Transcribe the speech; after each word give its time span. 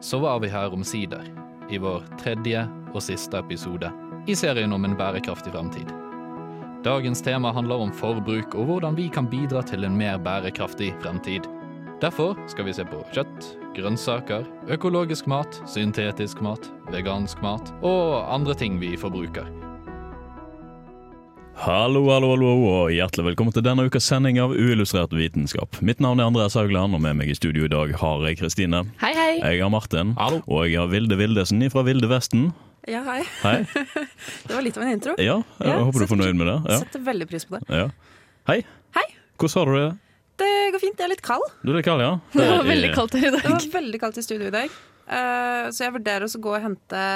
så 0.00 0.18
var 0.18 0.40
vi 0.40 0.48
her 0.48 0.72
omsider, 0.72 1.24
i 1.70 1.78
vår 1.78 2.04
tredje 2.18 2.66
og 2.94 3.02
siste 3.02 3.38
episode 3.38 3.90
i 4.28 4.34
serien 4.36 4.72
om 4.72 4.84
en 4.84 4.96
bærekraftig 4.96 5.52
fremtid. 5.52 5.88
Dagens 6.84 7.22
tema 7.22 7.52
handler 7.52 7.82
om 7.84 7.92
forbruk 7.92 8.54
og 8.54 8.68
hvordan 8.68 8.96
vi 8.96 9.08
kan 9.12 9.28
bidra 9.28 9.62
til 9.62 9.84
en 9.84 9.96
mer 9.96 10.18
bærekraftig 10.18 10.94
fremtid. 11.02 11.48
Derfor 12.00 12.36
skal 12.48 12.64
vi 12.64 12.72
se 12.72 12.84
på 12.88 13.02
kjøtt, 13.12 13.50
grønnsaker, 13.76 14.46
økologisk 14.72 15.28
mat, 15.28 15.60
syntetisk 15.68 16.40
mat, 16.40 16.70
vegansk 16.92 17.42
mat 17.44 17.74
og 17.82 18.34
andre 18.34 18.56
ting 18.56 18.80
vi 18.80 18.96
forbruker. 18.96 19.69
Hallo, 21.60 22.00
hallo, 22.08 22.30
hallo, 22.32 22.50
og 22.64 22.86
hjertelig 22.94 23.26
velkommen 23.26 23.52
til 23.52 23.60
denne 23.60 23.84
ukas 23.84 24.06
sending 24.08 24.38
av 24.40 24.54
Uillustrert 24.56 25.12
vitenskap. 25.12 25.76
Mitt 25.84 25.98
navn 26.00 26.22
er 26.22 26.30
Andreas 26.30 26.54
Haugland, 26.56 26.96
og 26.96 27.02
med 27.04 27.18
meg 27.18 27.28
i 27.28 27.34
studio 27.36 27.66
i 27.66 27.68
dag 27.68 27.90
har 28.00 28.22
jeg 28.24 28.38
Kristine. 28.40 28.80
Hei, 29.02 29.10
hei. 29.12 29.34
Jeg 29.42 29.60
har 29.60 29.68
Martin. 29.68 30.14
Hallo. 30.16 30.38
Og 30.48 30.70
jeg 30.70 30.78
har 30.80 30.88
Vilde 30.88 31.18
Vildesen 31.20 31.60
fra 31.68 31.84
Vilde 31.84 32.08
Vesten. 32.08 32.46
Ja, 32.88 33.02
hei. 33.04 33.18
Hei. 33.42 33.58
Det 34.48 34.56
var 34.56 34.64
litt 34.64 34.80
av 34.80 34.86
en 34.86 34.94
intro. 34.94 35.18
Ja, 35.20 35.36
jeg 35.60 35.68
Ja, 35.68 35.76
håper 35.84 36.00
du 36.00 36.06
er 36.06 36.12
fornøyd 36.14 36.40
med 36.40 36.48
det. 36.48 36.56
Ja. 36.64 36.80
Setter 36.80 37.04
veldig 37.10 37.28
pris 37.28 37.44
på 37.44 37.60
det. 37.60 37.82
Ja. 37.82 37.86
Hei. 38.48 38.62
Hei. 38.96 39.06
Hvordan 39.36 39.60
har 39.60 39.68
du 39.68 39.76
det? 39.82 39.94
Det 40.40 40.52
går 40.72 40.84
fint. 40.88 40.96
Jeg 40.96 41.10
er 41.10 41.12
litt 41.12 41.26
kald. 41.28 41.48
Du 41.60 41.74
er 41.74 41.82
litt 41.82 41.90
kald, 41.92 42.08
ja? 42.08 42.14
Det 42.40 42.46
var 42.54 42.62
er- 42.62 42.70
veldig 42.72 42.94
kaldt 42.96 43.20
her 43.20 43.28
i 43.28 43.34
dag. 43.36 43.44
Det 43.44 43.56
var 43.58 43.72
veldig 43.76 44.06
kaldt 44.08 44.22
i 44.24 44.24
studio 44.30 44.48
i 44.48 44.56
dag. 44.62 44.78
Uh, 45.10 45.68
så 45.68 45.90
jeg 45.90 46.00
vurderer 46.00 46.24
å 46.24 46.40
gå 46.40 46.56
og 46.56 46.64
hente 46.64 47.08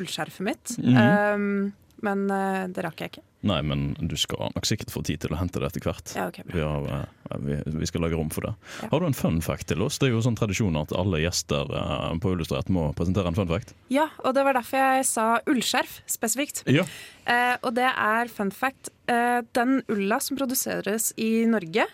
ullskjerfet 0.00 0.46
mitt. 0.48 0.78
mm 0.80 0.94
-hmm. 0.96 1.34
um, 1.34 1.72
men 2.00 2.30
uh, 2.32 2.64
det 2.72 2.80
rakk 2.80 3.04
jeg 3.04 3.12
ikke. 3.12 3.26
Nei, 3.46 3.60
men 3.64 3.94
du 3.96 4.16
skal 4.20 4.50
nok 4.52 4.66
sikkert 4.68 4.92
få 4.92 5.00
tid 5.06 5.22
til 5.22 5.32
å 5.32 5.38
hente 5.40 5.60
det 5.62 5.70
etter 5.70 5.84
hvert. 5.86 6.12
Ja, 6.12 6.26
okay. 6.28 6.44
Vi, 6.50 6.60
har, 6.60 6.84
eh, 6.92 7.36
vi, 7.40 7.56
vi 7.80 7.88
skal 7.88 8.04
lage 8.04 8.18
rom 8.18 8.28
for 8.32 8.44
det. 8.44 8.52
Ja. 8.82 8.90
Har 8.92 9.00
du 9.00 9.06
en 9.08 9.16
fun 9.16 9.40
fact 9.44 9.70
til 9.70 9.80
oss? 9.84 9.96
Det 10.00 10.10
er 10.10 10.12
jo 10.12 10.20
sånn 10.24 10.36
tradisjon 10.36 10.76
at 10.76 10.92
alle 10.96 11.22
gjester 11.22 11.72
eh, 11.72 12.10
på 12.20 12.34
Illustrert 12.36 12.68
må 12.72 12.90
presentere 12.98 13.32
en 13.32 13.38
fun 13.38 13.48
fact. 13.48 13.72
Ja, 13.92 14.10
og 14.24 14.36
det 14.36 14.44
var 14.44 14.58
derfor 14.58 14.84
jeg 14.84 15.08
sa 15.08 15.28
ullskjerf 15.48 16.00
spesifikt. 16.10 16.64
Ja. 16.68 16.84
Eh, 17.24 17.56
og 17.64 17.72
det 17.80 17.88
er 17.88 18.32
fun 18.32 18.52
fact. 18.52 18.92
Eh, 19.08 19.40
den 19.56 19.80
ulla 19.88 20.20
som 20.20 20.36
produseres 20.40 21.14
i 21.16 21.46
Norge, 21.48 21.88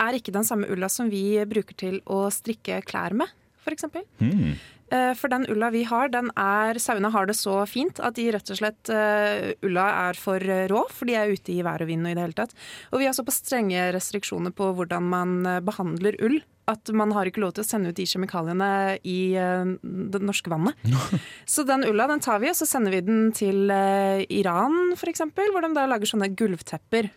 er 0.00 0.16
ikke 0.16 0.34
den 0.34 0.46
samme 0.48 0.68
ulla 0.72 0.88
som 0.90 1.10
vi 1.12 1.38
bruker 1.48 1.76
til 1.78 2.00
å 2.10 2.24
strikke 2.34 2.80
klær 2.88 3.14
med, 3.14 3.30
f.eks. 3.62 3.86
Hmm. 4.18 4.54
Eh, 4.90 5.12
For 5.14 5.30
den 5.30 5.46
ulla 5.50 5.70
vi 5.70 5.84
har, 5.86 6.10
den 6.10 6.32
er 6.34 6.78
Sauene 6.82 7.12
har 7.14 7.28
det 7.30 7.36
så 7.38 7.60
fint 7.70 8.00
at 8.02 8.16
de 8.18 8.26
rett 8.34 8.50
og 8.50 8.58
slett 8.58 8.90
uh, 8.90 9.52
Ulla 9.66 9.86
er 10.08 10.18
for 10.18 10.42
eh, 10.42 10.66
rå, 10.70 10.82
for 10.90 11.06
de 11.06 11.14
er 11.18 11.30
ute 11.30 11.54
i 11.54 11.60
vær 11.66 11.84
og 11.84 11.90
vind 11.90 12.06
og 12.06 12.12
i 12.12 12.16
det 12.18 12.24
hele 12.24 12.38
tatt. 12.38 12.56
Og 12.90 13.02
vi 13.02 13.06
har 13.06 13.14
såpass 13.16 13.42
strenge 13.44 13.90
restriksjoner 13.94 14.54
på 14.56 14.72
hvordan 14.74 15.06
man 15.12 15.36
eh, 15.46 15.60
behandler 15.64 16.18
ull. 16.26 16.40
At 16.70 16.90
man 16.94 17.10
har 17.16 17.26
ikke 17.26 17.42
lov 17.42 17.56
til 17.56 17.64
å 17.64 17.66
sende 17.66 17.90
ut 17.90 17.98
de 17.98 18.04
kjemikaliene 18.06 18.98
i 19.08 19.20
uh, 19.38 19.72
det 19.82 20.20
norske 20.22 20.50
vannet. 20.52 20.78
Så 21.52 21.64
den 21.66 21.86
ulla 21.88 22.06
den 22.10 22.22
tar 22.22 22.42
vi, 22.42 22.50
og 22.52 22.58
så 22.58 22.68
sender 22.68 22.94
vi 22.94 23.00
den 23.06 23.32
til 23.34 23.72
uh, 23.72 24.22
Iran 24.30 24.92
f.eks., 24.94 25.24
hvor 25.34 25.64
de 25.64 25.72
da 25.74 25.88
lager 25.90 26.10
sånne 26.10 26.30
gulvtepper. 26.38 27.10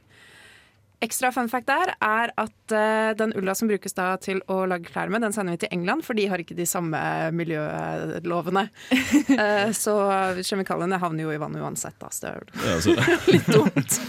Ekstra 1.04 1.32
fun 1.36 1.50
fact 1.52 1.68
der 1.68 1.92
er 2.00 2.32
at 2.40 2.74
uh, 2.74 3.12
den 3.20 3.34
ulla 3.40 3.54
som 3.58 3.68
brukes 3.68 3.96
da 3.98 4.14
til 4.24 4.40
å 4.52 4.62
lage 4.70 4.88
klær 4.88 5.12
med, 5.12 5.22
den 5.26 5.34
sender 5.36 5.58
vi 5.58 5.64
til 5.66 5.74
England, 5.76 6.06
for 6.08 6.16
de 6.16 6.30
har 6.32 6.40
ikke 6.40 6.56
de 6.56 6.66
samme 6.70 7.00
miljølovene. 7.36 8.68
uh, 9.34 9.72
så 9.84 9.96
kjemikaliene 10.40 11.00
havner 11.02 11.28
jo 11.28 11.34
i 11.36 11.42
vannet 11.42 11.64
uansett, 11.64 11.98
da, 12.00 12.12
så 12.14 12.30
det 12.30 12.32
er 12.32 12.88
Ja, 12.94 13.18
litt 13.34 13.52
dumt. 13.52 14.00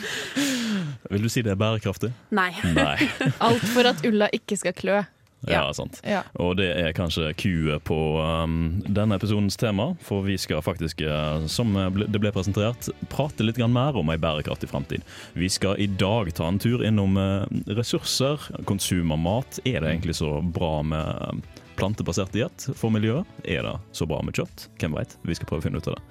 vil 1.10 1.26
du 1.26 1.30
si 1.32 1.42
det 1.44 1.54
er 1.56 1.60
bærekraftig? 1.60 2.12
Nei. 2.34 2.52
Nei. 2.76 2.96
Alt 3.42 3.66
for 3.74 3.90
at 3.90 4.04
ulla 4.06 4.30
ikke 4.34 4.56
skal 4.60 4.76
klø. 4.78 5.02
Ja, 5.46 5.66
Ja. 5.66 5.72
sant. 5.72 6.00
Ja. 6.04 6.22
Og 6.40 6.56
det 6.56 6.70
er 6.76 6.92
kanskje 6.92 7.32
Q-et 7.36 7.84
på 7.84 7.98
um, 8.20 8.82
denne 8.86 9.16
episodens 9.16 9.56
tema, 9.56 9.96
for 10.02 10.22
vi 10.22 10.36
skal 10.40 10.62
faktisk, 10.62 11.00
eh, 11.00 11.46
som 11.46 11.74
det 11.74 12.20
ble 12.20 12.32
presentert, 12.32 12.88
prate 13.08 13.44
litt 13.44 13.58
mer 13.58 13.96
om 13.96 14.10
ei 14.10 14.16
bærekraftig 14.16 14.68
framtid. 14.68 15.02
Vi 15.34 15.48
skal 15.48 15.76
i 15.78 15.86
dag 15.86 16.32
ta 16.34 16.48
en 16.48 16.58
tur 16.58 16.84
innom 16.84 17.16
eh, 17.16 17.74
ressurser, 17.74 18.38
konsum 18.64 19.12
av 19.12 19.18
mat. 19.18 19.60
Er 19.64 19.80
det 19.80 19.90
egentlig 19.94 20.16
så 20.16 20.40
bra 20.42 20.82
med 20.82 21.06
eh, 21.06 21.60
plantebasert 21.76 22.30
diett 22.32 22.68
for 22.78 22.90
miljøet? 22.94 23.26
Er 23.44 23.62
det 23.66 23.74
så 23.92 24.06
bra 24.06 24.20
med 24.22 24.34
kjøtt? 24.38 24.68
Hvem 24.78 24.94
veit? 24.94 25.16
Vi 25.26 25.34
skal 25.34 25.48
prøve 25.50 25.64
å 25.64 25.66
finne 25.66 25.80
ut 25.82 25.88
av 25.90 25.96
det. 25.98 26.04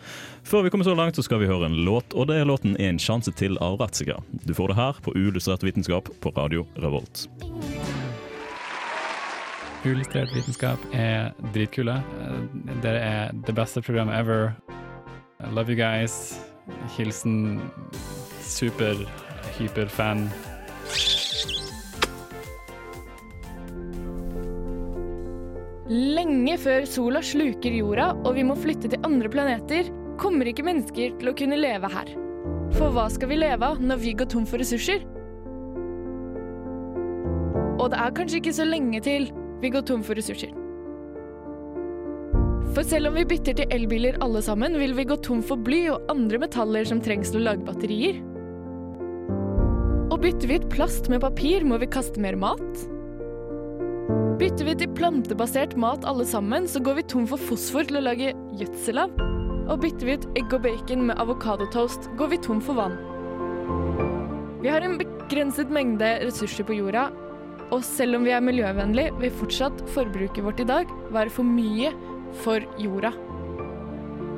Før 0.43 0.63
vi 0.65 0.69
kommer 0.73 0.83
så 0.85 0.95
langt, 0.95 1.15
så 1.15 1.23
skal 1.23 1.39
vi 1.39 1.47
høre 1.47 1.69
en 1.69 1.85
låt, 1.87 2.13
og 2.13 2.27
det 2.27 2.41
er 2.41 2.45
låten 2.45 2.75
'En 2.79 2.99
sjanse 2.99 3.31
til' 3.31 3.57
av 3.61 3.79
Ratzika. 3.79 4.19
Du 4.45 4.53
får 4.53 4.67
det 4.69 4.75
her 4.75 4.93
på 5.01 5.15
Uillustrert 5.15 5.63
vitenskap 5.63 6.09
på 6.19 6.35
Radio 6.35 6.67
Revolt. 6.75 7.27
Uillustrert 9.83 10.31
vitenskap 10.31 10.79
er 10.95 11.33
dritkule. 11.51 11.97
Dere 12.83 12.99
er 13.03 13.33
det 13.35 13.55
beste 13.57 13.81
programmet 13.83 14.15
ever. 14.15 14.53
I 15.43 15.51
love 15.51 15.67
you 15.67 15.75
guys. 15.75 16.39
Hilsen 16.95 17.59
super, 18.39 18.95
hyperfan. 19.57 20.29
Lenge 25.91 26.55
før 26.63 26.87
sola 26.87 27.19
sluker 27.19 27.75
jorda 27.75 28.13
og 28.23 28.37
vi 28.39 28.47
må 28.47 28.55
flytte 28.55 28.87
til 28.87 29.03
andre 29.03 29.27
planeter, 29.27 29.91
kommer 30.15 30.47
ikke 30.47 30.63
mennesker 30.63 31.19
til 31.19 31.33
å 31.33 31.35
kunne 31.35 31.59
leve 31.59 31.91
her. 31.91 32.15
For 32.79 32.95
hva 32.95 33.09
skal 33.11 33.33
vi 33.35 33.43
leve 33.43 33.67
av 33.67 33.83
når 33.83 33.99
vi 33.99 34.15
går 34.15 34.31
tom 34.31 34.47
for 34.47 34.63
ressurser? 34.63 35.03
Og 37.83 37.89
det 37.91 37.99
er 37.99 38.15
kanskje 38.15 38.39
ikke 38.39 38.55
så 38.55 38.63
lenge 38.63 39.03
til 39.03 39.33
vi 39.63 39.71
går 39.71 39.85
tom 39.87 40.03
for 40.03 40.19
ressurser. 40.19 40.51
For 42.73 42.85
selv 42.89 43.11
om 43.11 43.17
vi 43.19 43.25
bytter 43.29 43.55
til 43.55 43.73
elbiler 43.73 44.17
alle 44.25 44.41
sammen, 44.43 44.75
vil 44.81 44.95
vi 44.97 45.05
gå 45.07 45.15
tom 45.23 45.43
for 45.45 45.61
bly 45.61 45.85
og 45.93 46.09
andre 46.11 46.39
metaller 46.41 46.87
som 46.89 47.01
trengs 47.05 47.31
til 47.31 47.43
å 47.43 47.45
lage 47.51 47.65
batterier. 47.67 48.17
Og 50.09 50.17
bytter 50.23 50.49
vi 50.49 50.57
ut 50.57 50.67
plast 50.73 51.07
med 51.13 51.21
papir, 51.23 51.63
må 51.65 51.77
vi 51.81 51.89
kaste 51.93 52.21
mer 52.21 52.35
mat. 52.39 52.83
Bytter 54.41 54.67
vi 54.67 54.75
til 54.81 54.91
plantebasert 54.97 55.77
mat 55.79 56.03
alle 56.09 56.25
sammen, 56.27 56.67
så 56.67 56.81
går 56.83 56.99
vi 56.99 57.07
tom 57.13 57.29
for 57.29 57.41
fosfor 57.51 57.85
til 57.87 58.01
å 58.01 58.05
lage 58.09 58.33
gjødsel 58.59 59.05
av. 59.05 59.13
Og 59.69 59.79
bytter 59.85 60.09
vi 60.09 60.17
ut 60.17 60.29
egg 60.41 60.57
og 60.57 60.65
bacon 60.65 61.07
med 61.07 61.21
avokadotoast, 61.21 62.09
går 62.19 62.33
vi 62.33 62.41
tom 62.43 62.59
for 62.61 62.81
vann. 62.81 62.97
Vi 64.63 64.71
har 64.71 64.83
en 64.83 64.97
begrenset 64.99 65.71
mengde 65.71 66.09
ressurser 66.25 66.65
på 66.67 66.81
jorda, 66.81 67.11
og 67.73 67.81
selv 67.81 68.19
om 68.19 68.25
vi 68.27 68.33
er 68.35 68.43
miljøvennlige, 68.43 69.15
vil 69.17 69.33
fortsatt 69.33 69.79
forbruket 69.95 70.45
vårt 70.45 70.59
i 70.61 70.67
dag 70.69 70.89
være 71.13 71.31
for 71.33 71.47
mye 71.47 71.89
for 72.43 72.61
jorda. 72.77 73.09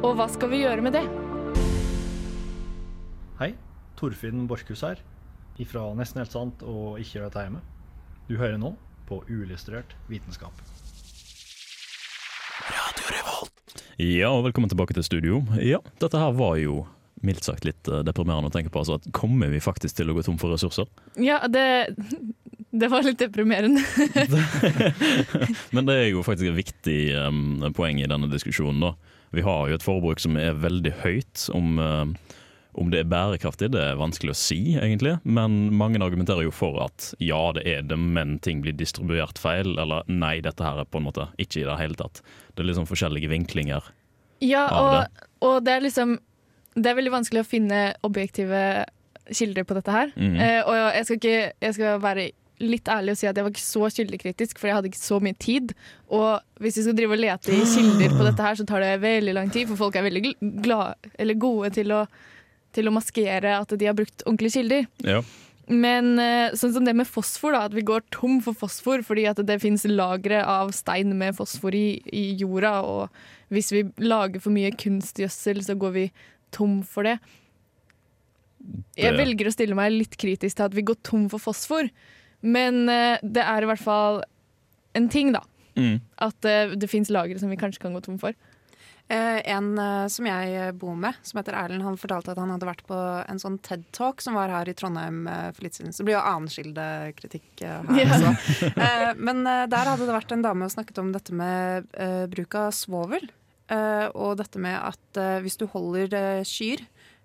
Og 0.06 0.16
hva 0.16 0.28
skal 0.32 0.52
vi 0.54 0.62
gjøre 0.62 0.86
med 0.86 0.96
det? 0.96 1.04
Hei, 3.42 3.52
Torfinn 4.00 4.46
Borchhus 4.48 4.86
her, 4.88 5.02
ifra 5.60 5.84
Nesten 6.00 6.22
helt 6.22 6.32
sant 6.32 6.64
og 6.64 7.02
Ikke 7.02 7.18
gjør 7.18 7.28
dette 7.28 7.44
hjemme. 7.44 7.64
Du 8.30 8.38
hører 8.40 8.60
nå 8.62 8.72
på 9.10 9.20
Uillustrert 9.28 9.98
vitenskap. 10.08 10.56
Ja, 14.00 14.32
og 14.32 14.46
velkommen 14.48 14.72
tilbake 14.72 14.96
til 14.96 15.04
studio. 15.08 15.44
Ja, 15.60 15.84
dette 16.00 16.20
her 16.20 16.32
var 16.36 16.56
jo 16.60 16.86
mildt 17.26 17.48
sagt 17.48 17.66
litt 17.68 17.88
eh, 17.90 18.04
deprimerende 18.06 18.50
å 18.50 18.54
tenke 18.54 18.72
på. 18.72 18.82
Altså, 18.82 19.00
at 19.00 19.08
kommer 19.16 19.52
vi 19.52 19.62
faktisk 19.64 20.00
til 20.00 20.12
å 20.12 20.16
gå 20.18 20.24
tom 20.26 20.40
for 20.42 20.54
ressurser? 20.54 20.90
Ja, 21.22 21.42
det, 21.52 21.66
det 22.80 22.90
var 22.92 23.06
litt 23.06 23.20
deprimerende. 23.20 23.82
Men 25.76 25.88
det 25.88 25.96
er 25.96 26.08
jo 26.10 26.24
faktisk 26.26 26.52
et 26.52 26.58
viktig 26.60 27.00
um, 27.18 27.68
poeng 27.76 28.02
i 28.02 28.10
denne 28.10 28.30
diskusjonen. 28.32 28.84
da. 28.84 29.16
Vi 29.36 29.44
har 29.46 29.70
jo 29.70 29.78
et 29.78 29.86
forbruk 29.86 30.22
som 30.24 30.38
er 30.40 30.58
veldig 30.60 30.94
høyt. 31.04 31.48
Om, 31.56 31.80
um, 31.80 32.16
om 32.76 32.92
det 32.92 33.02
er 33.02 33.12
bærekraftig, 33.12 33.72
det 33.76 33.82
er 33.82 34.00
vanskelig 34.00 34.34
å 34.34 34.40
si, 34.40 34.60
egentlig. 34.76 35.16
Men 35.24 35.58
mange 35.76 36.02
argumenterer 36.04 36.48
jo 36.48 36.56
for 36.56 36.82
at 36.84 37.14
ja, 37.24 37.42
det 37.56 37.66
er 37.70 37.86
det, 37.88 37.98
men 38.00 38.38
ting 38.44 38.64
blir 38.66 38.76
distribuert 38.76 39.40
feil. 39.42 39.78
Eller 39.82 40.08
nei, 40.12 40.38
dette 40.46 40.66
her 40.66 40.84
er 40.84 40.90
på 40.90 41.02
en 41.02 41.08
måte 41.08 41.30
ikke 41.42 41.64
i 41.64 41.68
det 41.70 41.80
hele 41.82 42.00
tatt. 42.00 42.24
Det 42.54 42.64
er 42.64 42.72
liksom 42.72 42.90
forskjellige 42.90 43.32
vinklinger. 43.32 43.92
Ja, 44.44 44.68
av 44.68 44.90
og, 44.92 45.28
og 45.48 45.54
det 45.64 45.78
er 45.78 45.84
liksom 45.86 46.18
Det 46.76 46.90
er 46.92 46.98
veldig 46.98 47.12
vanskelig 47.14 47.40
å 47.40 47.48
finne 47.48 47.78
objektive 48.04 48.84
kilder 49.32 49.64
på 49.64 49.78
dette 49.78 49.94
her. 49.94 50.12
Mm. 50.20 50.36
Uh, 50.36 50.62
og 50.68 50.76
jeg 50.76 51.06
skal, 51.08 51.20
ikke, 51.22 51.38
jeg 51.64 51.78
skal 51.78 52.02
være 52.04 52.26
litt 52.64 52.88
ærlig 52.92 53.16
å 53.16 53.20
si 53.20 53.28
at 53.28 53.38
jeg 53.38 53.46
var 53.46 53.54
ikke 53.54 53.64
så 53.64 53.90
kildekritisk, 53.98 54.60
for 54.60 54.70
jeg 54.70 54.78
hadde 54.78 54.92
ikke 54.92 55.02
så 55.02 55.20
mye 55.24 55.38
tid. 55.42 55.74
Og 56.14 56.62
hvis 56.64 56.80
vi 56.80 56.86
skal 56.86 56.98
drive 56.98 57.18
og 57.18 57.24
lete 57.24 57.56
i 57.56 57.64
kilder 57.68 58.16
på 58.16 58.28
dette 58.28 58.46
her, 58.46 58.60
så 58.60 58.68
tar 58.68 58.86
det 58.86 58.94
veldig 59.04 59.36
lang 59.36 59.52
tid, 59.54 59.68
for 59.72 59.86
folk 59.86 59.98
er 60.00 60.08
veldig 60.08 60.36
glad, 60.64 61.10
eller 61.20 61.42
gode 61.42 61.74
til 61.76 61.96
å, 61.96 62.06
til 62.76 62.88
å 62.88 62.96
maskere 62.96 63.58
at 63.60 63.76
de 63.76 63.90
har 63.90 63.98
brukt 63.98 64.24
ordentlige 64.26 64.62
kilder. 64.62 64.88
Ja. 65.06 65.24
Men 65.66 66.20
eh, 66.22 66.54
sånn 66.54 66.76
som 66.76 66.86
det 66.86 66.94
med 66.94 67.10
fosfor, 67.10 67.56
da, 67.56 67.64
at 67.66 67.74
vi 67.74 67.84
går 67.86 68.04
tom 68.14 68.38
for 68.46 68.58
fosfor 68.58 69.02
fordi 69.06 69.24
at 69.30 69.40
det 69.48 69.58
finnes 69.64 69.88
lagre 69.90 70.44
av 70.46 70.70
stein 70.78 71.16
med 71.18 71.34
fosfor 71.38 71.74
i, 71.74 71.98
i 72.14 72.28
jorda, 72.38 72.78
og 72.86 73.54
hvis 73.54 73.72
vi 73.74 73.82
lager 74.06 74.44
for 74.44 74.54
mye 74.54 74.74
kunstgjødsel, 74.78 75.64
så 75.66 75.78
går 75.80 75.96
vi 75.98 76.06
tom 76.54 76.84
for 76.86 77.10
det. 77.10 77.18
Jeg 78.98 79.14
velger 79.18 79.50
å 79.50 79.54
stille 79.54 79.78
meg 79.78 79.94
litt 79.94 80.16
kritisk 80.22 80.58
til 80.58 80.68
at 80.68 80.76
vi 80.76 80.86
går 80.86 80.98
tom 81.06 81.28
for 81.34 81.42
fosfor, 81.42 81.90
men 82.46 82.86
eh, 82.92 83.22
det 83.22 83.44
er 83.44 83.66
i 83.66 83.70
hvert 83.70 83.84
fall 83.84 84.24
en 84.96 85.10
ting, 85.12 85.34
da. 85.36 85.44
Mm. 85.76 86.00
At 86.24 86.48
eh, 86.48 86.76
det 86.80 86.92
fins 86.92 87.12
lagre 87.12 87.40
som 87.42 87.52
vi 87.52 87.60
kanskje 87.60 87.84
kan 87.84 87.96
gå 87.96 88.04
tom 88.06 88.20
for. 88.22 88.36
Eh, 89.08 89.50
en 89.54 89.78
eh, 89.78 90.08
som 90.10 90.26
jeg 90.26 90.72
bor 90.82 90.96
med, 90.98 91.14
som 91.22 91.38
heter 91.38 91.54
Erlend, 91.60 91.84
han 91.86 91.98
fortalte 92.00 92.32
at 92.34 92.40
han 92.42 92.50
hadde 92.50 92.66
vært 92.66 92.82
på 92.90 92.98
en 92.98 93.42
sånn 93.42 93.60
TED-talk 93.62 94.24
som 94.24 94.34
var 94.34 94.50
her 94.50 94.72
i 94.72 94.74
Trondheim 94.78 95.28
eh, 95.30 95.50
for 95.54 95.68
litt 95.68 95.78
siden. 95.78 95.94
Så 95.94 96.02
det 96.02 96.08
blir 96.08 96.18
jo 96.18 96.24
annenskildekritikk 96.26 97.66
eh, 97.68 97.92
her 97.92 98.02
yeah. 98.02 98.16
også. 98.16 98.72
Eh, 98.86 99.12
men 99.18 99.46
eh, 99.50 99.68
der 99.70 99.92
hadde 99.92 100.08
det 100.08 100.16
vært 100.16 100.34
en 100.34 100.46
dame 100.46 100.66
og 100.66 100.74
snakket 100.74 101.02
om 101.04 101.12
dette 101.14 101.36
med 101.38 101.86
eh, 102.02 102.26
bruk 102.32 102.58
av 102.58 102.74
svovel. 102.76 103.30
Eh, 103.70 104.08
og 104.14 104.40
dette 104.42 104.62
med 104.62 104.78
at 104.78 105.22
eh, 105.22 105.38
hvis 105.46 105.58
du 105.62 105.68
holder 105.70 106.18
eh, 106.18 106.42
kyr, 106.46 106.82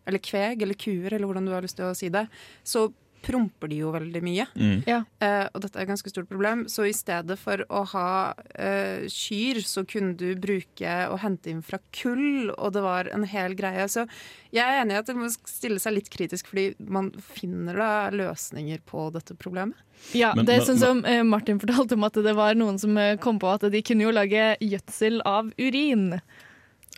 eller 0.08 0.20
kveg, 0.24 0.60
eller 0.64 0.76
kuer, 0.76 1.14
eller 1.14 1.26
hvordan 1.28 1.48
du 1.48 1.54
har 1.54 1.64
lyst 1.64 1.80
til 1.80 1.88
å 1.88 1.96
si 1.96 2.12
det, 2.12 2.26
så 2.60 2.90
promper 3.22 3.68
de 3.70 3.78
jo 3.82 3.90
veldig 3.94 4.20
mye. 4.24 4.46
Mm. 4.56 4.82
Eh, 4.88 5.46
og 5.52 5.62
dette 5.62 5.78
er 5.78 5.84
et 5.84 5.90
ganske 5.92 6.10
stort 6.12 6.28
problem. 6.30 6.64
Så 6.72 6.86
i 6.88 6.94
stedet 6.96 7.36
for 7.40 7.62
å 7.68 7.82
ha 7.92 8.34
eh, 8.54 9.06
kyr, 9.10 9.60
så 9.66 9.84
kunne 9.88 10.16
du 10.18 10.34
bruke 10.40 10.94
og 11.10 11.20
hente 11.24 11.52
inn 11.52 11.62
fra 11.64 11.78
kull, 11.96 12.50
og 12.56 12.72
det 12.76 12.82
var 12.84 13.10
en 13.14 13.26
hel 13.28 13.54
greie. 13.58 13.86
Så 13.92 14.06
jeg 14.54 14.64
er 14.64 14.80
enig 14.82 14.96
i 14.96 15.00
at 15.02 15.10
det 15.10 15.16
må 15.18 15.28
stille 15.30 15.80
seg 15.82 15.96
litt 15.98 16.10
kritisk, 16.12 16.50
fordi 16.52 16.74
man 16.80 17.12
finner 17.20 17.78
da 17.80 17.90
løsninger 18.14 18.82
på 18.88 19.08
dette 19.14 19.36
problemet. 19.38 19.78
Ja, 20.16 20.32
Men- 20.34 20.46
det 20.48 20.54
er 20.56 20.64
sånn 20.64 20.80
som 20.80 21.04
eh, 21.04 21.22
Martin 21.22 21.60
fortalte 21.60 21.94
om 21.98 22.04
at 22.08 22.14
det 22.24 22.32
var 22.36 22.54
noen 22.56 22.78
som 22.80 22.96
eh, 22.96 23.16
kom 23.20 23.38
på 23.38 23.50
at 23.52 23.68
de 23.70 23.82
kunne 23.84 24.06
jo 24.08 24.14
lage 24.16 24.54
gjødsel 24.64 25.20
av 25.28 25.52
urin. 25.60 26.20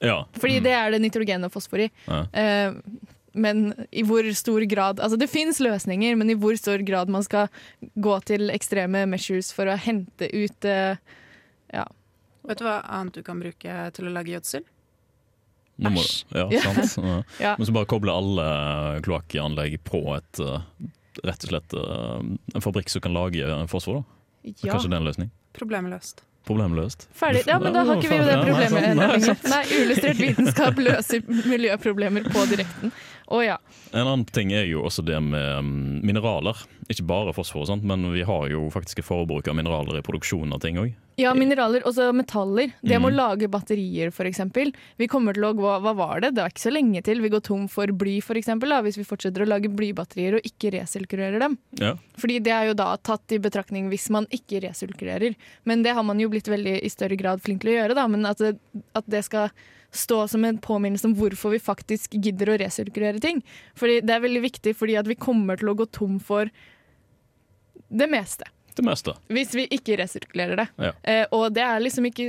Ja. 0.02 0.24
Fordi 0.38 0.60
det 0.62 0.72
er 0.74 0.90
det 0.90 1.02
nitrogen 1.02 1.44
og 1.46 1.52
fosfor 1.54 1.84
i. 1.84 1.90
Ja. 2.08 2.24
Men 3.34 3.72
i 3.90 4.02
hvor 4.04 4.26
stor 4.36 4.60
grad 4.68 5.00
Altså 5.00 5.16
det 5.16 5.30
fins 5.32 5.60
løsninger, 5.64 6.16
men 6.20 6.30
i 6.30 6.36
hvor 6.36 6.56
stor 6.60 6.82
grad 6.84 7.08
man 7.08 7.24
skal 7.24 7.48
gå 7.96 8.16
til 8.28 8.50
ekstreme 8.52 9.06
measures 9.08 9.52
for 9.56 9.70
å 9.72 9.76
hente 9.80 10.28
ut 10.32 10.64
eh, 10.68 10.96
Ja. 11.72 11.86
Vet 12.44 12.58
du 12.58 12.64
hva 12.66 12.80
annet 12.90 13.14
du 13.16 13.22
kan 13.24 13.40
bruke 13.40 13.76
til 13.96 14.08
å 14.08 14.12
lage 14.12 14.34
gjødsel? 14.34 14.64
Æsj. 15.82 16.24
ja, 16.34 16.48
Ja. 16.52 16.60
sant. 16.66 16.98
Ja. 17.06 17.22
Ja. 17.40 17.52
Men 17.58 17.66
så 17.66 17.72
bare 17.74 17.88
koble 17.90 18.12
alle 18.12 18.48
kloakkanlegg 19.06 19.78
på 19.88 20.02
et 20.16 20.42
eh, 20.42 20.60
rett 21.24 21.46
og 21.46 21.52
slett 21.54 21.76
eh, 21.78 22.18
en 22.54 22.64
fabrikk 22.64 22.92
som 22.92 23.00
kan 23.04 23.14
lage 23.16 23.46
fosfor. 23.72 24.02
da. 24.02 24.52
ja. 24.62 24.74
Kanskje 24.74 24.90
det 24.90 24.98
er 24.98 25.00
en 25.00 25.08
løsning? 25.08 25.32
Problemet 25.56 25.94
løst. 26.42 26.46
Problemet 26.46 26.78
løst. 26.78 27.08
Ferdig. 27.14 27.44
Ja, 27.46 27.58
men 27.62 27.72
da 27.72 27.84
har 27.86 27.96
ikke 27.96 28.10
vi 28.10 28.18
jo 28.18 28.24
det 28.26 28.32
Ja, 28.32 28.42
nei, 28.42 28.50
problemet 28.50 28.70
sant. 28.72 28.96
Nei, 28.98 29.06
lenger. 29.06 29.26
sant. 29.26 29.48
Nei, 29.52 29.62
uillustrert 29.78 30.22
vitenskap 30.22 30.78
løser 30.78 31.22
miljøproblemer 31.46 32.22
på 32.32 32.46
direkten. 32.50 32.92
Å 33.32 33.42
ja. 33.44 33.58
En 33.92 34.06
annen 34.06 34.24
ting 34.28 34.52
er 34.52 34.66
jo 34.68 34.82
også 34.84 35.04
det 35.06 35.20
med 35.22 35.64
mm, 35.64 36.02
mineraler. 36.04 36.58
Ikke 36.90 37.06
bare 37.08 37.32
fosfor, 37.32 37.62
og 37.62 37.70
sånt, 37.70 37.84
men 37.86 38.04
vi 38.12 38.24
har 38.28 38.48
jo 38.50 38.66
faktisk 38.74 38.98
et 39.00 39.06
forbruk 39.06 39.48
av 39.48 39.56
mineraler 39.56 40.00
i 40.00 40.04
produksjonen 40.04 40.52
av 40.52 40.60
ting 40.64 40.80
òg. 40.82 40.92
Ja, 41.20 41.34
mineraler, 41.36 41.82
også 41.84 42.06
metaller. 42.16 42.72
Det 42.80 42.96
med 42.98 43.12
å 43.12 43.12
Mm. 43.12 43.16
lage 43.16 43.48
batterier, 43.52 44.08
f.eks. 44.08 44.40
Vi 44.98 45.06
kommer 45.06 45.34
til 45.34 45.44
å 45.44 45.52
gå 45.54 45.72
Hva 45.82 45.94
var 45.94 46.20
det? 46.20 46.34
Det 46.34 46.42
er 46.42 46.48
ikke 46.48 46.70
så 46.70 46.72
lenge 46.72 47.02
til 47.04 47.20
vi 47.20 47.28
går 47.28 47.42
tom 47.42 47.68
for 47.68 47.86
bly, 47.86 48.18
f.eks. 48.22 48.46
Hvis 48.48 48.96
vi 48.96 49.04
fortsetter 49.04 49.44
å 49.44 49.48
lage 49.48 49.68
blybatterier 49.68 50.36
og 50.36 50.42
ikke 50.42 50.72
resirkulerer 50.72 51.38
dem. 51.38 51.58
Ja. 51.78 51.94
Fordi 52.16 52.38
det 52.42 52.52
er 52.52 52.66
jo 52.68 52.74
da 52.74 52.96
tatt 52.96 53.30
i 53.32 53.38
betraktning 53.38 53.90
hvis 53.90 54.08
man 54.10 54.26
ikke 54.32 54.62
resirkulerer. 54.64 55.36
Men 55.66 55.82
det 55.82 55.92
har 55.94 56.02
man 56.02 56.18
jo 56.18 56.28
blitt 56.32 56.48
veldig 56.48 56.82
i 56.82 56.88
større 56.88 57.16
grad 57.18 57.42
flink 57.42 57.60
til 57.60 57.74
å 57.74 57.76
gjøre, 57.76 57.94
da. 57.94 58.06
Men 58.08 58.24
at 58.26 58.38
det, 58.38 58.56
at 58.94 59.04
det 59.06 59.24
skal 59.24 59.50
stå 59.92 60.26
som 60.30 60.42
en 60.48 60.56
påminnelse 60.56 61.04
om 61.04 61.14
hvorfor 61.14 61.52
vi 61.52 61.58
faktisk 61.60 62.12
gidder 62.16 62.54
å 62.54 62.58
resirkulere 62.58 63.20
ting. 63.20 63.42
Fordi 63.76 64.00
det 64.00 64.10
er 64.16 64.24
veldig 64.24 64.40
viktig 64.48 64.72
fordi 64.74 64.96
at 64.98 65.06
vi 65.06 65.14
kommer 65.20 65.58
til 65.60 65.68
å 65.68 65.76
gå 65.76 65.84
tom 65.92 66.18
for 66.18 66.48
det 67.92 68.08
meste. 68.08 68.44
Det 68.76 68.84
meste. 68.86 69.14
Hvis 69.28 69.54
vi 69.54 69.66
ikke 69.70 69.96
resirkulerer 70.00 70.56
det. 70.62 70.68
Ja. 70.80 70.92
Eh, 71.02 71.26
og 71.32 71.52
det 71.52 71.62
er 71.66 71.80
liksom 71.84 72.06
ikke 72.08 72.28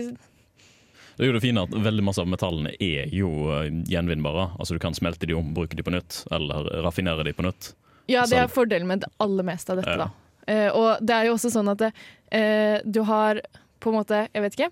Det 1.14 1.22
er 1.22 1.30
jo 1.30 1.36
det 1.38 1.44
fine 1.46 1.62
at 1.64 1.70
veldig 1.86 2.04
masse 2.04 2.22
av 2.24 2.28
metallene 2.28 2.74
er 2.82 3.12
jo 3.14 3.30
eh, 3.54 3.70
gjenvinnbare. 3.90 4.50
Altså 4.60 4.74
Du 4.76 4.80
kan 4.84 4.94
smelte 4.98 5.28
de 5.30 5.36
om, 5.38 5.54
bruke 5.54 5.78
de 5.78 5.84
på 5.86 5.94
nytt, 5.94 6.24
eller 6.34 6.68
raffinere 6.84 7.24
de 7.24 7.34
på 7.38 7.46
nytt. 7.46 7.74
Ja, 8.12 8.26
det 8.28 8.36
er 8.42 8.50
fordelen 8.52 8.88
med 8.90 9.06
det 9.06 9.12
aller 9.24 9.46
meste 9.48 9.72
av 9.72 9.78
dette, 9.80 9.94
Ja. 9.96 10.08
da. 10.08 10.12
Eh, 10.52 10.70
og 10.76 10.98
det 11.06 11.16
er 11.16 11.26
jo 11.30 11.36
også 11.38 11.54
sånn 11.54 11.70
at 11.72 11.78
det, 11.80 11.92
eh, 12.36 12.82
du 12.84 13.04
har 13.08 13.40
på 13.80 13.92
en 13.94 13.96
måte, 14.02 14.28
jeg 14.34 14.42
vet 14.44 14.58
ikke, 14.58 14.72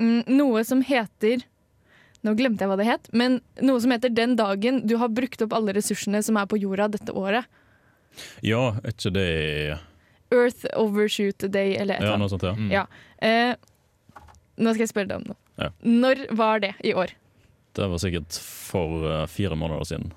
mm, 0.00 0.22
noe 0.38 0.64
som 0.64 0.80
heter 0.82 1.42
Nå 2.26 2.32
glemte 2.34 2.64
jeg 2.64 2.68
hva 2.72 2.76
det 2.80 2.86
het, 2.88 3.04
men 3.14 3.36
noe 3.62 3.78
som 3.80 3.92
heter 3.94 4.10
den 4.10 4.32
dagen 4.34 4.80
du 4.90 4.96
har 4.98 5.08
brukt 5.08 5.40
opp 5.44 5.52
alle 5.54 5.70
ressursene 5.76 6.18
som 6.26 6.36
er 6.36 6.46
på 6.50 6.58
jorda 6.58 6.88
dette 6.90 7.12
året. 7.14 7.44
Ja, 8.42 8.72
er 8.82 8.90
ikke 8.90 9.12
det 9.14 9.78
Earth 10.34 10.66
Overshoot 10.76 11.46
Day, 11.52 11.76
eller 11.76 11.96
et 11.96 12.04
eller 12.04 12.14
Ja, 12.14 12.20
noe 12.20 12.32
sånt, 12.32 12.44
ja. 12.44 12.54
Mm. 12.58 12.70
Ja. 12.72 12.84
Eh, 13.24 13.54
nå 14.58 14.74
skal 14.74 14.84
jeg 14.84 14.92
spørre 14.92 15.10
deg 15.12 15.22
om 15.22 15.32
noe. 15.32 15.40
Ja. 15.58 15.72
Når 15.82 16.24
var 16.38 16.62
det 16.62 16.74
i 16.86 16.94
år? 16.94 17.14
Det 17.78 17.86
var 17.90 18.00
sikkert 18.02 18.38
for 18.42 19.04
uh, 19.06 19.26
fire 19.30 19.56
måneder 19.58 19.86
siden. 19.86 20.12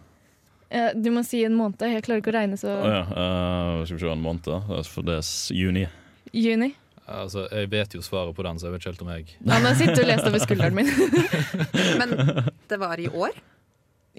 Eh, 0.71 0.91
du 0.95 1.11
må 1.11 1.23
si 1.27 1.43
en 1.45 1.57
måned. 1.57 1.81
Jeg 1.83 2.05
klarer 2.05 2.23
ikke 2.23 2.31
å 2.31 2.37
regne 2.37 2.59
så 2.59 2.71
oh, 2.71 2.87
ja, 2.87 3.01
eh, 3.03 3.81
skal 3.85 3.97
vi 3.97 4.03
se 4.05 4.13
en 4.13 4.23
måned. 4.23 4.47
da. 4.47 4.83
For 4.87 5.05
det 5.05 5.17
er 5.19 5.31
juni. 5.55 5.85
Juni. 6.31 6.71
Altså, 7.11 7.43
jeg 7.51 7.67
vet 7.73 7.95
jo 7.97 8.03
svaret 8.05 8.35
på 8.37 8.45
den, 8.45 8.59
så 8.59 8.69
jeg 8.69 8.75
vet 8.75 8.83
ikke 8.83 8.91
helt 8.93 9.01
om 9.03 9.09
jeg 9.11 9.25
Han 9.51 9.65
har 9.67 9.75
sittet 9.75 9.99
og 9.99 10.07
lest 10.07 10.27
over 10.29 10.43
skulderen 10.43 10.77
min. 10.77 10.91
Men 11.99 12.13
det 12.71 12.79
var 12.79 13.01
i 13.03 13.09
år? 13.11 13.35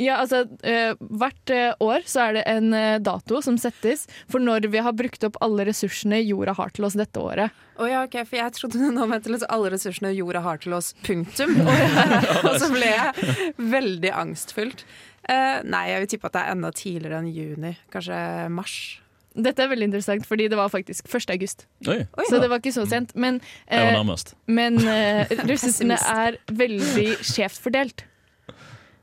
Ja, 0.01 0.23
altså 0.23 0.47
eh, 0.65 0.95
Hvert 0.97 1.53
eh, 1.53 1.75
år 1.85 2.07
så 2.09 2.23
er 2.25 2.39
det 2.39 2.45
en 2.49 2.73
eh, 2.77 2.97
dato 3.03 3.43
som 3.45 3.59
settes 3.61 4.07
for 4.31 4.41
når 4.41 4.71
vi 4.73 4.81
har 4.81 4.95
brukt 4.97 5.25
opp 5.29 5.37
alle 5.45 5.67
ressursene 5.69 6.23
jorda 6.23 6.55
har 6.57 6.73
til 6.73 6.89
oss 6.89 6.97
dette 6.97 7.21
året. 7.21 7.53
Å 7.77 7.89
ja, 7.89 8.01
ok, 8.07 8.17
for 8.29 8.39
jeg 8.39 8.57
trodde 8.57 8.93
nå 8.95 9.07
mente 9.11 9.33
liksom 9.33 9.53
alle 9.53 9.73
ressursene 9.75 10.15
jorda 10.17 10.43
har 10.45 10.61
til 10.63 10.77
oss, 10.77 10.93
punktum. 11.05 11.59
og 12.47 12.57
så 12.63 12.71
ble 12.73 12.89
jeg 12.89 13.55
veldig 13.61 14.13
angstfylt. 14.23 14.87
Eh, 15.29 15.61
nei, 15.69 15.85
jeg 15.93 16.03
vil 16.03 16.11
tippe 16.15 16.31
at 16.31 16.37
det 16.37 16.43
er 16.43 16.57
enda 16.57 16.73
tidligere 16.77 17.21
enn 17.23 17.31
juni. 17.33 17.77
Kanskje 17.93 18.19
mars. 18.53 18.77
Dette 19.33 19.65
er 19.65 19.71
veldig 19.71 19.87
interessant, 19.89 20.27
fordi 20.29 20.49
det 20.53 20.59
var 20.59 20.69
faktisk 20.73 21.07
1. 21.09 21.31
august. 21.33 21.67
Oi, 21.89 22.03
Oi, 22.05 22.25
Så 22.29 22.41
det 22.41 22.51
var 22.53 22.61
ikke 22.61 22.75
så 22.75 22.85
sent. 22.89 23.15
Men, 23.17 23.41
eh, 23.67 23.97
men 24.47 24.81
eh, 24.85 25.37
ressursene 25.51 25.97
er 25.97 26.41
veldig 26.53 27.07
skjevt 27.25 27.61
fordelt. 27.65 28.05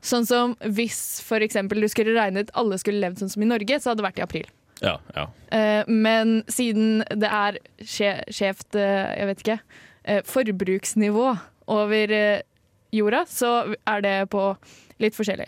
Sånn 0.00 0.24
som 0.26 0.54
hvis 0.64 1.20
for 1.24 1.44
eksempel 1.44 1.82
du 1.82 1.88
skulle 1.92 2.16
regnet 2.16 2.52
alle 2.58 2.78
skulle 2.80 3.02
levd 3.02 3.20
sånn 3.20 3.32
som 3.34 3.44
i 3.44 3.48
Norge, 3.50 3.80
så 3.80 3.90
hadde 3.90 4.00
det 4.00 4.08
vært 4.08 4.20
i 4.22 4.26
april. 4.26 4.48
Ja, 4.80 4.96
ja. 5.14 5.26
Eh, 5.52 5.88
men 5.88 6.40
siden 6.48 7.02
det 7.20 7.28
er 7.28 7.58
skjevt, 7.84 8.74
eh, 8.74 9.10
jeg 9.18 9.28
vet 9.28 9.42
ikke, 9.44 9.58
eh, 10.04 10.22
forbruksnivå 10.24 11.26
over 11.70 12.14
jorda, 12.90 13.24
så 13.28 13.74
er 13.86 14.00
det 14.02 14.16
på 14.32 14.44
litt 14.98 15.14
forskjellig. 15.14 15.46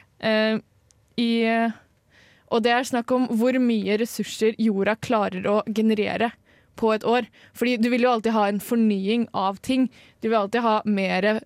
I, 1.19 1.31
og 2.47 2.63
det 2.63 2.71
er 2.71 2.87
snakk 2.87 3.11
om 3.11 3.27
hvor 3.27 3.57
mye 3.59 3.97
ressurser 3.99 4.55
jorda 4.63 4.95
klarer 5.03 5.49
å 5.51 5.57
generere 5.67 6.31
på 6.79 6.93
et 6.95 7.05
år. 7.05 7.27
Fordi 7.59 7.77
du 7.83 7.89
vil 7.91 8.07
jo 8.07 8.13
alltid 8.13 8.37
ha 8.37 8.47
en 8.49 8.61
fornying 8.63 9.27
av 9.35 9.59
ting. 9.67 9.89
Du 10.23 10.29
vil 10.29 10.39
alltid 10.39 10.63
ha 10.63 10.77
mer 10.87 11.43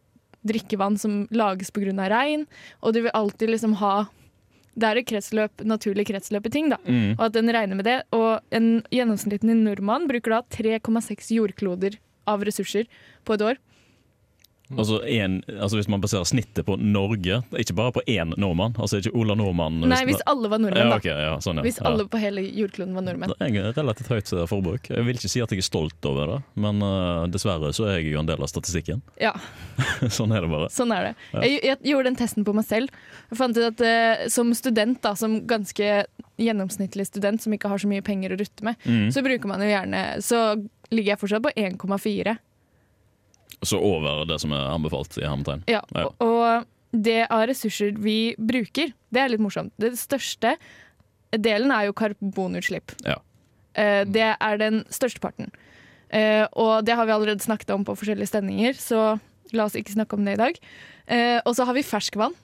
drikkevann 0.47 0.99
som 0.99 1.27
lages 1.31 1.71
pga. 1.71 1.93
regn, 2.09 2.47
og 2.83 2.95
du 2.95 3.03
vil 3.03 3.15
alltid 3.15 3.51
liksom 3.51 3.75
ha 3.83 4.09
Det 4.79 4.85
er 4.85 4.99
et 4.99 5.07
kretsløp, 5.09 5.65
naturlig 5.65 6.05
kretsløp 6.05 6.47
i 6.47 6.51
ting, 6.51 6.69
da 6.69 6.77
Mm. 6.85 7.15
og 7.19 7.25
at 7.27 7.33
den 7.33 7.49
regner 7.49 7.77
med 7.77 7.87
det. 7.87 8.03
Og 8.13 8.43
en 8.53 8.83
gjennomsnittlig 8.93 9.57
nordmann 9.57 10.07
bruker 10.07 10.31
da 10.31 10.43
3,6 10.51 11.31
jordkloder 11.33 11.97
av 12.27 12.43
ressurser 12.45 12.85
på 13.25 13.35
et 13.35 13.41
år. 13.41 13.57
Altså, 14.75 14.97
en, 15.07 15.37
altså 15.63 15.77
Hvis 15.79 15.87
man 15.87 16.01
baserer 16.03 16.25
snittet 16.27 16.67
på 16.67 16.75
Norge, 16.81 17.37
ikke 17.55 17.75
bare 17.79 17.93
på 17.95 18.03
én 18.11 18.33
nordmann 18.35 18.73
Altså 18.83 18.99
ikke 18.99 19.13
Ola 19.15 19.37
Nordmann 19.39 19.77
Nei, 19.87 20.01
hvis 20.09 20.19
alle 20.27 20.51
var 20.51 20.59
nordmenn, 20.59 20.91
ja, 20.91 20.97
da. 20.99 21.13
ja, 21.23 21.37
sånn, 21.45 21.61
ja. 21.61 21.63
Hvis 21.69 21.79
alle 21.87 22.03
på 22.11 22.19
hele 22.19 22.43
jordkloden 22.43 22.97
var 22.99 23.05
nordmenn. 23.07 23.31
Det 23.39 23.47
er 23.61 23.69
et 23.71 23.79
relativt 23.79 24.11
høyt 24.11 24.33
eh, 24.35 24.43
forbruk. 24.51 24.91
Jeg 24.91 25.07
vil 25.07 25.21
ikke 25.21 25.31
si 25.31 25.43
at 25.45 25.55
jeg 25.55 25.63
er 25.63 25.69
stolt 25.69 26.09
over 26.11 26.33
det, 26.33 26.39
men 26.67 26.83
uh, 26.83 27.29
dessverre 27.31 27.71
så 27.79 27.87
er 27.93 28.01
jeg 28.01 28.17
jo 28.17 28.25
en 28.25 28.27
del 28.33 28.43
av 28.43 28.51
statistikken. 28.51 29.05
Ja, 29.27 29.31
sånn 30.11 30.35
er 30.35 30.43
det 30.43 30.51
bare. 30.51 30.69
sånn 30.75 30.91
er 30.97 31.09
det. 31.09 31.13
Jeg, 31.47 31.61
jeg 31.71 31.79
gjorde 31.93 32.11
den 32.11 32.19
testen 32.19 32.47
på 32.47 32.55
meg 32.59 32.67
selv. 32.67 32.91
Jeg 33.31 33.39
fant 33.39 33.57
ut 33.63 33.69
at 33.71 33.85
uh, 33.87 34.27
som 34.35 34.51
student, 34.59 34.99
da, 35.07 35.15
som 35.19 35.39
ganske 35.47 35.93
gjennomsnittlig 36.43 37.07
student 37.09 37.43
som 37.43 37.55
ikke 37.55 37.71
har 37.71 37.81
så 37.81 37.89
mye 37.91 38.03
penger 38.05 38.35
å 38.35 38.41
rutte 38.43 38.67
med, 38.67 38.77
Mm. 38.87 39.09
så 39.15 39.23
bruker 39.25 39.49
man 39.51 39.63
jo 39.63 39.71
gjerne 39.71 40.03
Så 40.23 40.43
ligger 40.91 41.15
jeg 41.15 41.21
fortsatt 41.23 41.43
på 41.47 41.55
1,4. 41.57 42.37
Så 43.63 43.79
over 43.81 44.25
det 44.29 44.41
som 44.41 44.53
er 44.53 44.67
anbefalt 44.71 45.17
i 45.19 45.27
hermetegn. 45.27 45.63
Ja, 45.69 45.81
Ja. 45.95 46.05
og- 46.05 46.15
og 46.21 46.67
det 46.93 47.27
av 47.31 47.49
ressurser 47.49 47.93
vi 47.99 48.35
bruker, 48.39 48.93
det 49.13 49.21
er 49.21 49.29
litt 49.29 49.41
morsomt. 49.41 49.73
Det 49.79 49.93
største 49.93 50.57
delen 51.33 51.71
er 51.71 51.87
jo 51.87 51.93
karbonutslipp. 51.93 52.93
Ja. 53.05 53.17
Eh, 53.75 54.05
Det 54.05 54.37
er 54.41 54.57
den 54.59 54.85
største 54.91 55.21
parten. 55.21 55.51
Eh, 56.11 56.47
Og 56.53 56.85
det 56.85 56.95
har 56.95 57.05
vi 57.07 57.13
allerede 57.13 57.41
snakket 57.43 57.71
om 57.75 57.85
på 57.85 57.97
forskjellige 57.97 58.29
stemninger, 58.29 58.73
så 58.75 59.21
la 59.53 59.65
oss 59.65 59.75
ikke 59.75 59.95
snakke 59.95 60.15
om 60.15 60.25
det 60.25 60.35
i 60.35 60.43
dag. 60.45 60.59
Eh, 61.09 61.41
Og 61.45 61.55
så 61.57 61.65
har 61.67 61.75
vi 61.75 61.83
ferskvann. 61.83 62.35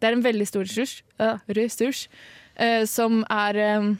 Det 0.00 0.08
er 0.08 0.12
en 0.12 0.22
veldig 0.22 0.46
stor 0.46 0.62
ressurs, 0.64 1.02
ressurs 1.48 2.08
som 2.88 3.24
er 3.28 3.98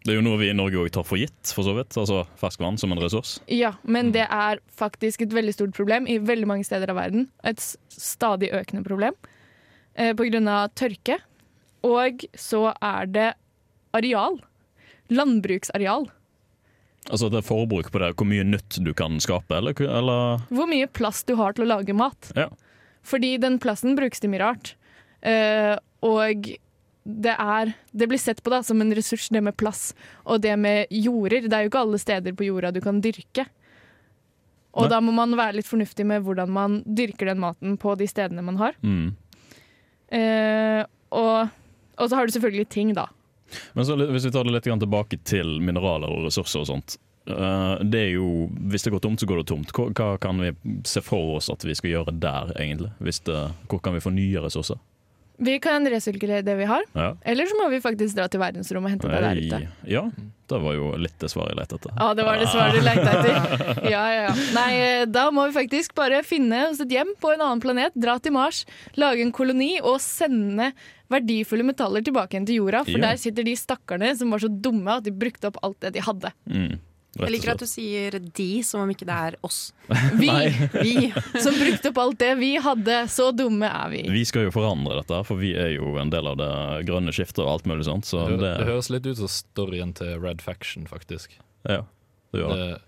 Det 0.00 0.14
er 0.14 0.16
jo 0.16 0.24
noe 0.24 0.38
vi 0.40 0.48
i 0.48 0.56
Norge 0.56 0.80
òg 0.80 0.92
tar 0.94 1.04
for 1.04 1.20
gitt, 1.20 1.50
for 1.52 1.66
så 1.66 1.74
vidt. 1.76 1.92
Altså 2.00 2.22
ferskvann 2.40 2.78
som 2.80 2.94
en 2.94 3.00
ressurs. 3.02 3.34
Ja, 3.52 3.74
men 3.84 4.14
det 4.16 4.24
er 4.32 4.62
faktisk 4.72 5.26
et 5.26 5.34
veldig 5.36 5.52
stort 5.58 5.74
problem 5.76 6.08
i 6.08 6.16
veldig 6.16 6.48
mange 6.48 6.64
steder 6.64 6.92
av 6.92 6.96
verden. 7.02 7.28
Et 7.44 7.60
stadig 7.92 8.48
økende 8.56 8.84
problem 8.86 9.18
eh, 9.94 10.14
av 10.16 10.72
tørke. 10.72 11.18
Og 11.84 12.24
så 12.36 12.70
er 12.80 13.12
det 13.12 13.28
areal. 13.96 14.40
Landbruksareal. 15.12 16.08
Altså 17.10 17.28
det 17.32 17.40
er 17.40 17.46
forbruk 17.46 17.90
på 17.92 18.00
det, 18.00 18.12
hvor 18.16 18.28
mye 18.28 18.44
nytt 18.44 18.80
du 18.84 18.92
kan 18.96 19.16
skape, 19.20 19.56
eller, 19.56 19.76
eller 19.80 20.42
Hvor 20.52 20.68
mye 20.68 20.86
plass 20.86 21.24
du 21.24 21.34
har 21.40 21.56
til 21.56 21.64
å 21.64 21.70
lage 21.76 21.96
mat. 21.96 22.32
Ja. 22.36 22.48
Fordi 23.02 23.36
den 23.40 23.58
plassen 23.60 23.96
brukes 23.98 24.20
til 24.20 24.32
mye 24.32 24.44
rart. 24.44 24.74
Eh, 25.20 25.76
og 26.04 26.52
det 27.04 27.32
er 27.32 27.72
Det 27.92 28.06
blir 28.08 28.20
sett 28.20 28.42
på 28.44 28.50
da 28.52 28.62
som 28.62 28.80
en 28.80 28.92
ressurs, 28.94 29.28
det 29.32 29.40
med 29.42 29.56
plass. 29.56 29.94
Og 30.24 30.40
det 30.44 30.56
med 30.58 30.86
jorder. 30.90 31.48
Det 31.48 31.56
er 31.56 31.64
jo 31.64 31.72
ikke 31.72 31.84
alle 31.86 31.98
steder 31.98 32.36
på 32.36 32.46
jorda 32.48 32.72
du 32.74 32.80
kan 32.84 33.00
dyrke. 33.00 33.46
Og 34.70 34.86
Nei. 34.86 34.90
da 34.92 35.00
må 35.02 35.14
man 35.14 35.34
være 35.38 35.58
litt 35.58 35.66
fornuftig 35.66 36.06
med 36.06 36.22
hvordan 36.22 36.50
man 36.54 36.80
dyrker 36.86 37.32
den 37.32 37.40
maten 37.42 37.78
på 37.80 37.96
de 37.98 38.06
stedene 38.10 38.44
man 38.46 38.60
har. 38.60 38.76
mm. 38.82 39.10
Eh, 40.10 40.84
og, 41.14 41.50
og 42.02 42.08
så 42.10 42.16
har 42.18 42.26
du 42.26 42.32
selvfølgelig 42.34 42.66
ting, 42.66 42.88
da. 42.94 43.04
Men 43.78 43.86
så, 43.86 43.94
hvis 43.94 44.24
vi 44.26 44.32
tar 44.34 44.46
det 44.46 44.54
litt 44.56 44.66
tilbake 44.66 45.20
til 45.26 45.60
mineraler 45.62 46.10
og 46.10 46.26
ressurser 46.26 46.64
og 46.64 46.66
sånt. 46.66 46.96
eh, 47.30 47.84
det 47.86 48.00
er 48.00 48.10
jo, 48.16 48.48
Hvis 48.70 48.82
det 48.82 48.90
går 48.90 49.04
tomt, 49.06 49.20
så 49.20 49.26
går 49.30 49.42
det 49.42 49.46
tomt. 49.46 49.70
Hva, 49.70 49.86
hva 49.94 50.18
kan 50.18 50.42
vi 50.42 50.50
se 50.86 51.02
for 51.02 51.36
oss 51.36 51.50
at 51.50 51.62
vi 51.62 51.74
skal 51.78 51.90
gjøre 51.90 52.18
der, 52.18 52.50
egentlig? 52.58 52.90
Det, 52.98 53.38
hvor 53.70 53.78
kan 53.78 53.94
vi 53.94 54.02
få 54.02 54.10
nye 54.10 54.42
ressurser? 54.42 54.78
Vi 55.40 55.54
kan 55.64 55.86
resirkulere 55.88 56.42
det 56.44 56.56
vi 56.58 56.66
har, 56.68 56.82
Ja. 56.94 57.14
eller 57.24 57.46
så 57.48 57.56
må 57.62 57.70
vi 57.72 57.80
faktisk 57.80 58.14
dra 58.18 58.26
til 58.28 58.40
verdensrommet 58.42 58.90
og 58.90 58.92
hente 58.92 59.08
det 59.08 59.22
der 59.24 59.40
ute. 59.40 59.68
Ja, 59.88 60.02
det 60.50 60.58
var 60.60 60.74
jo 60.74 60.90
litt 61.00 61.16
det 61.22 61.30
svaret 61.32 61.54
jeg 61.54 61.58
lette 61.60 61.78
etter. 61.78 61.92
Ja, 61.96 62.08
det 62.18 62.24
var 62.26 62.36
det 62.42 62.48
svaret 62.52 62.74
du 62.76 62.80
lette 62.84 63.08
etter. 63.08 63.36
Ja, 63.94 64.02
ja, 64.12 64.22
ja. 64.28 64.34
Nei, 64.54 64.70
eh, 64.84 65.04
da 65.08 65.30
må 65.30 65.46
vi 65.48 65.54
faktisk 65.56 65.94
bare 65.96 66.22
finne 66.26 66.68
oss 66.68 66.80
et 66.84 66.90
hjem 66.92 67.14
på 67.22 67.32
en 67.32 67.40
annen 67.40 67.60
planet, 67.64 67.94
dra 67.96 68.18
til 68.20 68.32
Mars, 68.36 68.64
lage 69.00 69.22
en 69.24 69.32
koloni 69.32 69.78
og 69.80 69.96
sende 70.04 70.72
verdifulle 71.10 71.64
metaller 71.66 72.04
tilbake 72.06 72.36
igjen 72.36 72.46
til 72.46 72.60
jorda. 72.60 72.84
For 72.84 72.98
Ja. 73.00 73.08
der 73.10 73.16
sitter 73.18 73.42
de 73.48 73.56
stakkarene 73.58 74.12
som 74.16 74.30
var 74.30 74.38
så 74.44 74.50
dumme 74.60 74.98
at 74.98 75.04
de 75.04 75.10
brukte 75.10 75.48
opp 75.48 75.56
alt 75.64 75.80
det 75.80 75.94
de 75.96 76.00
hadde. 76.04 76.30
Mm, 76.46 76.78
Jeg 77.18 77.32
liker 77.34 77.52
at 77.52 77.62
du 77.62 77.66
sier 77.66 78.14
de 78.22 78.48
som 78.62 78.84
om 78.84 78.90
ikke 78.92 79.06
det 79.08 79.16
er 79.16 79.36
oss. 79.46 79.72
Vi 80.20 80.30
Vi. 80.30 81.10
som 81.42 81.56
brukte 81.58 81.90
opp 81.90 81.98
alt 82.04 82.18
det 82.22 82.30
vi 82.38 82.52
hadde. 82.62 83.00
Så 83.10 83.30
dumme 83.34 83.66
er 83.66 83.90
vi. 83.90 84.02
Vi 84.14 84.22
skal 84.28 84.46
jo 84.46 84.52
forandre 84.54 85.00
dette, 85.00 85.18
for 85.26 85.40
vi 85.40 85.50
er 85.58 85.72
jo 85.74 85.96
en 86.00 86.12
del 86.12 86.30
av 86.30 86.38
det 86.38 86.50
grønne 86.88 87.14
skiftet 87.14 87.42
og 87.42 87.50
alt 87.56 87.66
mulig 87.70 87.88
sånt. 87.88 88.06
Så 88.06 88.28
Det, 88.30 88.38
det, 88.44 88.68
høres 88.68 88.90
litt 88.94 89.08
ut 89.10 89.18
som 89.18 89.30
storyen 89.32 89.94
til 89.98 90.14
Red 90.22 90.44
Faction, 90.44 90.86
faktisk. 90.90 91.34
ja, 91.68 91.82
det 92.30 92.44
gjør 92.44 92.54
det. 92.54 92.68
Det, 92.70 92.80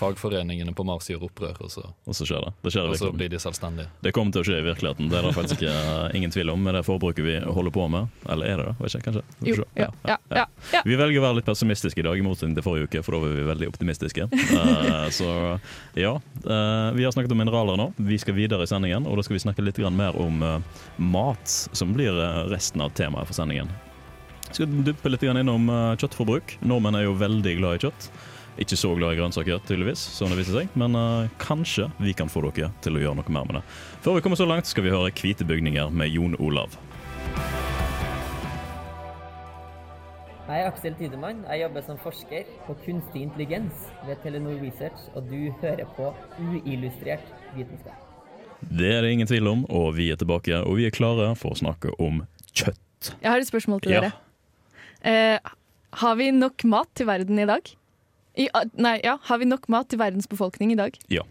fagforeningene 0.00 0.72
på 0.72 0.84
Mars 0.88 1.08
gjør 1.10 1.26
opprør, 1.28 1.58
og 1.64 1.72
så, 1.72 1.84
Og 2.08 2.16
så 2.16 2.26
skjer 2.28 2.46
det. 2.46 2.52
Det 2.64 2.72
skjer 2.74 2.88
og 2.88 2.98
så 2.98 3.10
blir 3.12 3.30
de 3.32 3.40
selvstendige. 3.42 3.90
Det 4.04 4.12
kommer 4.16 4.34
til 4.34 4.42
å 4.42 4.46
skje 4.48 4.60
i 4.62 4.64
virkeligheten. 4.64 5.10
Det 5.12 5.18
er 5.18 5.26
det 5.26 5.32
faktisk 5.36 5.60
ikke, 5.60 5.74
eh, 5.74 6.16
ingen 6.16 6.32
tvil 6.32 6.52
om 6.54 6.62
med 6.64 6.78
det 6.78 6.82
forbruket 6.86 7.26
vi 7.26 7.36
holder 7.40 7.74
på 7.74 7.86
med. 7.92 8.08
Eller 8.32 8.52
er 8.52 8.62
det 8.62 8.66
det? 8.70 8.74
Vet 8.78 8.94
ikke, 8.94 9.06
kanskje. 9.08 9.24
Vi 9.40 9.50
Jo, 9.50 9.66
ja, 9.76 9.88
ja, 10.08 10.16
ja, 10.30 10.46
ja. 10.72 10.82
Vi 10.86 10.96
velger 10.96 11.20
å 11.20 11.26
være 11.26 11.38
litt 11.40 11.50
pessimistiske 11.50 12.00
i 12.00 12.06
dag, 12.06 12.18
i 12.18 12.24
motsetning 12.24 12.56
til 12.56 12.64
forrige 12.64 12.88
uke, 12.88 13.04
for 13.04 13.16
da 13.16 13.22
var 13.26 13.36
vi 13.36 13.44
veldig 13.50 13.68
optimistiske. 13.68 14.28
uh, 14.32 15.08
så 15.18 15.28
ja, 15.94 16.14
uh, 16.46 16.88
vi 16.96 17.04
har 17.04 17.12
snakket 17.12 17.36
om 17.36 17.42
mineraler 17.44 17.76
nå. 17.76 17.90
Vi 17.98 18.18
skal 18.18 18.38
videre 18.38 18.64
i 18.64 18.70
sendingen, 18.70 19.06
og 19.06 19.20
da 19.20 19.26
skal 19.26 19.36
vi 19.36 19.44
snakke 19.44 19.64
litt 19.64 19.78
mer 19.90 20.16
om 20.16 20.42
uh, 20.42 20.58
mat, 20.96 21.44
som 21.48 21.92
blir 21.92 22.16
resten 22.48 22.80
av 22.80 22.92
temaet 22.96 23.28
for 23.28 23.36
sendingen. 23.36 23.68
Vi 24.48 24.62
skal 24.62 24.82
duppe 24.82 25.12
litt 25.12 25.22
innom 25.22 25.68
kjøttforbruk. 26.00 26.56
Nordmenn 26.66 26.96
er 26.98 27.04
jo 27.04 27.14
veldig 27.20 27.56
glad 27.60 27.76
i 27.76 27.82
kjøtt. 27.86 28.10
Ikke 28.60 28.76
så 28.76 28.90
glad 28.92 29.14
i 29.14 29.16
grønnsaker, 29.16 29.62
tydeligvis, 29.64 30.02
som 30.18 30.28
det 30.28 30.36
viser 30.36 30.58
seg. 30.58 30.74
Men 30.78 30.96
uh, 30.98 31.30
kanskje 31.40 31.86
vi 31.96 32.12
kan 32.12 32.28
få 32.28 32.42
dere 32.50 32.68
til 32.84 32.98
å 32.98 33.00
gjøre 33.00 33.16
noe 33.16 33.32
mer 33.32 33.48
med 33.48 33.56
det. 33.60 33.62
Før 34.04 34.18
vi 34.18 34.24
kommer 34.26 34.36
så 34.36 34.48
langt, 34.48 34.68
skal 34.68 34.84
vi 34.84 34.92
høre 34.92 35.08
'Hvite 35.10 35.48
bygninger' 35.48 35.88
med 35.90 36.12
Jon 36.12 36.36
Olav. 36.38 36.76
Jeg 40.50 40.64
er 40.64 40.66
Aksel 40.66 40.94
Tidemann. 40.98 41.44
Jeg 41.46 41.62
jobber 41.62 41.82
som 41.86 41.98
forsker 42.02 42.48
på 42.66 42.74
kunstig 42.84 43.22
intelligens 43.22 43.84
ved 44.02 44.18
Telenor 44.24 44.58
Research, 44.58 45.04
og 45.14 45.28
du 45.30 45.52
hører 45.62 45.86
på 45.96 46.10
uillustrert 46.42 47.28
vitenskap. 47.54 47.94
Det 48.60 48.90
er 48.92 49.00
det 49.00 49.12
ingen 49.14 49.30
tvil 49.30 49.46
om, 49.46 49.62
og 49.70 49.94
vi 49.96 50.10
er 50.10 50.18
tilbake, 50.18 50.58
og 50.66 50.76
vi 50.76 50.88
er 50.88 50.92
klare 50.92 51.30
for 51.38 51.54
å 51.54 51.60
snakke 51.60 51.94
om 52.02 52.24
kjøtt. 52.50 53.14
Jeg 53.22 53.30
har 53.30 53.38
et 53.38 53.48
spørsmål 53.48 53.80
til 53.80 53.92
Ja. 53.92 54.00
dere. 54.00 54.12
Eh, 55.02 55.38
har 56.02 56.16
vi 56.16 56.30
nok 56.30 56.64
mat 56.64 56.88
til 56.94 57.06
verden 57.06 57.38
i 57.38 57.46
dag? 57.46 57.62
I, 58.38 58.46
ah, 58.54 58.66
nei, 58.78 58.98
ja, 59.04 59.16
har 59.26 59.40
vi 59.42 59.48
nok 59.48 59.66
mat 59.72 59.90
til 59.90 59.98
verdens 60.00 60.28
befolkning 60.30 60.74
i 60.74 60.78
dag? 60.78 60.96
Ja. 61.10 61.24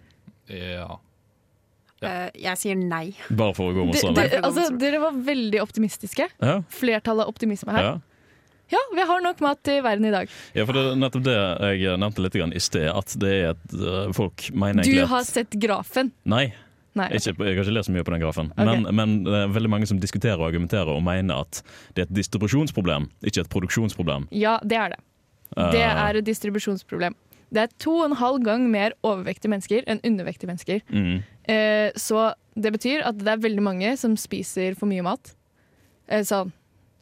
Eh, 0.49 2.27
jeg 2.39 2.59
sier 2.59 2.77
nei. 2.79 3.11
Bare 3.29 3.55
for 3.57 3.71
å 3.71 3.75
gå 3.75 3.87
mot 3.87 3.95
det, 4.15 4.29
altså, 4.39 4.69
dere 4.79 5.01
var 5.03 5.17
veldig 5.25 5.61
optimistiske. 5.63 6.29
Ja, 6.39 6.61
Flertallet 6.73 7.29
optimisme 7.29 7.75
her. 7.75 7.91
ja. 7.93 7.97
Ja, 8.69 8.77
vi 8.93 9.01
har 9.01 9.21
nok 9.25 9.39
mat 9.41 9.63
til 9.65 9.79
verden 9.81 10.05
i 10.05 10.11
dag. 10.13 10.29
ja, 10.53 10.61
for 10.61 10.77
det 10.77 10.81
er 10.91 10.97
nettopp 11.01 11.23
det 11.25 11.35
jeg 11.79 11.97
nevnte 11.97 12.21
litt 12.21 12.35
i 12.37 12.59
sted, 12.61 12.85
at 12.93 13.15
det 13.17 13.31
er 13.33 13.47
et 13.55 13.73
øh, 13.73 14.11
Folk 14.13 14.45
mener 14.53 14.83
egentlig 14.83 15.07
Du 15.07 15.09
har 15.09 15.23
sett 15.25 15.57
grafen. 15.57 16.11
Nei, 16.29 16.51
Nei. 16.93 17.07
ikke, 17.17 17.33
jeg 17.33 17.57
har 17.57 17.63
ikke 17.63 17.73
lest 17.73 17.89
så 17.89 17.95
mye 17.95 18.05
på 18.05 18.13
den 18.13 18.21
grafen. 18.21 18.51
Okay. 18.53 18.69
Men, 18.69 18.95
men 18.95 19.15
det 19.25 19.41
er 19.41 19.55
veldig 19.55 19.71
mange 19.73 19.89
som 19.89 19.97
diskuterer 19.97 20.37
og 20.37 20.51
argumenterer 20.51 20.91
og 20.93 21.01
mener 21.01 21.41
at 21.47 21.63
det 21.95 22.05
er 22.05 22.09
et 22.11 22.15
distribusjonsproblem, 22.19 23.09
ikke 23.25 23.47
et 23.47 23.49
produksjonsproblem. 23.49 24.29
Ja, 24.37 24.59
det 24.61 24.77
er 24.77 24.93
det. 24.93 25.01
Det 25.55 25.81
Eh, 25.81 26.03
er 26.09 26.15
et 26.19 26.25
distribusjonsproblem. 26.25 27.15
Det 27.51 27.57
er 27.63 27.71
to 27.79 27.95
og 27.97 28.05
en 28.11 28.17
halv 28.17 28.43
gang 28.45 28.69
mer 28.69 28.91
overvektige 29.03 29.49
mennesker 29.49 29.83
enn 29.87 29.99
undervektige 30.05 30.47
mennesker. 30.51 30.81
mm, 30.89 31.23
Eh, 31.49 31.89
så 31.97 32.33
det 32.55 32.71
betyr 32.73 33.01
at 33.03 33.17
det 33.17 33.27
er 33.27 33.37
veldig 33.41 33.61
mange 33.63 33.97
som 33.97 34.15
spiser 34.15 34.75
for 34.77 34.85
mye 34.85 35.01
mat. 35.01 35.33
Eh, 36.07 36.21
sånn 36.21 36.51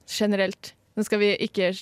generelt. 0.08 0.72
Nå 0.96 1.04
skal 1.04 1.20
vi 1.20 1.36
ikke 1.38 1.74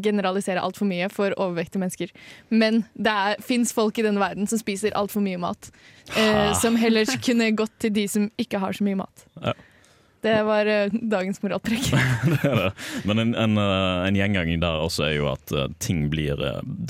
generalisere 0.00 0.62
altfor 0.62 0.86
mye 0.86 1.08
for 1.10 1.34
overvektige 1.36 1.80
mennesker. 1.82 2.10
Men 2.50 2.84
det 2.96 3.40
fins 3.42 3.72
folk 3.74 3.98
i 3.98 4.02
denne 4.06 4.20
verden 4.22 4.46
som 4.46 4.58
spiser 4.60 4.94
altfor 4.94 5.20
mye 5.24 5.40
mat. 5.42 5.70
Eh, 6.16 6.52
som 6.60 6.76
heller 6.76 7.04
kunne 7.26 7.50
gått 7.58 7.74
til 7.80 7.90
de 7.90 8.06
som 8.06 8.30
ikke 8.38 8.60
har 8.62 8.72
så 8.72 8.84
mye 8.86 9.00
mat. 9.02 9.26
Ja. 9.42 9.52
Det 10.26 10.36
var 10.42 10.66
eh, 10.66 10.90
dagens 10.90 11.38
moraltrekk. 11.42 11.90
det 12.32 12.40
er 12.42 12.56
det. 12.58 12.70
Men 13.06 13.22
en, 13.22 13.34
en, 13.38 13.58
øh, 13.62 14.06
en 14.08 14.18
gjengang 14.18 14.50
der 14.62 14.80
også 14.82 15.06
er 15.06 15.14
jo 15.20 15.28
at 15.30 15.52
øh, 15.54 15.68
ting 15.82 16.08
blir 16.10 16.40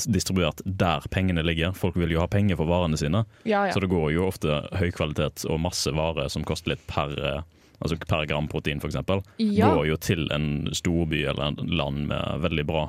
distribuert 0.09 0.63
der 0.65 1.05
pengene 1.13 1.45
ligger. 1.45 1.77
Folk 1.77 1.99
vil 2.01 2.15
jo 2.15 2.23
ha 2.23 2.31
penger 2.33 2.57
for 2.57 2.71
varene 2.71 2.97
sine. 3.01 3.27
Ja, 3.45 3.67
ja. 3.69 3.75
Så 3.75 3.83
det 3.85 3.93
går 3.93 4.09
jo 4.15 4.29
ofte 4.31 4.63
høy 4.77 4.89
kvalitet 4.97 5.45
og 5.51 5.61
masse 5.67 5.93
varer 5.93 6.33
som 6.33 6.47
koster 6.49 6.73
litt 6.73 6.87
per, 6.89 7.13
eh, 7.21 7.43
altså 7.81 8.01
per 8.07 8.25
gram 8.31 8.49
protein, 8.49 8.81
f.eks. 8.81 8.97
Ja. 9.43 9.73
Går 9.75 9.91
jo 9.93 10.01
til 10.01 10.29
en 10.33 10.71
storby 10.73 11.27
eller 11.27 11.51
en 11.51 11.77
land 11.77 12.07
med 12.09 12.47
veldig 12.47 12.69
bra 12.69 12.89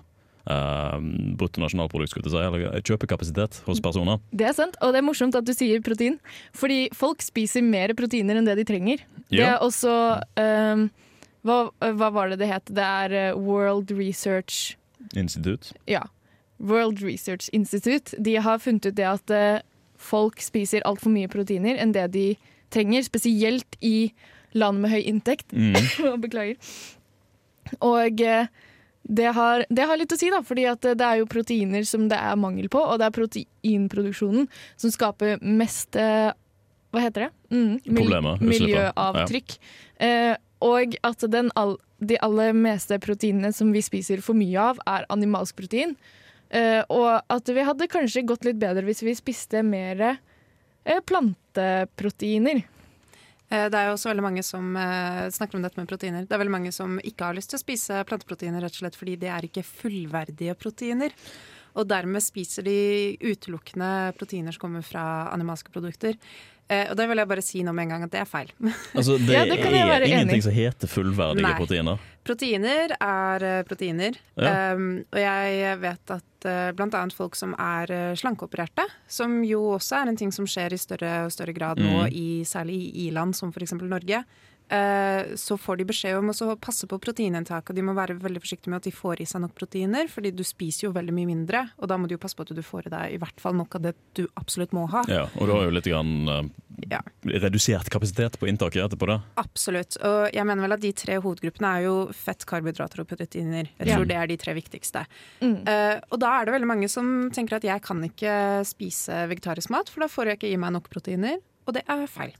eh, 0.50 0.98
bruttonasjonalprodukt, 1.39 2.12
skulle 2.13 2.27
jeg 2.27 2.36
si, 2.36 2.44
eller 2.44 2.86
kjøpekapasitet 2.88 3.62
hos 3.68 3.82
personer. 3.84 4.22
Det 4.32 4.48
er 4.50 4.56
sant, 4.58 4.77
og 4.82 4.96
det 4.96 5.01
er 5.01 5.08
morsomt 5.08 5.38
at 5.38 5.48
du 5.48 5.54
sier 5.56 5.84
protein. 5.86 6.20
Fordi 6.58 6.88
folk 6.96 7.24
spiser 7.25 7.66
mer 7.66 7.94
proteiner 7.98 8.39
enn 8.39 8.48
det 8.48 8.58
de 8.62 8.68
trenger. 8.68 9.04
Det 9.30 9.44
er 9.44 9.60
også 9.63 9.94
um, 10.39 10.88
hva, 11.48 11.58
hva 11.80 12.12
var 12.13 12.32
det 12.32 12.42
det 12.42 12.51
het? 12.51 12.70
Det 12.74 12.84
er 12.84 13.16
eh, 13.16 13.38
World 13.38 13.92
Research 13.96 14.75
Institute. 15.16 15.75
Ja. 15.88 16.06
World 16.58 17.01
Research 17.04 17.50
Institute. 17.54 18.16
De 18.18 18.38
har 18.42 18.60
funnet 18.60 18.89
ut 18.89 18.98
det 18.98 19.08
at 19.08 19.34
eh, 19.34 19.62
folk 19.98 20.42
spiser 20.44 20.86
altfor 20.88 21.13
mye 21.13 21.30
proteiner 21.32 21.80
enn 21.80 21.94
det 21.96 22.10
de 22.16 22.27
trenger. 22.74 23.06
Spesielt 23.08 23.77
i 23.82 24.12
land 24.58 24.82
med 24.84 24.92
høy 24.96 25.01
inntekt. 25.06 25.54
Mm. 25.54 25.77
Beklager. 26.25 26.58
Og 27.84 28.24
eh, 28.24 28.50
det 29.08 29.30
har, 29.36 29.64
det 29.70 29.86
har 29.88 29.98
litt 29.98 30.12
å 30.12 30.18
si, 30.20 30.28
da, 30.34 30.42
fordi 30.44 30.66
at 30.68 30.84
det 30.84 31.06
er 31.06 31.22
jo 31.22 31.28
proteiner 31.32 31.86
som 31.88 32.10
det 32.12 32.18
er 32.20 32.36
mangel 32.40 32.68
på, 32.70 32.82
og 32.84 33.00
det 33.00 33.08
er 33.08 33.16
proteinproduksjonen 33.16 34.50
som 34.76 34.92
skaper 34.92 35.40
mest 35.42 35.96
eh, 35.96 36.34
Hva 36.92 37.04
heter 37.04 37.28
det? 37.28 37.32
Mm, 37.52 37.74
mil- 37.86 38.12
miljøavtrykk. 38.12 38.48
Miljøavtrykk. 38.52 39.58
Eh, 40.04 40.36
og 40.68 40.96
at 41.06 41.26
den 41.32 41.52
de 41.98 42.18
aller 42.22 42.54
meste 42.54 43.00
proteinene 43.02 43.50
som 43.54 43.72
vi 43.74 43.82
spiser 43.82 44.22
for 44.22 44.38
mye 44.38 44.60
av, 44.62 44.80
er 44.86 45.06
animalsk 45.14 45.56
protein. 45.58 45.96
Eh, 46.50 46.84
og 46.94 47.24
at 47.34 47.50
vi 47.50 47.64
hadde 47.68 47.88
kanskje 47.92 48.22
gått 48.28 48.46
litt 48.48 48.60
bedre 48.62 48.86
hvis 48.88 49.02
vi 49.04 49.16
spiste 49.18 49.64
mer 49.66 50.04
eh, 50.10 51.00
planteproteiner. 51.10 52.64
Eh, 53.50 53.70
Det 53.72 53.80
er 53.80 53.88
jo 53.88 53.96
også 53.96 54.12
veldig 54.12 54.25
mange 54.25 54.44
som 54.44 54.75
eh, 54.75 55.27
snakker 55.32 55.58
om 55.60 55.63
dette 55.63 55.80
med 55.80 55.88
proteiner. 55.89 56.25
Det 56.27 56.36
er 56.36 56.42
veldig 56.44 56.56
mange 56.58 56.74
som 56.75 56.98
ikke 57.00 57.30
har 57.30 57.38
lyst 57.38 57.54
til 57.54 57.60
å 57.60 57.63
spise 57.63 58.01
planteproteiner 58.08 58.63
rett 58.63 58.75
og 58.75 58.84
slett 58.84 59.00
fordi 59.00 59.16
det 59.22 59.32
er 59.32 59.48
ikke 59.48 59.63
fullverdige 59.68 60.58
proteiner. 60.60 61.16
Og 61.77 61.88
dermed 61.88 62.24
spiser 62.25 62.66
de 62.66 63.16
utelukkende 63.22 64.12
proteiner 64.18 64.56
som 64.56 64.66
kommer 64.66 64.86
fra 64.86 65.30
animalske 65.32 65.72
produkter. 65.72 66.18
Eh, 66.70 66.90
og 66.92 66.98
det 67.00 67.06
vil 67.08 67.22
jeg 67.22 67.30
bare 67.32 67.44
si 67.46 67.62
nå 67.64 67.72
med 67.72 67.86
en 67.88 67.92
gang 67.96 68.02
at 68.04 68.12
det 68.12 68.20
er 68.20 68.28
feil. 68.28 68.50
Altså, 68.98 69.16
det, 69.22 69.32
Ja, 69.34 69.46
det 69.48 69.58
er 69.64 70.02
enig 70.04 70.10
ingenting 70.12 70.44
som 70.44 70.52
heter 70.56 70.92
fullverdige 70.92 71.46
Nei. 71.46 71.54
proteiner. 71.60 72.02
Proteiner 72.28 72.92
er 73.00 73.46
eh, 73.48 73.62
proteiner. 73.64 74.18
Ja. 74.36 74.74
Um, 74.76 74.90
og 75.16 75.20
jeg 75.22 75.78
vet 75.80 76.12
at 76.18 76.48
uh, 76.50 76.72
bl.a. 76.76 77.04
folk 77.16 77.38
som 77.40 77.54
er 77.56 77.94
slankeopererte, 78.20 78.84
som 79.08 79.40
jo 79.48 79.62
også 79.78 80.02
er 80.02 80.12
en 80.12 80.20
ting 80.20 80.34
som 80.36 80.46
skjer 80.50 80.76
i 80.76 80.82
større 80.82 81.14
og 81.30 81.32
større 81.32 81.56
grad 81.56 81.80
nå, 81.80 82.04
Mm. 82.04 82.12
i, 82.12 82.28
særlig 82.46 82.76
i 82.92 83.08
i-land 83.08 83.34
som 83.40 83.54
f.eks. 83.56 83.74
Norge, 83.80 84.26
så 84.70 85.56
får 85.58 85.78
de 85.78 85.86
beskjed 85.88 86.18
om 86.20 86.30
å 86.34 86.56
passe 86.60 86.88
på 86.88 87.00
proteininntaket. 87.00 87.70
Og 87.72 87.76
de 87.76 87.86
må 87.88 87.94
være 87.96 88.18
veldig 88.20 88.42
forsiktige 88.44 88.70
med 88.74 88.82
at 88.82 88.84
de 88.90 88.92
får 88.92 89.22
i 89.24 89.26
seg 89.30 89.42
nok 89.42 89.54
proteiner, 89.56 90.08
fordi 90.12 90.32
du 90.36 90.44
spiser 90.44 90.88
jo 90.88 90.94
veldig 90.96 91.14
mye 91.16 91.30
mindre. 91.30 91.62
Og 91.80 91.88
da 91.88 91.98
må 91.98 92.08
du 92.08 92.16
jo 92.16 92.22
passe 92.22 92.36
på 92.36 92.44
at 92.44 92.52
du 92.56 92.62
får 92.66 92.88
i 92.88 92.94
deg 92.94 93.14
i 93.16 93.20
hvert 93.22 93.40
fall 93.40 93.56
nok 93.56 93.76
av 93.80 93.82
det 93.88 93.96
du 94.20 94.26
absolutt 94.36 94.74
må 94.76 94.88
ha. 94.92 95.04
Ja, 95.08 95.28
og 95.40 95.48
du 95.48 95.54
har 95.56 95.64
jo 95.70 95.72
litt 95.78 95.88
grann, 95.88 96.28
eh, 96.28 96.50
Ja. 96.90 97.00
redusert 97.26 97.90
kapasitet 97.90 98.38
på 98.38 98.48
inntaket 98.48 98.84
etterpå 98.86 99.08
da? 99.08 99.22
Absolutt. 99.38 99.98
Og 100.04 100.32
jeg 100.32 100.46
mener 100.46 100.62
vel 100.62 100.74
at 100.74 100.80
de 100.84 100.92
tre 100.94 101.16
hovedgruppene 101.18 101.72
er 101.80 101.82
jo 101.88 101.96
fett, 102.14 102.46
karbohydrater 102.46 103.00
og 103.02 103.08
proteiner. 103.08 103.68
Jeg 103.80 103.88
Ja. 103.88 103.96
tror 103.98 104.08
det 104.08 104.16
er 104.16 104.28
de 104.28 104.38
tre 104.38 104.54
viktigste. 104.54 105.06
Mm. 105.42 105.68
Uh, 105.68 106.00
og 106.12 106.20
da 106.20 106.42
er 106.42 106.46
det 106.46 106.54
veldig 106.54 106.68
mange 106.68 106.90
som 106.90 107.32
tenker 107.32 107.56
at 107.56 107.64
jeg 107.64 107.82
kan 107.82 108.02
ikke 108.04 108.64
spise 108.66 109.28
vegetarisk 109.28 109.70
mat, 109.72 109.90
for 109.90 110.02
da 110.02 110.08
får 110.08 110.26
jeg 110.26 110.40
ikke 110.40 110.54
i 110.54 110.58
meg 110.58 110.74
nok 110.74 110.90
proteiner. 110.90 111.40
Og 111.68 111.74
det 111.74 111.84
er 111.90 112.06
feil. 112.08 112.34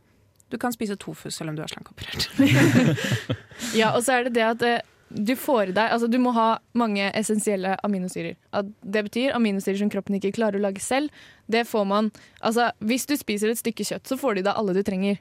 Du 0.51 0.57
kan 0.61 0.71
spise 0.75 0.95
tofu 0.99 1.29
selv 1.33 1.51
om 1.51 1.57
du 1.57 1.63
er 1.63 1.71
slankeoperert. 1.71 2.29
Ja, 3.75 3.95
og 3.95 4.03
så 4.05 4.13
er 4.17 4.27
det 4.27 4.35
det 4.37 4.45
at 4.45 4.63
eh, 4.63 4.85
du 5.09 5.33
får 5.39 5.71
i 5.71 5.75
deg 5.75 5.93
Altså, 5.95 6.07
du 6.11 6.17
må 6.21 6.33
ha 6.35 6.59
mange 6.77 7.07
essensielle 7.17 7.75
aminosyrer. 7.83 8.35
At 8.55 8.69
det 8.83 9.05
betyr 9.07 9.35
aminosyrer 9.35 9.79
som 9.81 9.91
kroppen 9.91 10.17
ikke 10.19 10.35
klarer 10.37 10.59
å 10.59 10.65
lage 10.67 10.83
selv. 10.83 11.11
Det 11.47 11.65
får 11.67 11.87
man 11.89 12.11
Altså, 12.41 12.69
hvis 12.79 13.07
du 13.09 13.15
spiser 13.19 13.51
et 13.51 13.61
stykke 13.61 13.87
kjøtt, 13.87 14.07
så 14.07 14.19
får 14.19 14.35
du 14.37 14.43
i 14.43 14.47
deg 14.47 14.59
alle 14.59 14.75
du 14.77 14.83
trenger. 14.87 15.19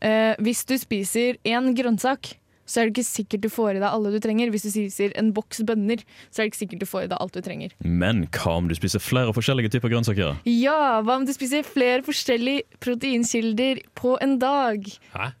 Eh, 0.00 0.34
hvis 0.40 0.64
du 0.68 0.76
spiser 0.80 1.40
én 1.44 1.72
grønnsak, 1.76 2.34
så 2.70 2.80
er 2.80 2.86
det 2.86 2.94
ikke 2.94 3.08
sikkert 3.08 3.42
du 3.42 3.50
får 3.50 3.72
i 3.74 3.80
deg 3.82 3.88
alle 3.88 4.12
du 4.14 4.20
trenger. 4.22 4.52
Hvis 4.54 4.68
du 4.68 4.70
spiser 4.70 5.14
en 5.18 5.32
boks 5.34 5.64
bønner, 5.66 6.04
så 6.30 6.40
er 6.40 6.46
det 6.46 6.52
ikke 6.52 6.60
sikkert 6.62 6.84
du 6.84 6.88
får 6.90 7.08
i 7.08 7.10
deg 7.10 7.18
alt 7.24 7.34
du 7.34 7.42
trenger. 7.42 7.74
Men 7.82 8.22
hva 8.36 8.54
om 8.60 8.70
du 8.70 8.76
spiser 8.78 9.02
flere 9.02 9.34
forskjellige 9.34 9.74
typer 9.74 9.92
grønnsaker? 9.92 10.38
Ja, 10.46 11.00
hva 11.02 11.18
om 11.18 11.26
du 11.26 11.34
spiser 11.34 11.66
flere 11.66 12.04
forskjellige 12.06 12.80
proteinkilder 12.84 13.82
på 13.98 14.14
en 14.22 14.38
dag? 14.42 14.86
Hæ? 15.16 15.32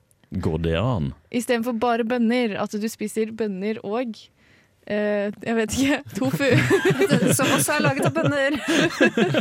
Går 0.42 0.60
det 0.62 0.76
an? 0.78 1.08
Istedenfor 1.34 1.74
bare 1.82 2.06
bønner. 2.06 2.54
At 2.62 2.74
du 2.74 2.86
spiser 2.90 3.32
bønner 3.34 3.82
og 3.86 4.18
Uh, 4.90 5.28
jeg 5.44 5.54
vet 5.54 5.74
ikke 5.76 5.96
tofu. 6.16 6.46
som 7.36 7.50
også 7.54 7.76
er 7.76 7.82
laget 7.84 8.06
av 8.08 8.14
bønner. 8.16 8.56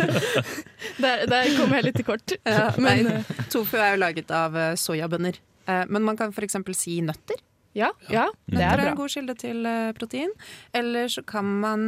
Der, 1.01 1.24
der 1.31 1.48
kom 1.55 1.72
jeg 1.74 1.86
litt 1.88 1.96
til 1.98 2.05
kort. 2.05 2.34
Ja, 2.46 2.67
Men 2.77 3.08
nei, 3.08 3.22
tofu 3.50 3.79
er 3.79 3.96
jo 3.96 4.01
laget 4.03 4.29
av 4.36 4.58
eh, 4.60 4.74
soyabønner. 4.77 5.39
Uh, 5.63 5.88
men 5.89 6.03
man 6.05 6.19
kan 6.19 6.36
f.eks. 6.36 6.60
si 6.77 7.00
nøtter. 7.01 7.39
Ja, 7.78 7.92
ja, 8.10 8.26
det 8.48 8.58
Nøtter 8.58 8.66
er 8.66 8.84
er 8.86 8.92
en 8.92 8.98
god 8.98 9.14
kilde 9.14 9.36
til 9.40 9.66
eh, 9.70 9.92
protein. 9.98 10.32
Eller 10.74 11.08
så 11.12 11.24
kan 11.26 11.46
man 11.62 11.88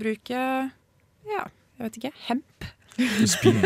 bruke 0.00 0.40
ja, 1.30 1.46
jeg 1.78 1.86
vet 1.86 1.98
ikke, 2.00 2.12
hemp. 2.28 2.70
Spinn. 3.30 3.62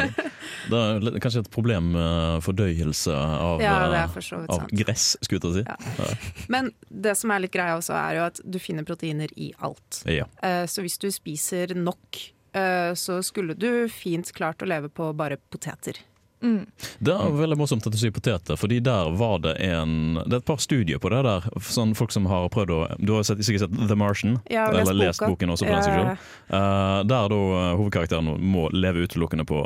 Det 0.71 0.79
er 0.79 1.19
kanskje 1.23 1.43
et 1.43 1.51
problem 1.53 1.91
med 1.97 2.45
fordøyelse 2.45 3.15
av, 3.15 3.63
Ja, 3.63 3.73
det 3.91 3.99
eh, 3.99 4.37
av 4.55 4.69
gress, 4.71 5.07
skulle 5.25 5.41
jeg 5.41 5.45
til 5.45 5.51
å 5.51 5.57
si. 5.57 5.65
Ja. 5.67 6.37
Men 6.53 6.71
det 6.89 7.17
som 7.19 7.33
er 7.35 7.43
litt 7.43 7.55
greia 7.55 7.79
også, 7.79 7.97
er 7.99 8.21
jo 8.21 8.27
at 8.29 8.41
du 8.45 8.61
finner 8.63 8.87
proteiner 8.87 9.33
i 9.41 9.51
alt. 9.65 10.03
Ja. 10.07 10.29
Eh, 10.45 10.65
Så 10.71 10.85
hvis 10.85 10.99
du 11.03 11.09
spiser 11.15 11.75
nok, 11.75 12.21
eh, 12.55 12.93
så 12.95 13.21
skulle 13.27 13.57
du 13.59 13.89
fint 13.93 14.31
klart 14.37 14.63
å 14.63 14.69
leve 14.71 14.93
på 14.93 15.11
bare 15.17 15.41
poteter. 15.51 15.99
Mm. 16.45 16.67
Det 17.01 17.15
er 17.15 17.37
veldig 17.39 17.57
morsomt 17.59 17.87
at 17.89 17.95
du 17.95 17.99
sier 17.99 18.13
poteter, 18.15 18.59
fordi 18.61 18.81
der 18.85 19.11
var 19.17 19.41
det 19.45 19.55
en 19.65 20.19
Det 20.21 20.39
er 20.39 20.43
et 20.43 20.49
par 20.49 20.61
studier 20.61 21.01
på 21.01 21.11
det 21.13 21.23
der. 21.25 21.47
Sånn 21.65 21.95
folk 21.97 22.13
som 22.13 22.29
har 22.31 22.51
prøvd 22.53 22.75
å 22.75 22.81
Du 23.01 23.15
har 23.17 23.25
sikkert 23.25 23.67
sett 23.67 23.79
The 23.89 23.97
Martian? 23.97 24.39
ja, 24.51 24.69
lest 24.71 24.91
eller 24.91 25.09
lest 25.09 25.21
boka. 25.21 25.31
boken 25.33 25.55
også, 25.55 25.67
for 25.67 25.75
den 25.75 25.83
saks 25.89 26.31
Eh, 26.55 27.01
der 27.09 27.29
da 27.33 27.41
eh, 27.41 27.77
hovedkarakteren 27.79 28.29
må 28.45 28.69
leve 28.75 29.07
utelukkende 29.07 29.47
på 29.49 29.63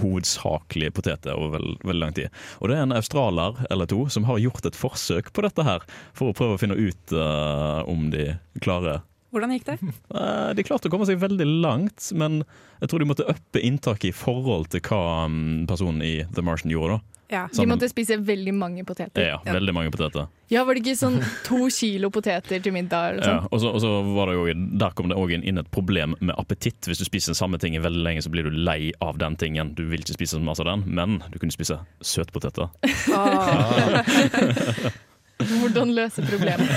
hovedsakelig 0.00 0.92
poteter 0.96 1.36
over 1.36 1.58
veld, 1.58 1.76
veldig 1.84 2.00
lang 2.00 2.16
tid. 2.16 2.32
Og 2.60 2.70
det 2.70 2.78
er 2.78 2.86
en 2.86 2.96
australier 2.96 3.60
eller 3.70 3.90
to 3.90 4.06
som 4.08 4.24
har 4.24 4.40
gjort 4.42 4.66
et 4.66 4.78
forsøk 4.78 5.32
på 5.36 5.44
dette 5.44 5.66
her, 5.66 5.84
for 6.16 6.32
å 6.32 6.36
prøve 6.36 6.56
å 6.56 6.60
finne 6.62 6.78
ut 6.78 7.14
uh, 7.14 7.82
om 7.90 8.08
de 8.12 8.32
klarer 8.64 9.02
Hvordan 9.32 9.54
gikk 9.56 9.64
det? 9.70 9.78
De 10.58 10.64
klarte 10.66 10.90
å 10.90 10.92
komme 10.92 11.08
seg 11.08 11.20
veldig 11.22 11.46
langt, 11.64 12.10
men 12.14 12.42
jeg 12.82 12.90
tror 12.92 13.00
de 13.02 13.08
måtte 13.08 13.28
uppe 13.32 13.62
inntaket 13.64 14.10
i 14.10 14.16
forhold 14.16 14.68
til 14.74 14.82
hva 14.84 15.24
mm, 15.30 15.64
personen 15.70 16.04
i 16.04 16.14
The 16.34 16.44
Martian 16.44 16.72
gjorde. 16.74 16.98
da. 16.98 17.08
Ja. 17.32 17.46
De 17.48 17.64
måtte 17.64 17.88
spise 17.88 18.18
veldig 18.20 18.52
mange 18.52 18.82
poteter. 18.84 19.22
Ja, 19.24 19.38
veldig 19.46 19.72
mange 19.72 19.90
poteter. 19.94 20.26
Ja, 20.52 20.66
Var 20.68 20.76
det 20.76 20.82
ikke 20.82 20.98
sånn 21.00 21.14
to 21.46 21.62
kilo 21.72 22.10
poteter 22.12 22.60
til 22.60 22.74
middag? 22.76 23.14
Eller 23.14 23.24
Ja, 23.24 23.38
sånn? 23.38 23.46
og 23.48 23.62
så, 23.62 23.70
og 23.72 23.80
så 23.80 23.92
var 24.12 24.28
det 24.28 24.34
jo, 24.36 24.66
Der 24.82 24.92
kom 24.98 25.08
det 25.08 25.16
òg 25.16 25.32
inn 25.38 25.56
et 25.62 25.70
problem 25.72 26.12
med 26.20 26.36
appetitt. 26.36 26.84
Hvis 26.84 27.00
du 27.00 27.06
spiser 27.08 27.32
den 27.32 27.38
samme 27.40 27.56
tingen 27.62 27.80
veldig 27.82 28.04
lenge, 28.04 28.20
så 28.26 28.28
blir 28.34 28.44
du 28.44 28.50
lei 28.52 28.92
av 29.00 29.16
den 29.16 29.38
tingen. 29.40 29.72
Du 29.78 29.86
vil 29.88 30.04
ikke 30.04 30.18
spise 30.18 30.36
så 30.36 30.44
masse 30.44 30.60
av 30.60 30.68
den, 30.74 30.84
men 30.92 31.22
du 31.32 31.38
kunne 31.40 31.56
spise 31.56 31.80
søtpoteter. 32.04 32.68
Åh. 33.16 34.92
Hvordan 35.62 35.92
løse 35.96 36.22
problemet? 36.26 36.68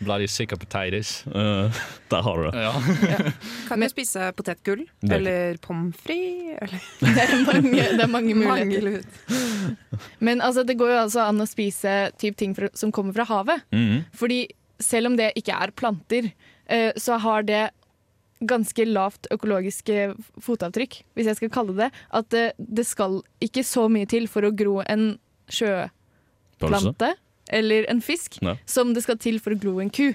Bloody 0.00 0.26
sick 0.30 0.52
of 0.52 0.60
potatoes. 0.62 1.24
Uh, 1.26 1.68
der 2.10 2.22
har 2.24 2.36
du 2.40 2.46
det. 2.50 2.62
Ja. 2.64 3.24
Kan 3.68 3.80
du 3.84 3.88
spise 3.92 4.30
potetgull? 4.38 4.86
Er- 5.04 5.16
Eller 5.18 5.58
pommes 5.64 5.96
frites? 6.00 6.86
Det 7.00 7.24
er 7.26 7.34
mange, 7.46 7.74
det 7.96 8.00
er 8.06 8.10
mange 8.12 8.34
muligheter. 8.38 9.02
Men 10.20 10.40
altså, 10.40 10.64
det 10.64 10.78
går 10.80 10.94
jo 10.94 11.00
altså 11.02 11.26
an 11.28 11.40
å 11.44 11.48
spise 11.48 11.98
typ 12.20 12.36
ting 12.40 12.54
fra, 12.56 12.70
som 12.74 12.92
kommer 12.92 13.12
fra 13.16 13.26
havet. 13.28 13.66
Mhm. 13.74 14.04
Fordi 14.16 14.40
selv 14.80 15.10
om 15.10 15.16
det 15.20 15.32
ikke 15.36 15.52
er 15.60 15.70
planter, 15.76 16.30
uh, 16.72 16.90
så 16.96 17.18
har 17.20 17.44
det 17.48 17.66
ganske 18.40 18.86
lavt 18.88 19.26
økologiske 19.34 20.14
fotavtrykk, 20.40 20.94
hvis 21.12 21.26
jeg 21.28 21.36
skal 21.36 21.50
kalle 21.52 21.74
det. 21.76 21.90
At 22.16 22.30
det, 22.32 22.46
det 22.56 22.86
skal 22.88 23.18
ikke 23.44 23.60
så 23.68 23.84
mye 23.92 24.08
til 24.08 24.24
for 24.32 24.48
å 24.48 24.54
gro 24.56 24.78
en 24.88 25.10
Pølse? 26.60 27.14
Eller 27.52 27.86
en 27.90 28.02
fisk 28.04 28.40
Nei. 28.44 28.56
som 28.66 28.94
det 28.94 29.04
skal 29.06 29.20
til 29.20 29.40
for 29.42 29.54
å 29.54 29.60
gro 29.60 29.78
en 29.82 29.92
ku. 29.92 30.10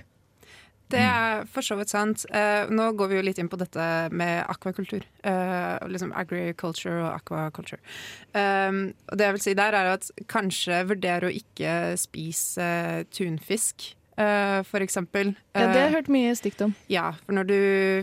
Det 0.93 1.01
er 1.01 1.47
for 1.49 1.65
så 1.65 1.77
vidt 1.79 1.89
sant. 1.89 2.27
Uh, 2.29 2.69
nå 2.69 2.91
går 2.97 3.09
vi 3.09 3.17
jo 3.17 3.25
litt 3.25 3.39
inn 3.41 3.49
på 3.49 3.57
dette 3.57 3.85
med 4.13 4.43
akvakultur. 4.51 5.05
Uh, 5.25 5.81
liksom 5.89 6.13
agriculture 6.13 6.99
og 7.01 7.09
aquaculture. 7.15 7.81
Um, 8.37 8.93
og 9.09 9.17
det 9.17 9.27
jeg 9.27 9.37
vil 9.37 9.45
si 9.47 9.55
der 9.57 9.77
er 9.79 9.93
at 9.95 10.09
kanskje 10.29 10.83
vurdere 10.91 11.29
å 11.31 11.33
ikke 11.33 11.95
spise 11.99 12.67
tunfisk, 13.09 13.95
eh, 14.17 14.62
for 14.63 14.80
eksempel. 14.86 15.34
Ja, 15.56 15.60
det 15.60 15.65
har 15.67 15.75
Eh, 15.75 15.84
jeg 15.86 15.93
hørt 15.95 16.10
mye 16.13 16.36
stygt 16.36 16.62
om. 16.65 16.75
ja, 16.89 17.12
for 17.25 17.34
når 17.34 17.47
du 17.47 17.58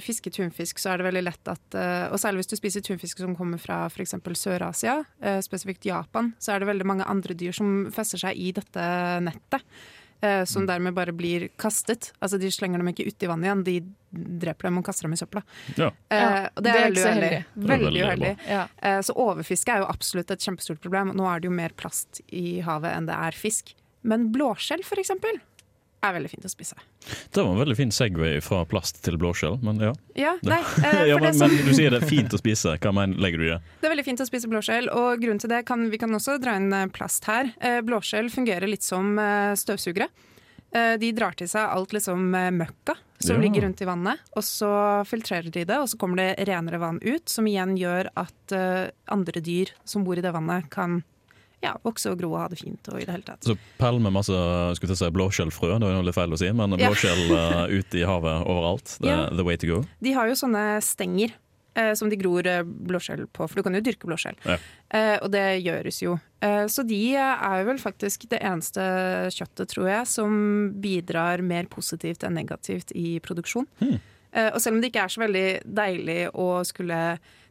fisker 0.04 0.30
tunfisk, 0.32 0.78
så 0.78 0.92
er 0.92 0.98
det 0.98 1.06
veldig 1.12 1.24
lett 1.24 1.48
at 1.48 1.74
eh, 1.74 2.08
Og 2.12 2.18
særlig 2.20 2.42
hvis 2.42 2.52
du 2.52 2.56
spiser 2.56 2.80
tunfisk 2.82 3.18
som 3.18 3.34
kommer 3.36 3.58
fra 3.58 3.86
f.eks. 3.88 4.14
Sør-Asia, 4.34 5.04
eh, 5.20 5.40
spesifikt 5.40 5.84
Japan, 5.84 6.34
så 6.38 6.54
er 6.54 6.60
det 6.60 6.68
veldig 6.68 6.86
mange 6.86 7.04
andre 7.08 7.34
dyr 7.34 7.52
som 7.52 7.90
fester 7.92 8.18
seg 8.18 8.36
i 8.36 8.52
dette 8.52 8.86
nettet. 9.22 9.62
eh, 10.22 10.44
Som 10.44 10.66
dermed 10.66 10.94
bare 10.94 11.12
blir 11.12 11.48
kastet. 11.58 12.12
Altså 12.22 12.38
De 12.38 12.50
slenger 12.50 12.78
dem 12.78 12.88
ikke 12.92 13.06
ut 13.08 13.22
i 13.22 13.26
vannet 13.26 13.44
igjen, 13.50 13.64
de 13.64 13.80
dreper 14.12 14.68
dem 14.68 14.78
og 14.78 14.84
kaster 14.84 15.08
dem 15.08 15.14
i 15.14 15.16
søpla. 15.16 15.42
Ja. 15.76 15.90
Eh, 16.10 16.48
og 16.54 16.62
det 16.62 16.62
det 16.62 16.72
er 16.72 16.78
er 16.78 16.90
veldig 16.90 17.02
uheldig. 17.02 17.32
er 17.32 17.68
Veldig 17.72 18.02
uheldig. 18.04 18.32
Ja. 18.48 18.66
Eh, 18.82 19.00
Så 19.00 19.14
overfiske 19.16 19.72
er 19.72 19.78
jo 19.82 19.86
absolutt 19.90 20.30
et 20.30 20.38
kjempestort 20.44 20.80
problem. 20.80 21.14
Nå 21.16 21.26
er 21.26 21.40
det 21.40 21.48
jo 21.48 21.54
mer 21.56 21.70
plast 21.70 22.20
i 22.30 22.60
havet 22.60 22.92
enn 22.94 23.06
det 23.06 23.14
er 23.16 23.32
fisk. 23.32 23.74
Men 24.04 24.30
blåskjell, 24.32 24.82
for 24.84 24.96
eksempel, 24.98 25.40
er 26.02 26.14
veldig 26.16 26.30
fint 26.32 26.46
å 26.46 26.50
spise. 26.50 26.76
Det 27.32 27.42
var 27.42 27.52
en 27.52 27.60
veldig 27.62 27.76
fin 27.78 27.92
Segway 27.94 28.40
fra 28.42 28.64
plast 28.68 28.98
til 29.06 29.16
blåskjell, 29.20 29.58
men 29.62 29.78
ja. 29.82 29.92
Ja, 30.18 30.32
nei, 30.42 30.58
eh, 30.84 31.04
ja 31.12 31.18
men, 31.22 31.34
som 31.38 31.52
men 31.52 31.68
du 31.68 31.72
sier 31.76 31.94
det 31.94 32.02
er 32.02 32.08
fint 32.10 32.34
å 32.34 32.40
spise. 32.40 32.74
Hva 32.82 32.92
mener, 32.96 33.20
legger 33.22 33.38
du 33.42 33.46
i 33.46 33.52
det? 33.52 33.60
Det 33.82 33.88
er 33.88 33.94
veldig 33.94 34.06
fint 34.08 34.24
å 34.24 34.26
spise 34.28 34.50
blåskjell, 34.50 34.90
og 34.90 35.22
grunnen 35.22 35.42
til 35.42 35.52
det 35.52 35.62
kan 35.68 35.86
vi 35.92 36.00
kan 36.02 36.14
også 36.18 36.38
dra 36.42 36.56
inn 36.58 36.72
eh, 36.74 36.88
plast 36.94 37.28
her. 37.30 37.52
Eh, 37.62 37.80
Blåskjell 37.86 38.30
fungerer 38.34 38.66
litt 38.70 38.82
som 38.86 39.14
eh, 39.22 39.54
støvsugere. 39.58 40.10
De 40.72 41.10
drar 41.12 41.34
til 41.36 41.44
seg 41.52 41.68
alt 41.68 41.90
liksom 41.92 42.30
møkka 42.32 42.94
som 43.20 43.36
Ja. 43.36 43.42
ligger 43.42 43.66
rundt 43.66 43.82
i 43.84 43.84
vannet, 43.84 44.22
og 44.32 44.40
så 44.40 44.70
filtrerer 45.04 45.52
de 45.52 45.66
det, 45.68 45.76
og 45.76 45.84
så 45.92 45.98
kommer 46.00 46.16
det 46.22 46.46
renere 46.48 46.80
vann 46.80 46.96
ut, 47.04 47.28
som 47.28 47.44
igjen 47.44 47.74
gjør 47.76 48.08
at 48.16 48.54
andre 49.12 49.42
dyr 49.44 49.74
som 49.84 50.00
bor 50.06 50.16
i 50.16 50.24
det 50.24 50.32
vannet, 50.32 50.70
kan 50.72 51.02
ja, 51.62 51.76
vokse 51.86 52.10
og 52.10 52.18
gro 52.20 52.32
og 52.34 52.40
ha 52.42 52.48
det 52.50 52.58
fint 52.58 52.88
og 52.90 52.98
i 53.00 53.04
det 53.06 53.14
hele 53.14 53.26
tatt. 53.26 53.44
Så 53.46 53.54
pell 53.78 54.00
med 54.02 54.12
masse 54.16 54.34
skulle 54.78 54.96
si, 54.98 55.10
blåskjellfrø, 55.14 55.76
det 55.78 55.86
var 55.88 55.94
jo 55.94 56.02
litt 56.08 56.16
feil 56.18 56.34
å 56.34 56.40
si, 56.40 56.50
men 56.58 56.74
blåskjell 56.80 57.22
uh, 57.30 57.64
ute 57.70 58.02
i 58.02 58.06
havet 58.08 58.42
overalt. 58.50 58.96
Det 59.00 59.08
er 59.12 59.22
Ja. 59.22 59.30
the 59.30 59.44
way 59.46 59.56
to 59.56 59.66
go. 59.70 59.80
De 60.02 60.12
har 60.16 60.26
jo 60.28 60.34
sånne 60.38 60.64
stenger 60.82 61.32
eh, 61.74 61.94
som 61.96 62.10
de 62.10 62.16
gror 62.20 62.46
eh, 62.46 62.62
blåskjell 62.66 63.26
på, 63.32 63.46
for 63.48 63.54
du 63.54 63.62
kan 63.64 63.74
jo 63.78 63.80
dyrke 63.80 64.04
blåskjell. 64.10 64.36
Ja. 64.44 64.58
Eh, 64.92 65.16
og 65.22 65.30
det 65.32 65.44
gjøres 65.64 66.02
jo. 66.02 66.18
Eh, 66.44 66.66
så 66.68 66.84
de 66.84 66.98
er 67.16 67.62
vel 67.64 67.78
faktisk 67.80 68.26
det 68.28 68.42
eneste 68.44 68.82
kjøttet, 69.32 69.70
tror 69.72 69.88
jeg, 69.88 70.06
som 70.10 70.34
bidrar 70.82 71.40
mer 71.46 71.70
positivt 71.72 72.26
enn 72.26 72.34
negativt 72.36 72.92
i 72.98 73.16
produksjon. 73.24 73.68
Hmm. 73.80 74.00
Eh, 74.32 74.50
og 74.52 74.60
selv 74.64 74.76
om 74.76 74.82
det 74.82 74.90
ikke 74.92 75.06
er 75.06 75.12
så 75.14 75.20
veldig 75.24 75.46
deilig 75.64 76.20
å 76.34 76.50
skulle 76.68 77.00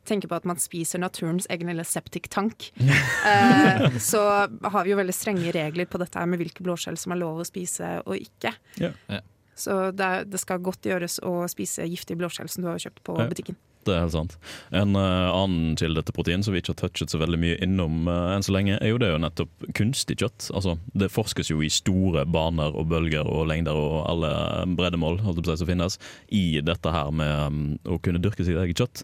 tenker 0.07 0.27
på 0.31 0.37
at 0.39 0.45
man 0.49 0.57
spiser 0.61 0.99
naturens 1.01 1.45
egen 1.53 1.69
lille 1.71 1.83
septic-tank, 1.85 2.71
eh, 3.31 3.87
så 4.01 4.21
har 4.63 4.83
vi 4.85 4.93
jo 4.93 4.99
veldig 5.01 5.15
strenge 5.15 5.51
regler 5.55 5.85
på 5.89 6.01
dette 6.01 6.17
her 6.19 6.29
med 6.29 6.41
hvilke 6.41 6.63
blåskjell 6.65 6.97
som 6.97 7.13
er 7.15 7.21
lov 7.21 7.41
å 7.43 7.47
spise 7.47 7.99
og 8.05 8.15
ikke. 8.17 8.55
Ja. 8.81 8.93
Ja. 9.11 9.21
Så 9.61 9.91
det, 9.93 10.05
er- 10.07 10.23
det 10.25 10.39
skal 10.41 10.61
godt 10.63 10.87
gjøres 10.89 11.19
å 11.27 11.43
spise 11.51 11.85
giftige 11.85 12.17
blåskjell 12.17 12.49
som 12.49 12.63
du 12.65 12.71
har 12.71 12.79
kjøpt 12.81 13.03
på 13.05 13.19
Ja. 13.19 13.27
butikken. 13.29 13.59
Det 13.81 13.95
er 13.95 14.03
helt 14.03 14.13
sant. 14.13 14.35
En 14.77 14.93
uh, 14.93 15.31
annen 15.33 15.71
kilde 15.79 16.03
til 16.05 16.13
protein 16.13 16.43
som 16.45 16.53
vi 16.53 16.59
ikke 16.61 16.75
har 16.75 16.83
touchet 16.83 17.09
så 17.09 17.17
veldig 17.17 17.39
mye 17.41 17.55
innom 17.65 18.03
uh, 18.05 18.29
enn 18.35 18.43
så 18.45 18.53
lenge, 18.53 18.75
er 18.77 18.91
jo 18.91 18.99
det 19.01 19.07
jo 19.09 19.17
nettopp 19.23 19.65
kunstig 19.73 20.19
kjøtt. 20.21 20.51
Altså, 20.53 20.75
det 20.93 21.09
forskes 21.09 21.49
jo 21.49 21.63
i 21.65 21.69
store 21.73 22.27
baner 22.29 22.77
og 22.77 22.91
bølger 22.93 23.25
og 23.25 23.47
lengder 23.49 23.73
og 23.73 24.03
alle 24.11 24.29
breddemål 24.77 25.17
holdt 25.25 25.41
på 25.41 25.49
å 25.49 25.55
si, 25.55 25.63
som 25.63 25.71
finnes, 25.71 25.97
i 26.29 26.43
dette 26.61 26.93
her 26.93 27.09
med 27.09 27.33
um, 27.47 27.63
å 27.89 27.97
kunne 28.05 28.21
dyrke 28.21 28.45
sitt 28.45 28.61
eget 28.61 28.77
kjøtt. 28.85 29.01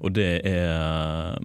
Og 0.00 0.14
det 0.16 0.30
er 0.48 1.38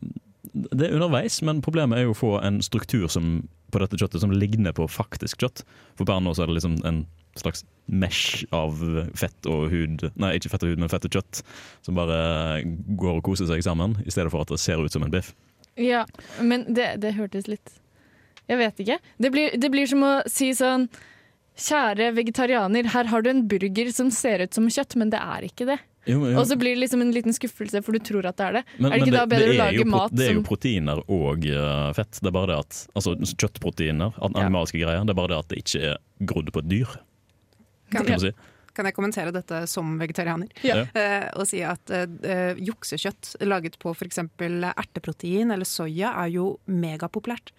det 0.55 0.87
er 0.87 0.95
underveis, 0.95 1.41
men 1.43 1.59
problemet 1.63 1.99
er 1.99 2.05
jo 2.05 2.13
å 2.13 2.17
få 2.17 2.31
en 2.39 2.61
struktur 2.63 3.09
som, 3.11 3.41
på 3.73 3.81
dette 3.81 3.97
kjøttet 3.99 4.23
som 4.23 4.31
ligner 4.31 4.75
på 4.75 4.87
faktisk 4.87 5.41
kjøtt. 5.43 5.65
For 5.99 6.07
per 6.07 6.21
nå 6.23 6.31
så 6.31 6.45
er 6.45 6.51
det 6.51 6.59
liksom 6.59 6.77
en 6.87 7.01
slags 7.35 7.65
mesh 7.91 8.45
av 8.55 8.79
fett 9.19 9.49
og 9.51 9.67
hud 9.73 10.05
Nei, 10.15 10.35
ikke 10.37 10.53
fett 10.53 10.63
og 10.63 10.71
hud, 10.71 10.79
men 10.79 10.91
fett 10.91 11.07
og 11.09 11.17
kjøtt 11.17 11.41
som 11.83 11.97
bare 11.97 12.61
går 12.95 13.17
og 13.19 13.25
koser 13.27 13.49
seg 13.49 13.65
sammen, 13.65 13.97
i 14.05 14.13
stedet 14.13 14.31
for 14.31 14.45
at 14.45 14.53
det 14.53 14.61
ser 14.63 14.79
ut 14.79 14.93
som 14.93 15.03
en 15.03 15.11
biff. 15.11 15.33
Ja, 15.75 16.05
men 16.39 16.63
det, 16.77 16.93
det 17.03 17.17
hørtes 17.17 17.49
litt 17.51 17.73
Jeg 18.47 18.61
vet 18.61 18.79
ikke. 18.79 18.97
Det 19.19 19.31
blir, 19.33 19.57
det 19.59 19.69
blir 19.73 19.89
som 19.91 20.05
å 20.07 20.13
si 20.31 20.53
sånn 20.55 20.87
Kjære 21.55 22.09
vegetarianer, 22.17 22.89
her 22.91 23.07
har 23.07 23.23
du 23.23 23.29
en 23.31 23.45
burger 23.47 23.87
som 23.95 24.09
ser 24.11 24.41
ut 24.43 24.55
som 24.55 24.65
kjøtt, 24.67 24.97
men 24.99 25.11
det 25.13 25.21
er 25.23 25.45
ikke 25.47 25.67
det. 25.69 25.77
Jo, 26.07 26.19
men- 26.21 26.37
Og 26.37 26.45
så 26.45 26.55
blir 26.57 26.75
det 26.75 26.81
liksom 26.83 27.01
en 27.01 27.11
liten 27.11 27.33
skuffelse, 27.33 27.81
for 27.83 27.91
du 27.91 27.99
tror 27.99 28.25
at 28.29 28.37
det 28.37 28.45
er 28.45 28.53
det. 28.59 28.63
Men- 28.79 28.91
er 28.91 28.99
det 28.99 29.01
ikke 29.01 29.11
ikke 29.11 29.17
da 29.17 29.25
bedre 29.35 29.53
å 29.53 29.57
lage 29.57 29.85
mat 29.85 30.01
mat 30.01 30.15
Det 30.15 30.27
er 30.29 30.33
jo 30.35 30.43
proteiner 30.43 30.99
og 31.09 31.45
uh, 31.49 31.93
fett. 31.93 32.19
Det 32.21 32.27
er 32.27 32.31
bare 32.31 32.47
det 32.47 32.57
at 32.59 32.87
Altså 32.95 33.15
kjøttproteiner, 33.35 34.13
animalske 34.21 34.77
Ja. 34.79 34.85
greier. 34.87 35.05
Det 35.05 35.09
er 35.15 35.21
bare 35.21 35.27
det 35.33 35.37
at 35.39 35.47
det 35.49 35.57
ikke 35.63 35.81
er 35.93 35.97
grodd 36.25 36.51
på 36.51 36.59
et 36.59 36.69
dyr. 36.69 36.85
Kan, 37.91 38.05
Kan 38.05 38.09
man 38.11 38.19
si. 38.19 38.31
kan 38.75 38.85
jeg 38.85 38.93
kommentere 38.95 39.31
dette 39.33 39.67
som 39.67 39.97
vegetarianer? 39.99 40.47
Ja. 40.63 40.83
Uh, 40.95 41.39
og 41.39 41.47
si 41.47 41.61
at 41.63 41.89
eh, 41.89 42.53
juksekjøtt 42.59 43.35
laget 43.45 43.77
på 43.79 43.93
f.eks. 43.95 44.17
erteprotein 44.17 45.51
eller 45.53 45.65
soya 45.65 46.13
er 46.25 46.29
jo 46.33 46.59
megapopulært. 46.67 47.51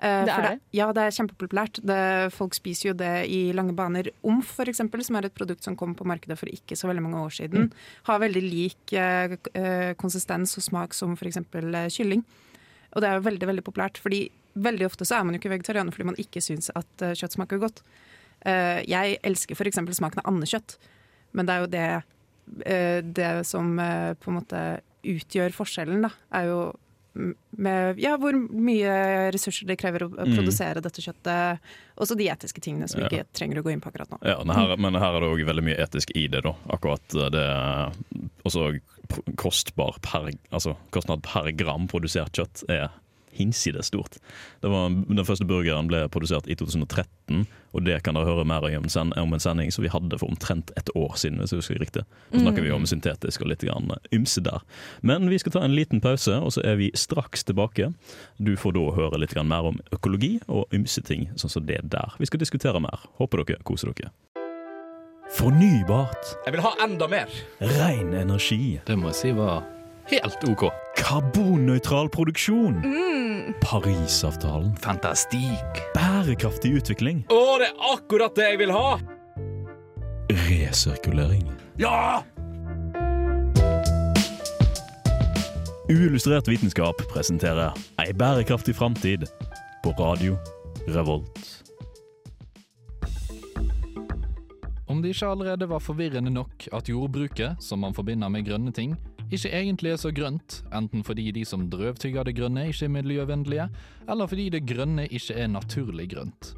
Eh, 0.00 0.24
Det 0.24 0.30
er 0.32 0.42
det? 0.46 0.60
Ja, 0.72 0.86
det 0.92 1.02
er 1.02 1.10
kjempepopulært. 1.16 1.80
Det, 1.82 2.32
folk 2.32 2.54
spiser 2.54 2.90
jo 2.90 2.94
det 2.94 3.26
i 3.28 3.52
lange 3.52 3.74
baner. 3.74 4.10
Omf, 4.22 4.58
eksempel, 4.62 5.02
som 5.04 5.16
er 5.18 5.26
et 5.26 5.34
produkt 5.34 5.64
som 5.66 5.74
kom 5.76 5.94
på 5.98 6.06
markedet 6.06 6.38
for 6.38 6.46
ikke 6.46 6.76
så 6.78 6.86
veldig 6.88 7.02
mange 7.02 7.18
år 7.24 7.30
siden, 7.34 7.66
Mm. 7.68 7.72
har 8.04 8.18
veldig 8.20 8.42
lik 8.42 8.92
eh, 8.92 9.94
konsistens 9.98 10.56
og 10.56 10.62
smak 10.62 10.94
som 10.94 11.16
f.eks. 11.16 11.38
Kylling. 11.96 12.22
Og 12.94 13.02
det 13.02 13.08
er 13.10 13.14
jo 13.18 13.26
veldig 13.28 13.46
veldig 13.50 13.64
populært, 13.64 13.98
fordi 13.98 14.30
veldig 14.56 14.86
ofte 14.86 15.04
så 15.04 15.18
er 15.18 15.24
man 15.24 15.34
jo 15.34 15.40
ikke 15.40 15.50
vegetarianer 15.58 15.92
fordi 15.92 16.04
man 16.06 16.16
ikke 16.18 16.40
syns 16.40 16.70
at 16.74 16.86
kjøtt 16.98 17.32
smaker 17.36 17.58
godt. 17.58 17.82
Jeg 18.44 19.18
elsker 19.22 19.54
f.eks. 19.54 19.76
smaken 19.98 20.22
av 20.22 20.30
andekjøtt, 20.32 20.78
men 21.34 21.46
det 21.46 21.54
er 21.54 21.60
jo 21.60 21.66
det 21.66 22.02
eh, 22.64 23.00
Det 23.02 23.46
som 23.46 23.76
på 23.76 24.30
en 24.30 24.38
måte 24.38 24.80
utgjør 25.04 25.52
forskjellen, 25.52 26.02
da, 26.02 26.10
er 26.32 26.46
jo 26.48 26.60
med 27.58 27.98
ja, 27.98 28.16
hvor 28.20 28.32
mye 28.50 28.92
ressurser 29.34 29.66
det 29.66 29.78
krever 29.80 30.04
å 30.06 30.08
Mm. 30.14 30.34
produsere 30.36 30.80
dette 30.84 31.02
kjøttet. 31.02 31.58
Også 31.98 32.16
de 32.16 32.28
etiske 32.30 32.60
tingene 32.62 32.88
som 32.88 33.00
vi 33.00 33.06
Ja. 33.06 33.10
ikke 33.22 33.32
trenger 33.34 33.58
å 33.60 33.64
gå 33.66 33.72
inn 33.72 33.80
på 33.80 33.90
akkurat 33.90 34.08
nå. 34.10 34.18
Ja, 34.24 34.36
men 34.44 34.54
her, 34.56 34.76
men 34.76 34.94
her 34.94 35.16
er 35.16 35.20
det 35.20 35.28
òg 35.32 35.44
veldig 35.46 35.64
mye 35.64 35.78
etisk 35.82 36.12
i 36.16 36.26
det, 36.28 36.42
da. 36.42 36.54
Akkurat 36.70 37.14
eh, 37.14 37.30
det 37.30 37.46
Også 38.44 38.80
kostbar 39.36 39.96
per 40.02 40.30
Altså 40.52 40.76
kostnad 40.92 41.22
per 41.22 41.50
gram 41.52 41.86
produsert 41.88 42.32
kjøtt 42.36 42.64
er 42.68 42.90
hinsides 43.36 43.90
stort. 43.90 44.18
Det 44.62 44.70
var, 44.70 44.90
den 44.90 45.24
første 45.24 45.46
burgeren 45.48 45.88
ble 45.90 46.04
produsert 46.12 46.48
i 46.50 46.56
2013, 46.58 47.46
og 47.76 47.84
det 47.84 48.00
kan 48.04 48.16
dere 48.16 48.28
høre 48.28 48.46
mer 48.48 48.64
om, 48.68 48.88
om 49.20 49.34
en 49.36 49.42
sending 49.42 49.72
som 49.74 49.84
vi 49.84 49.92
hadde 49.92 50.18
for 50.18 50.30
omtrent 50.30 50.72
et 50.76 50.90
år 50.96 51.16
siden. 51.20 51.38
hvis 51.38 51.52
jeg 51.52 51.62
husker 51.62 51.82
riktig. 51.82 52.04
Nå 52.32 52.42
snakker 52.42 52.64
vi 52.64 52.72
om 52.74 52.86
syntetisk 52.88 53.44
og 53.44 53.52
litt 53.52 53.64
grann 53.66 53.92
ymse 54.14 54.42
der. 54.44 54.64
Men 55.02 55.28
vi 55.30 55.38
skal 55.38 55.54
ta 55.54 55.64
en 55.64 55.76
liten 55.76 56.00
pause, 56.00 56.34
og 56.40 56.54
så 56.56 56.64
er 56.64 56.80
vi 56.80 56.90
straks 56.94 57.44
tilbake. 57.44 57.92
Du 58.38 58.54
får 58.56 58.76
da 58.78 58.86
høre 58.96 59.20
litt 59.20 59.34
grann 59.36 59.50
mer 59.50 59.68
om 59.72 59.80
økologi 59.94 60.38
og 60.48 60.72
ymse 60.74 61.04
ting, 61.04 61.28
sånn 61.36 61.52
som 61.52 61.66
det 61.68 61.82
der. 61.92 62.16
Vi 62.18 62.28
skal 62.30 62.40
diskutere 62.40 62.80
mer. 62.80 63.08
Håper 63.20 63.44
dere 63.44 63.64
koser 63.68 63.92
dere. 63.92 64.12
Fornybart. 65.36 66.38
Jeg 66.46 66.54
vil 66.54 66.62
ha 66.64 66.70
enda 66.80 67.08
mer. 67.10 67.32
Ren 67.60 68.14
energi. 68.16 68.78
Det 68.86 68.96
må 68.96 69.12
jeg 69.12 69.18
si 69.20 69.32
var 69.36 69.66
helt 70.10 70.44
OK. 70.48 70.66
Karbonnøytral 70.98 72.10
produksjon. 72.12 72.80
Parisavtalen. 73.62 74.74
Fantastikk. 74.82 75.82
Bærekraftig 75.94 76.74
utvikling. 76.80 77.22
Å, 77.32 77.42
det 77.60 77.70
er 77.70 77.86
akkurat 77.92 78.36
det 78.38 78.50
jeg 78.52 78.62
vil 78.64 78.74
ha! 78.74 78.98
Resirkulering. 80.48 81.46
Ja! 81.80 82.24
Uillustrert 85.88 86.48
vitenskap 86.50 87.00
presenterer 87.08 87.72
Ei 88.02 88.12
bærekraftig 88.12 88.74
framtid 88.76 89.24
på 89.80 89.94
radio 89.96 90.36
Revolt. 90.88 91.64
Om 94.88 95.02
det 95.02 95.14
ikke 95.14 95.30
allerede 95.32 95.68
var 95.68 95.80
forvirrende 95.84 96.32
nok 96.32 96.68
at 96.72 96.88
jordbruket, 96.88 97.60
som 97.60 97.80
man 97.84 97.96
forbinder 97.96 98.28
med 98.32 98.46
grønne 98.48 98.72
ting, 98.72 98.96
ikke 99.28 99.50
egentlig 99.52 99.92
er 99.92 100.00
så 100.00 100.12
grønt, 100.14 100.62
enten 100.72 101.04
fordi 101.04 101.30
de 101.36 101.44
som 101.44 101.66
drøvtygger 101.70 102.24
det 102.28 102.36
grønne 102.38 102.68
ikke 102.68 102.86
er 102.86 102.94
miljøvennlige, 102.94 103.66
eller 104.08 104.30
fordi 104.30 104.48
det 104.54 104.64
grønne 104.68 105.04
ikke 105.06 105.36
er 105.36 105.50
naturlig 105.52 106.08
grønt. 106.14 106.54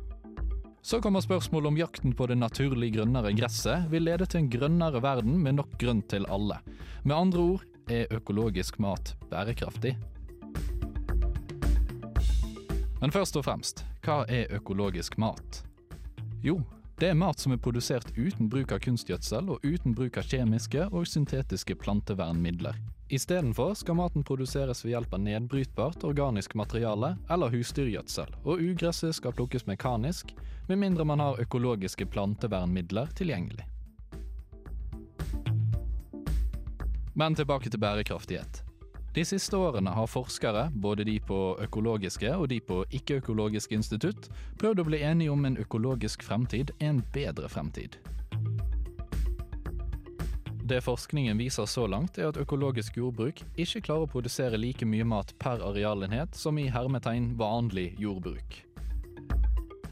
Så 0.82 1.00
kommer 1.04 1.20
spørsmålet 1.20 1.68
om 1.68 1.76
jakten 1.76 2.14
på 2.16 2.26
det 2.30 2.38
naturlig 2.40 2.94
grønnere 2.94 3.34
gresset 3.36 3.90
vil 3.92 4.06
lede 4.06 4.24
til 4.26 4.40
en 4.40 4.50
grønnere 4.52 5.02
verden 5.02 5.36
med 5.42 5.58
nok 5.58 5.74
grønt 5.82 6.08
til 6.08 6.24
alle. 6.30 6.56
Med 7.04 7.16
andre 7.16 7.40
ord 7.40 7.66
er 7.90 8.08
økologisk 8.14 8.78
mat 8.80 9.14
bærekraftig. 9.30 9.96
Men 13.00 13.12
først 13.12 13.36
og 13.36 13.44
fremst, 13.44 13.84
hva 14.04 14.22
er 14.28 14.48
økologisk 14.56 15.18
mat? 15.18 15.62
Jo, 16.44 16.60
det 17.00 17.08
er 17.08 17.14
mat 17.16 17.40
som 17.40 17.54
er 17.54 17.60
produsert 17.64 18.10
uten 18.12 18.50
bruk 18.52 18.74
av 18.76 18.82
kunstgjødsel 18.84 19.46
og 19.54 19.62
uten 19.64 19.94
bruk 19.96 20.18
av 20.20 20.26
kjemiske 20.28 20.84
og 20.92 21.06
syntetiske 21.08 21.78
plantevernmidler. 21.80 22.76
Istedenfor 23.08 23.72
skal 23.80 23.96
maten 23.96 24.26
produseres 24.26 24.84
ved 24.84 24.92
hjelp 24.92 25.16
av 25.16 25.22
nedbrytbart 25.24 26.04
organisk 26.04 26.54
materiale 26.60 27.14
eller 27.32 27.56
husdyrgjødsel, 27.56 28.36
og 28.44 28.60
ugresset 28.60 29.16
skal 29.16 29.32
plukkes 29.32 29.64
mekanisk, 29.70 30.34
med 30.68 30.82
mindre 30.84 31.08
man 31.08 31.24
har 31.24 31.40
økologiske 31.40 32.04
plantevernmidler 32.12 33.08
tilgjengelig. 33.16 33.64
Men 37.16 37.34
tilbake 37.34 37.72
til 37.72 37.80
bærekraftighet. 37.80 38.60
De 39.10 39.24
siste 39.26 39.56
årene 39.58 39.90
har 39.90 40.06
forskere, 40.06 40.68
både 40.70 41.02
de 41.04 41.16
på 41.26 41.38
økologiske 41.58 42.30
og 42.30 42.46
de 42.52 42.60
på 42.62 42.84
ikke-økologiske 42.94 43.74
institutt, 43.74 44.28
prøvd 44.60 44.84
å 44.84 44.86
bli 44.86 45.00
enige 45.02 45.32
om 45.34 45.48
en 45.48 45.58
økologisk 45.58 46.22
fremtid 46.22 46.70
er 46.78 46.92
en 46.92 47.00
bedre 47.10 47.50
fremtid. 47.50 47.98
Det 50.70 50.78
forskningen 50.86 51.42
viser 51.42 51.66
så 51.66 51.88
langt, 51.90 52.20
er 52.22 52.30
at 52.30 52.38
økologisk 52.38 53.00
jordbruk 53.00 53.42
ikke 53.58 53.82
klarer 53.88 54.06
å 54.06 54.12
produsere 54.12 54.60
like 54.62 54.86
mye 54.86 55.02
mat 55.02 55.34
per 55.42 55.58
arealenhet 55.66 56.38
som 56.38 56.62
i 56.62 56.68
hermetegn 56.70 57.32
vanlig 57.40 57.96
jordbruk. 57.98 58.60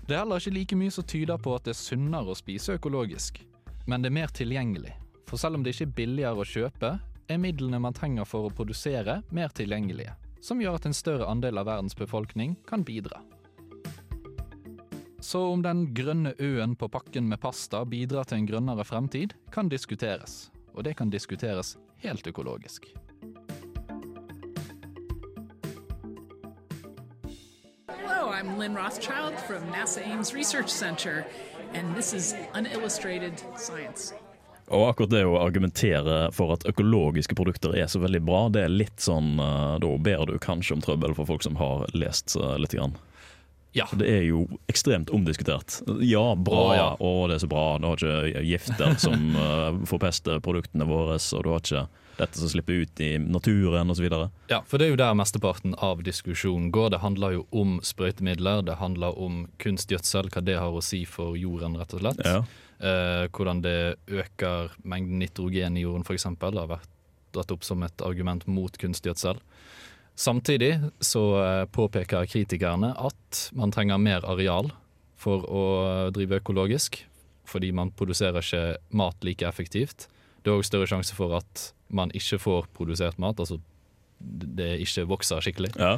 Det 0.06 0.14
er 0.14 0.22
heller 0.22 0.38
ikke 0.38 0.54
like 0.54 0.78
mye 0.78 0.94
som 0.94 1.02
tyder 1.10 1.42
på 1.42 1.58
at 1.58 1.66
det 1.66 1.74
er 1.74 1.82
sunnere 1.82 2.30
å 2.30 2.38
spise 2.38 2.78
økologisk, 2.78 3.42
men 3.90 4.06
det 4.06 4.12
er 4.12 4.18
mer 4.22 4.30
tilgjengelig. 4.30 4.94
For 5.26 5.42
selv 5.42 5.58
om 5.58 5.66
det 5.66 5.74
ikke 5.74 5.90
er 5.90 5.96
billigere 5.98 6.46
å 6.46 6.46
kjøpe, 6.46 6.94
er 7.28 7.38
midlene 7.38 7.78
man 7.80 7.96
trenger 7.96 8.24
for 8.28 8.48
å 8.48 8.52
produsere, 8.54 9.20
mer 9.34 9.52
tilgjengelige, 9.52 10.14
som 10.40 10.60
gjør 10.62 10.78
at 10.78 10.86
en 10.88 10.96
større 10.96 11.28
andel 11.28 11.60
av 11.60 11.68
verdens 11.68 11.96
befolkning 11.96 12.56
kan 12.68 12.84
bidra. 12.86 13.20
Så 15.20 15.42
om 15.52 15.62
den 15.62 15.88
grønne 15.94 16.32
øen 16.38 16.76
på 16.78 16.88
pakken 16.88 17.28
med 17.28 17.40
pasta 17.42 17.82
bidrar 17.84 18.24
til 18.24 18.38
en 18.38 18.46
grønnere 18.48 18.86
fremtid, 18.86 19.34
kan 19.52 19.68
diskuteres. 19.68 20.48
Og 20.72 20.86
det 20.86 20.96
kan 20.96 21.10
diskuteres 21.10 21.76
helt 22.00 22.26
økologisk. 22.26 22.86
Hello, 27.88 28.30
I'm 28.30 28.56
Lynn 28.56 28.76
Rothschild 28.76 29.34
from 29.46 29.68
NASA 29.70 30.00
Ames 30.00 30.32
Research 30.32 30.70
Center, 30.70 31.26
and 31.74 31.94
this 31.96 32.14
is 32.14 32.34
Unillustrated. 32.54 33.42
Og 34.68 34.84
akkurat 34.90 35.12
det 35.14 35.24
å 35.24 35.38
argumentere 35.40 36.16
for 36.36 36.52
at 36.52 36.66
økologiske 36.68 37.36
produkter 37.38 37.76
er 37.78 37.88
så 37.88 38.02
veldig 38.02 38.20
bra, 38.26 38.46
det 38.52 38.66
er 38.66 38.74
litt 38.74 39.00
sånn 39.00 39.38
eh, 39.40 39.76
Da 39.80 39.92
ber 40.04 40.26
du 40.28 40.36
kanskje 40.42 40.76
om 40.76 40.84
trøbbel 40.84 41.16
for 41.16 41.28
folk 41.28 41.46
som 41.46 41.56
har 41.60 41.86
lest 41.96 42.36
eh, 42.36 42.56
litt. 42.60 42.76
Grann. 42.76 42.98
Ja. 43.72 43.86
Det 43.92 44.08
er 44.10 44.26
jo 44.26 44.42
ekstremt 44.68 45.10
omdiskutert. 45.14 45.80
Ja, 46.04 46.34
bra, 46.34 46.60
Å, 46.60 46.74
ja. 46.76 46.88
Å, 47.00 47.12
det 47.30 47.38
er 47.38 47.44
så 47.44 47.48
bra. 47.50 47.64
Du 47.80 47.88
har 47.88 48.00
ikke 48.00 48.44
gifter 48.44 48.98
som 49.00 49.32
uh, 49.36 49.80
forpester 49.92 50.40
produktene 50.44 50.88
våre, 50.88 51.16
og 51.16 51.44
du 51.44 51.50
har 51.52 51.64
ikke 51.64 51.86
dette 52.18 52.40
som 52.40 52.50
slipper 52.50 52.82
ut 52.82 53.00
i 53.04 53.12
naturen 53.22 53.92
osv. 53.94 54.08
Ja, 54.50 54.62
for 54.66 54.80
det 54.80 54.88
er 54.88 54.92
jo 54.92 55.00
der 55.00 55.14
mesteparten 55.16 55.76
av 55.78 56.02
diskusjonen 56.02 56.72
går. 56.74 56.90
Det 56.96 57.02
handler 57.04 57.36
jo 57.36 57.44
om 57.54 57.76
sprøytemidler, 57.84 58.64
det 58.66 58.80
handler 58.80 59.18
om 59.20 59.44
kunstgjødsel, 59.62 60.32
hva 60.34 60.42
det 60.42 60.58
har 60.58 60.74
å 60.74 60.82
si 60.82 61.04
for 61.06 61.38
jorden, 61.38 61.78
rett 61.78 61.94
og 61.94 62.02
slett. 62.02 62.24
Ja. 62.26 62.42
Eh, 62.78 63.26
hvordan 63.34 63.58
det 63.64 63.98
øker 64.06 64.70
mengden 64.86 65.18
nitrogen 65.18 65.76
i 65.76 65.82
jorden, 65.82 66.04
f.eks. 66.06 66.28
har 66.30 66.70
vært 66.70 66.90
dratt 67.34 67.50
opp 67.50 67.64
som 67.66 67.82
et 67.82 68.04
argument 68.06 68.44
mot 68.46 68.74
kunstgjødsel. 68.78 69.40
Samtidig 70.18 70.76
så 71.02 71.22
eh, 71.42 71.64
påpeker 71.74 72.28
kritikerne 72.30 72.92
at 72.94 73.48
man 73.58 73.74
trenger 73.74 73.98
mer 73.98 74.26
areal 74.26 74.70
for 75.18 75.42
å 75.50 75.64
drive 76.14 76.38
økologisk, 76.38 77.00
fordi 77.48 77.72
man 77.74 77.90
produserer 77.98 78.38
ikke 78.42 78.78
mat 78.94 79.26
like 79.26 79.46
effektivt. 79.46 80.06
Det 80.44 80.52
er 80.52 80.60
òg 80.60 80.66
større 80.66 80.86
sjanse 80.86 81.16
for 81.18 81.34
at 81.34 81.72
man 81.90 82.12
ikke 82.14 82.38
får 82.38 82.68
produsert 82.76 83.18
mat, 83.18 83.40
altså 83.42 83.58
det 84.20 84.76
ikke 84.84 85.06
vokser 85.10 85.42
skikkelig. 85.42 85.72
Ja. 85.78 85.96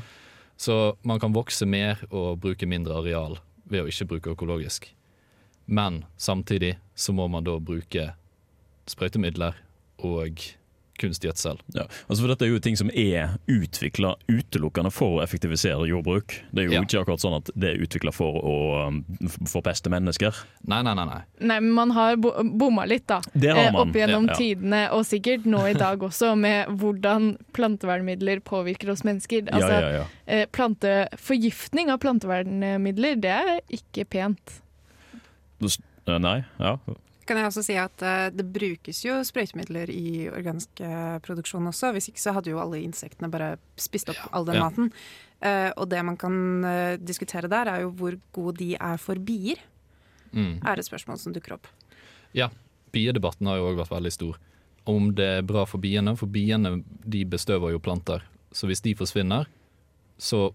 Så 0.61 0.95
man 1.05 1.21
kan 1.21 1.37
vokse 1.37 1.69
mer 1.69 2.01
og 2.09 2.41
bruke 2.41 2.69
mindre 2.69 2.97
areal 3.01 3.37
ved 3.69 3.85
å 3.85 3.93
ikke 3.93 4.09
bruke 4.15 4.35
økologisk. 4.37 4.89
Men 5.71 6.03
samtidig 6.19 6.75
så 6.99 7.15
må 7.15 7.29
man 7.31 7.45
da 7.47 7.55
bruke 7.63 8.11
sprøytemidler 8.91 9.55
og 10.03 10.41
kunstgjødsel. 11.01 11.57
Ja. 11.73 11.87
Altså 12.11 12.21
for 12.21 12.29
Dette 12.29 12.45
er 12.45 12.51
jo 12.51 12.59
ting 12.61 12.75
som 12.77 12.91
er 12.93 13.39
utvikla 13.49 14.11
utelukkende 14.29 14.91
for 14.93 15.15
å 15.17 15.23
effektivisere 15.25 15.87
jordbruk. 15.89 16.35
Det 16.53 16.61
er 16.61 16.67
jo 16.67 16.75
Ja. 16.75 16.83
ikke 16.85 17.01
akkurat 17.01 17.23
sånn 17.23 17.37
at 17.39 17.49
det 17.57 17.71
er 17.71 17.81
utvikla 17.87 18.13
for 18.13 18.37
å 18.45 18.57
um, 18.89 18.99
forpeste 19.49 19.89
mennesker. 19.89 20.37
Nei, 20.69 20.83
nei, 20.85 20.93
nei. 20.99 21.07
nei. 21.09 21.23
Nei, 21.41 21.59
men 21.65 21.73
man 21.73 21.95
har 21.97 22.19
bo 22.21 22.35
bomma 22.45 22.85
litt, 22.85 23.07
da. 23.09 23.23
Det 23.33 23.49
har 23.49 23.71
Eh, 23.71 23.73
man. 23.73 23.89
Opp 23.89 23.97
gjennom 23.97 24.29
Ja. 24.29 24.35
tidene, 24.37 24.83
og 24.93 25.07
sikkert 25.09 25.47
nå 25.47 25.63
i 25.71 25.73
dag 25.73 25.99
også, 26.05 26.35
med 26.37 26.69
hvordan 26.69 27.39
plantevernmidler 27.57 28.41
påvirker 28.45 28.91
oss 28.93 29.01
mennesker. 29.03 29.49
Altså, 29.49 29.71
ja, 29.73 29.81
ja, 29.81 29.91
ja. 29.91 30.05
eh, 30.27 30.47
Planteforgiftning 30.53 31.89
av 31.91 31.99
plantevernmidler, 32.03 33.17
det 33.21 33.31
er 33.31 33.61
ikke 33.73 34.05
pent. 34.05 34.61
Eh, 35.61 36.19
Nei, 36.19 36.45
ja. 36.59 36.77
Kan 37.29 37.37
jeg 37.39 37.47
også 37.47 37.63
si 37.63 37.75
at 37.79 38.03
eh, 38.03 38.31
Det 38.35 38.47
brukes 38.53 39.05
jo 39.05 39.19
sprøytemidler 39.23 39.91
i 39.93 40.29
organisk 40.33 40.81
eh, 40.83 41.19
produksjon 41.23 41.69
også. 41.71 41.93
Hvis 41.95 42.09
ikke 42.11 42.23
så 42.25 42.33
hadde 42.35 42.51
jo 42.51 42.59
alle 42.63 42.81
insektene 42.83 43.31
bare 43.31 43.53
spist 43.79 44.09
opp 44.11 44.19
all 44.33 44.45
den 44.49 44.57
Ja. 44.59 44.69
maten. 44.69 44.91
Eh, 45.41 45.71
og 45.77 45.89
det 45.89 46.03
man 46.05 46.17
kan 46.21 46.99
diskutere 47.05 47.49
der, 47.49 47.69
er 47.69 47.81
jo 47.83 47.93
hvor 47.93 48.17
gode 48.33 48.57
de 48.59 48.75
er 48.81 48.97
for 48.99 49.15
bier. 49.17 49.57
Mm. 50.33 50.59
Er 50.67 50.79
et 50.79 50.87
spørsmål 50.89 51.19
som 51.19 51.33
dukker 51.33 51.55
opp. 51.55 51.67
Ja, 52.35 52.49
biedebatten 52.93 53.47
har 53.47 53.57
jo 53.59 53.71
òg 53.71 53.79
vært 53.81 53.91
veldig 53.95 54.13
stor. 54.13 54.37
Om 54.87 55.13
det 55.15 55.29
er 55.39 55.43
bra 55.47 55.65
for 55.67 55.79
biene, 55.79 56.17
for 56.17 56.27
biene 56.27 56.83
de 57.05 57.25
bestøver 57.25 57.73
jo 57.73 57.79
planter. 57.79 58.23
Så 58.53 58.67
hvis 58.67 58.81
de 58.83 58.95
forsvinner, 58.99 59.47
så 60.19 60.51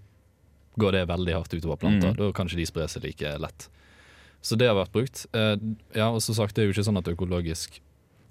går 0.78 0.92
det 0.92 1.08
veldig 1.08 1.34
hardt 1.34 1.54
utover 1.56 1.78
planter. 1.80 2.12
Mm. 2.12 2.18
Da 2.20 2.32
kan 2.36 2.48
ikke 2.50 2.60
de 2.60 2.66
spre 2.68 2.88
seg 2.92 3.04
like 3.08 3.36
lett. 3.40 3.70
Så 4.46 4.58
det 4.62 4.68
har 4.70 4.78
vært 4.78 4.94
brukt. 4.94 5.24
Eh, 5.34 5.56
ja, 5.98 6.12
og 6.14 6.22
som 6.22 6.38
sagt, 6.38 6.54
det 6.56 6.64
er 6.64 6.70
jo 6.70 6.76
ikke 6.76 6.86
sånn 6.86 7.00
at 7.02 7.10
økologisk 7.10 7.80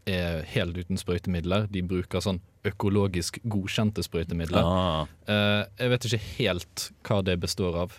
er 0.07 0.42
helt 0.53 0.77
uten 0.77 0.98
sprøytemidler. 1.00 1.66
De 1.72 1.81
bruker 1.83 2.20
sånn 2.22 2.38
økologisk 2.68 3.38
godkjente 3.50 4.05
sprøytemidler. 4.05 4.62
Ah. 4.62 5.07
Eh, 5.27 5.62
jeg 5.81 5.92
vet 5.94 6.07
ikke 6.11 6.22
helt 6.38 6.88
hva 7.09 7.18
det 7.24 7.38
består 7.42 7.79
av. 7.87 7.96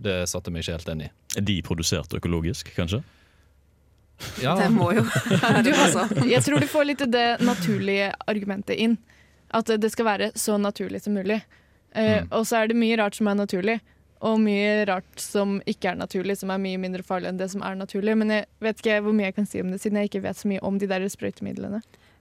Det 0.00 0.22
satte 0.30 0.48
meg 0.54 0.62
ikke 0.64 0.78
helt 0.78 0.92
inn 0.94 1.02
i. 1.04 1.10
Er 1.36 1.44
de 1.44 1.58
produsert 1.66 2.14
økologisk, 2.16 2.72
kanskje? 2.78 3.02
Ja, 4.44 4.52
Det 4.56 4.66
må 4.72 4.90
jo 4.92 5.00
Du 5.64 5.70
altså. 5.72 6.02
jeg 6.28 6.42
tror 6.44 6.60
du 6.60 6.66
får 6.68 6.84
litt 6.90 7.04
det 7.12 7.26
naturlige 7.40 8.10
argumentet 8.28 8.76
inn. 8.76 8.98
At 9.50 9.70
det 9.80 9.88
skal 9.94 10.06
være 10.06 10.28
så 10.38 10.58
naturlig 10.60 11.02
som 11.04 11.16
mulig. 11.16 11.40
Eh, 11.92 12.20
Mm. 12.22 12.28
Og 12.36 12.44
så 12.46 12.60
er 12.60 12.68
det 12.70 12.76
mye 12.78 12.96
rart 13.00 13.16
som 13.18 13.26
er 13.26 13.34
naturlig, 13.34 13.80
og 14.20 14.36
mye 14.42 14.84
rart 14.88 15.22
som 15.22 15.58
ikke 15.70 15.94
er 15.94 16.00
naturlig, 16.00 16.36
som 16.40 16.52
er 16.52 16.60
mye 16.60 16.80
mindre 16.80 17.04
farlig 17.06 17.30
enn 17.30 17.40
det 17.40 17.48
som 17.54 17.64
er 17.64 17.78
naturlig. 17.78 18.16
Men 18.20 18.34
jeg 18.34 18.48
vet 18.60 18.82
ikke 18.82 19.00
hvor 19.06 19.16
mye 19.16 19.30
jeg 19.30 19.38
kan 19.38 19.48
si 19.48 19.62
om 19.64 19.72
det, 19.72 19.80
siden 19.80 20.00
jeg 20.00 20.10
ikke 20.10 20.24
vet 20.26 20.40
så 20.40 20.50
mye 20.50 20.62
om 20.66 20.76
de 20.80 20.88
der 20.90 21.06
sprøytemidlene. 21.08 21.80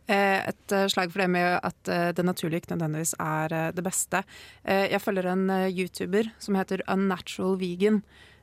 Eh, 0.10 0.48
Et 0.50 0.74
eh, 0.74 0.88
slag 0.90 1.12
for 1.12 1.22
det 1.22 1.30
med 1.30 1.60
at 1.62 1.92
eh, 1.92 2.10
det 2.18 2.26
naturlige 2.26 2.64
ikke 2.64 2.74
nødvendigvis 2.74 3.14
er 3.20 3.72
det 3.76 3.84
beste. 3.86 4.24
Jeg 4.66 5.02
følger 5.02 5.28
en 5.30 5.46
YouTuber 5.70 6.32
som 6.40 6.56
heter 6.56 6.82
Unnatural 6.90 7.60
Vegan. 7.60 8.02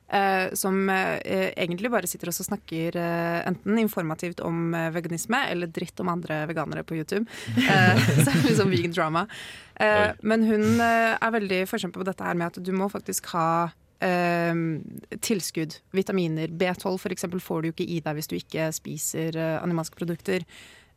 Eh, 0.09 0.53
Som 0.53 0.89
eh, 0.89 1.51
egentlig 1.55 1.91
bare 1.93 2.09
sitter 2.09 2.31
og 2.31 2.37
snakker 2.37 2.97
eh, 2.99 3.39
enten 3.47 3.79
informativt 3.81 4.41
om 4.45 4.75
veganisme 4.93 5.43
eller 5.51 5.71
dritt 5.71 5.99
om 6.03 6.11
andre 6.13 6.43
veganere 6.49 6.85
på 6.87 6.99
YouTube. 6.99 7.25
Så 8.23 8.29
er 8.29 8.35
det 8.35 8.45
liksom 8.49 8.71
vegan 8.73 8.95
drama. 8.95 9.27
Men 10.25 10.45
hun 10.47 10.79
er 10.81 11.33
veldig 11.33 11.59
forkjemper 11.69 12.01
på 12.01 12.07
dette 12.07 12.25
her 12.25 12.37
med 12.37 12.47
at 12.49 12.63
du 12.65 12.71
må 12.73 12.87
faktisk 12.89 13.29
ha 13.35 13.69
tilskudd, 15.25 15.75
vitaminer. 15.93 16.49
B12 16.53 16.97
for 17.01 17.13
eksempel 17.13 17.41
får 17.41 17.61
du 17.61 17.67
jo 17.69 17.75
ikke 17.75 17.87
i 17.93 17.99
deg 18.05 18.17
hvis 18.17 18.29
du 18.29 18.35
ikke 18.37 18.67
spiser 18.73 19.37
animalske 19.57 19.97
produkter. 19.97 20.45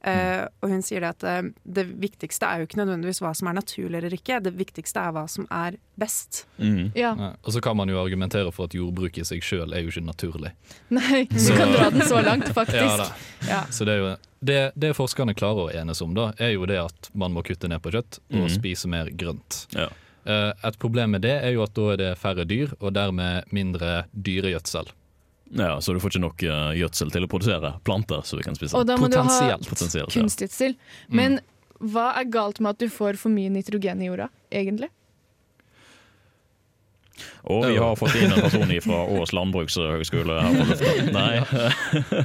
Eh, 0.01 0.47
og 0.65 0.71
hun 0.73 0.81
sier 0.85 1.05
det 1.05 1.11
at 1.13 1.25
uh, 1.29 1.51
det 1.69 1.85
viktigste 2.01 2.49
er 2.49 2.63
jo 2.63 2.69
ikke 2.69 2.79
nødvendigvis 2.81 3.21
hva 3.21 3.35
som 3.37 3.51
er 3.51 3.59
naturlig 3.59 3.99
eller 3.99 4.15
ikke, 4.17 4.39
det 4.41 4.55
viktigste 4.57 5.03
er 5.03 5.13
hva 5.13 5.27
som 5.29 5.45
er 5.53 5.77
best. 6.01 6.47
Mm. 6.57 6.93
Ja, 6.97 7.13
Ja. 7.21 7.33
Og 7.43 7.53
så 7.53 7.61
kan 7.61 7.77
man 7.77 7.89
jo 7.89 7.99
argumentere 8.01 8.53
for 8.53 8.71
at 8.71 8.75
jordbruk 8.77 9.19
i 9.19 9.25
seg 9.27 9.45
sjøl 9.45 9.75
er 9.75 9.85
jo 9.85 9.93
ikke 9.93 10.07
naturlig. 10.07 10.53
nei, 10.89 11.27
du 11.31 11.51
kan 11.57 11.73
dra 11.75 11.91
den 11.91 12.07
så 12.09 12.23
langt, 12.25 12.49
faktisk. 12.57 13.13
Ja. 13.49 13.65
Så 13.73 13.87
det, 13.89 13.95
er 13.95 13.99
jo, 13.99 14.09
det, 14.45 14.59
det 14.77 14.91
forskerne 14.97 15.33
klarer 15.35 15.69
å 15.69 15.73
enes 15.73 16.03
om, 16.05 16.13
da, 16.15 16.31
er 16.37 16.53
jo 16.53 16.67
det 16.69 16.77
at 16.83 17.09
man 17.17 17.33
må 17.33 17.43
kutte 17.43 17.71
ned 17.73 17.81
på 17.81 17.93
kjøtt 17.95 18.21
og 18.29 18.45
mm. 18.45 18.51
spise 18.53 18.89
mer 18.93 19.09
grønt. 19.17 19.65
Ja. 19.73 19.89
Eh, 20.25 20.53
Et 20.69 20.79
problem 20.79 21.17
med 21.17 21.25
det 21.25 21.37
er 21.41 21.55
jo 21.55 21.65
at 21.65 21.73
da 21.77 21.87
er 21.95 22.01
det 22.01 22.11
færre 22.21 22.45
dyr, 22.45 22.75
og 22.81 22.93
dermed 22.95 23.49
mindre 23.55 24.05
dyregjødsel. 24.13 24.93
Ja, 25.51 25.81
Så 25.81 25.93
du 25.93 26.01
får 26.01 26.15
ikke 26.15 26.23
nok 26.23 26.45
uh, 26.47 26.71
gjødsel 26.79 27.11
til 27.15 27.27
å 27.27 27.31
produsere 27.31 27.73
planter 27.87 28.23
som 28.27 28.39
vi 28.39 28.47
kan 28.47 28.59
spise? 28.59 28.77
Og 28.79 28.87
da 28.87 28.97
må 29.01 29.11
du 29.11 29.19
ha 29.19 29.25
Potensielt. 29.27 29.69
Potensielt, 29.69 30.15
ja. 30.15 30.23
kunstgjødsel. 30.23 30.77
Men 31.11 31.41
hva 31.81 32.11
er 32.21 32.29
galt 32.31 32.61
med 32.61 32.77
at 32.77 32.83
du 32.83 32.91
får 32.93 33.19
for 33.21 33.33
mye 33.33 33.51
nitrogen 33.53 34.03
i 34.05 34.11
jorda, 34.11 34.29
egentlig? 34.53 34.91
Og 37.51 37.67
vi 37.67 37.77
har 37.81 37.97
fått 37.99 38.17
inn 38.21 38.33
en 38.33 38.41
person 38.41 38.75
fra 38.85 39.01
Ås 39.17 39.33
landbrukshøgskole 39.37 40.37
her 40.41 40.57
på 40.57 40.67
lufta. 40.71 40.93
Nei. 41.19 42.25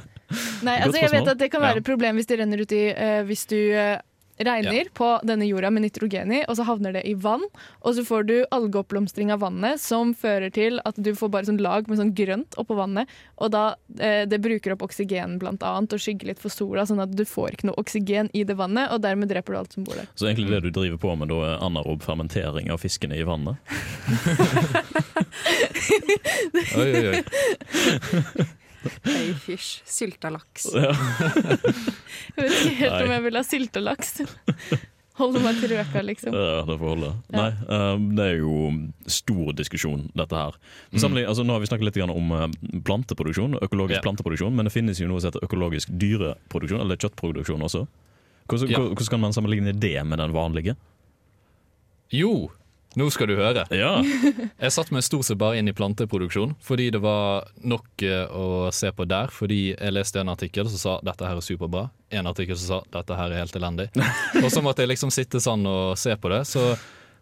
Nei, 0.65 0.75
altså 0.81 0.99
jeg 0.99 1.11
vet 1.13 1.31
at 1.35 1.39
det 1.39 1.49
kan 1.53 1.63
være 1.63 1.81
et 1.81 1.87
problem 1.87 2.19
hvis 2.19 2.29
det 2.29 2.39
renner 2.39 2.63
ut 2.63 2.71
i 2.73 2.85
uh, 2.91 3.21
Hvis 3.27 3.43
du 3.51 3.57
eh, 3.77 3.99
regner 4.37 4.89
på 4.93 5.09
denne 5.23 5.47
jorda 5.47 5.71
med 5.71 5.85
nitrogen 5.85 6.31
i, 6.33 6.41
og 6.49 6.57
så 6.57 6.65
havner 6.67 6.95
det 6.97 7.03
i 7.07 7.13
vann, 7.13 7.43
og 7.81 7.95
så 7.95 8.03
får 8.07 8.27
du 8.29 8.35
algeoppblomstring 8.55 9.31
av 9.33 9.43
vannet 9.45 9.81
som 9.81 10.13
fører 10.17 10.51
til 10.53 10.81
at 10.85 10.99
du 10.99 11.13
får 11.15 11.31
bare 11.33 11.49
sånn 11.49 11.61
lag 11.63 11.87
med 11.89 11.99
sånn 12.01 12.13
grønt 12.17 12.57
oppå 12.59 12.77
vannet, 12.77 13.11
og 13.39 13.53
da 13.55 13.65
eh, 13.99 14.23
det 14.29 14.41
bruker 14.43 14.75
opp 14.75 14.83
oksygen 14.87 15.39
blant 15.41 15.63
annet 15.65 15.95
og 15.95 16.03
skygger 16.03 16.33
litt 16.33 16.41
for 16.43 16.53
sola, 16.53 16.85
sånn 16.87 17.03
at 17.03 17.15
du 17.15 17.25
får 17.27 17.55
ikke 17.55 17.69
noe 17.71 17.79
oksygen 17.81 18.29
i 18.33 18.43
det 18.47 18.57
vannet, 18.59 18.91
og 18.91 19.03
dermed 19.05 19.31
dreper 19.31 19.55
du 19.55 19.61
alt 19.61 19.77
som 19.77 19.87
bor 19.87 19.95
der. 19.99 20.09
Så 20.19 20.29
egentlig 20.29 20.51
det 20.55 20.65
du 20.67 20.71
driver 20.81 20.99
på 21.01 21.15
med, 21.19 21.31
da 21.31 21.41
er 21.53 21.65
anarob 21.65 22.03
fermentering 22.05 22.71
av 22.73 22.83
fiskene 22.83 23.15
i 23.19 23.25
vannet? 23.27 23.55
Oi, 26.75 26.91
oi, 26.91 27.07
oi. 27.07 28.45
Hey 29.05 29.31
fish, 29.33 29.81
sylta 29.89 30.29
laks. 30.33 30.67
Ja. 30.73 30.91
Jeg 32.35 32.43
vet 32.43 32.59
ikke 32.59 32.75
helt 32.81 32.99
om 33.05 33.11
jeg 33.15 33.23
vil 33.25 33.37
ha 33.39 33.43
syltelaks. 33.45 34.13
Holde 35.19 35.39
meg 35.39 35.61
til 35.61 35.71
røka, 35.71 36.01
liksom. 36.03 36.33
Ja, 36.35 36.57
det 36.67 36.75
får 36.75 36.89
holde. 36.91 37.09
Ja. 37.31 37.37
Nei, 37.37 37.51
um, 37.71 38.07
det 38.17 38.23
er 38.25 38.33
jo 38.41 38.55
stor 39.07 39.53
diskusjon, 39.55 40.09
dette 40.11 40.35
her. 40.35 40.57
Men 40.91 40.99
Samtidig, 41.05 41.23
altså, 41.31 41.45
nå 41.47 41.55
har 41.55 41.61
vi 41.63 41.69
snakket 41.69 41.87
litt 41.87 41.99
om 42.03 42.33
eh, 42.35 42.49
planteproduksjon, 42.83 43.55
økologisk 43.63 44.01
Ja. 44.01 44.03
planteproduksjon, 44.03 44.51
men 44.57 44.67
det 44.67 44.73
finnes 44.75 44.99
jo 44.99 45.07
noe 45.07 45.23
som 45.23 45.31
heter 45.31 45.45
økologisk 45.47 45.93
dyreproduksjon, 46.03 46.83
eller 46.83 46.99
kjøttproduksjon 46.99 47.63
også. 47.63 47.85
Hvordan, 48.51 48.73
Ja. 48.75 48.81
hvordan 48.91 49.09
kan 49.15 49.23
man 49.23 49.37
sammenligne 49.37 49.71
det 49.79 49.95
med 50.03 50.19
den 50.19 50.35
vanlige? 50.35 50.75
Jo, 52.11 52.51
nå 52.99 53.07
skal 53.13 53.29
du 53.29 53.35
høre. 53.37 53.65
Ja, 53.75 53.97
Jeg 54.63 54.73
satte 54.73 54.95
meg 54.95 55.05
stort 55.05 55.27
sett 55.27 55.39
bare 55.41 55.59
inn 55.59 55.69
i 55.69 55.75
planteproduksjon 55.75 56.55
fordi 56.63 56.89
det 56.95 57.01
var 57.03 57.49
nok 57.67 58.05
eh, 58.05 58.25
å 58.31 58.71
se 58.75 58.91
på 58.95 59.07
der. 59.09 59.31
Fordi 59.33 59.61
jeg 59.73 59.95
leste 59.95 60.21
en 60.21 60.31
artikkel 60.33 60.69
som 60.71 60.81
sa 60.81 60.97
dette 61.05 61.27
her 61.27 61.39
er 61.39 61.45
superbra, 61.45 61.87
en 62.15 62.31
artikkel 62.31 62.59
som 62.59 62.67
sa 62.69 62.99
dette 62.99 63.19
her 63.19 63.33
er 63.33 63.43
helt 63.43 63.57
elendig. 63.59 63.89
Og 64.43 64.49
så 64.53 64.63
måtte 64.65 64.85
jeg 64.85 64.93
liksom 64.95 65.13
sitte 65.13 65.43
sånn 65.43 65.65
og 65.69 65.97
se 65.99 66.15
på 66.15 66.31
det. 66.33 66.43
Så 66.49 66.63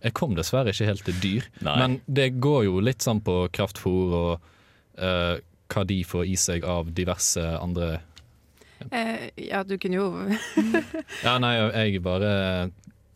jeg 0.03 0.15
kom 0.17 0.35
dessverre 0.37 0.73
ikke 0.73 0.89
helt 0.89 1.05
til 1.07 1.19
dyr. 1.23 1.49
Nei. 1.63 1.75
Men 1.79 1.99
det 2.05 2.33
går 2.43 2.67
jo 2.67 2.79
litt 2.83 3.05
sånn 3.05 3.23
på 3.23 3.45
kraftfôr 3.55 4.17
og 4.19 4.49
uh, 4.99 5.35
hva 5.73 5.85
de 5.89 6.01
får 6.05 6.25
i 6.29 6.35
seg 6.37 6.65
av 6.67 6.91
diverse 6.93 7.41
andre 7.57 7.95
uh, 8.91 9.23
ja, 9.39 9.63
du 9.65 9.77
kunne 9.81 9.97
jo 9.97 10.07
Ja, 11.25 11.37
nei, 11.41 11.55
jeg 11.55 12.03
bare 12.05 12.33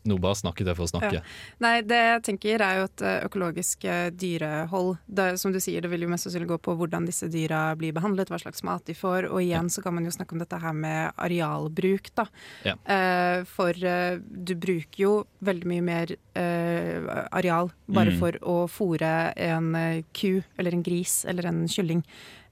Nå 0.07 0.17
bare 0.23 0.37
snakket 0.39 0.69
jeg 0.71 0.77
for 0.79 0.87
å 0.87 0.91
snakke. 0.91 1.11
Ja. 1.19 1.21
Nei, 1.63 1.73
det 1.83 1.97
jeg 1.99 2.21
tenker 2.29 2.61
er 2.63 2.79
jo 2.79 2.85
at 2.87 3.01
eh, 3.03 3.17
økologisk 3.27 3.83
eh, 3.85 4.09
dyrehold 4.15 4.97
det, 5.07 5.25
Som 5.41 5.51
du 5.51 5.59
sier, 5.59 5.81
det 5.83 5.89
vil 5.91 6.05
jo 6.05 6.09
mest 6.11 6.23
sannsynlig 6.27 6.47
gå 6.53 6.57
på 6.63 6.75
hvordan 6.79 7.05
disse 7.09 7.27
dyra 7.33 7.75
blir 7.79 7.91
behandlet, 7.97 8.29
hva 8.31 8.39
slags 8.39 8.63
mat 8.63 8.85
de 8.87 8.95
får. 8.97 9.27
Og 9.31 9.41
igjen 9.43 9.67
så 9.73 9.83
kan 9.83 9.93
man 9.97 10.07
jo 10.07 10.13
snakke 10.15 10.33
om 10.37 10.39
dette 10.43 10.59
her 10.63 10.73
med 10.73 11.11
arealbruk, 11.17 12.09
da. 12.15 12.27
Ja. 12.65 12.75
Eh, 12.87 13.43
for 13.49 13.75
eh, 13.83 14.17
du 14.23 14.55
bruker 14.55 15.03
jo 15.03 15.11
veldig 15.45 15.67
mye 15.73 15.83
mer 15.85 16.15
eh, 16.37 17.11
areal 17.35 17.71
bare 17.87 18.07
Mm. 18.07 18.19
for 18.19 18.31
å 18.47 18.55
fòre 18.71 19.33
en 19.35 19.75
eh, 19.75 20.01
ku 20.15 20.41
eller 20.57 20.73
en 20.73 20.83
gris 20.83 21.25
eller 21.27 21.45
en 21.49 21.65
kylling 21.67 22.03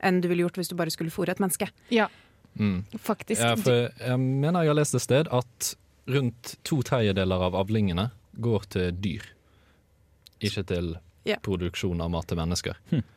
enn 0.04 0.20
du 0.22 0.28
ville 0.28 0.44
gjort 0.44 0.58
hvis 0.60 0.70
du 0.70 0.76
bare 0.76 0.92
skulle 0.92 1.14
fòre 1.14 1.32
et 1.32 1.40
menneske. 1.40 1.70
Ja, 1.90 2.10
Mm. 2.60 2.86
faktisk. 3.04 3.42
Ja, 3.42 3.56
for 3.60 3.90
jeg 4.00 4.18
mener 4.20 4.62
jeg 4.64 4.70
har 4.72 4.76
lest 4.80 4.96
et 4.96 5.02
sted 5.04 5.28
at 5.28 5.76
rundt 6.08 6.56
to 6.64 6.82
tredjedeler 6.86 7.42
av 7.48 7.56
avlingene 7.56 8.10
går 8.38 8.68
til 8.70 8.92
dyr. 9.02 9.26
Ikke 10.44 10.66
til 10.68 10.96
Ja. 11.26 11.38
produksjon 11.42 12.02
av 12.02 12.12
mat 12.14 12.28
til 12.28 12.38
mennesker. 12.38 12.76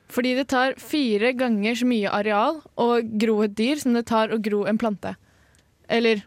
Fordi 0.08 0.34
det 0.38 0.46
tar 0.48 0.72
fire 0.80 1.34
ganger 1.36 1.74
så 1.76 1.84
mye 1.84 2.08
areal 2.08 2.62
å 2.80 2.86
gro 3.18 3.42
et 3.44 3.54
dyr 3.54 3.76
som 3.82 3.92
det 3.92 4.06
tar 4.06 4.28
å 4.32 4.38
gro 4.40 4.64
en 4.64 4.78
plante. 4.78 5.14
Eller 5.90 6.22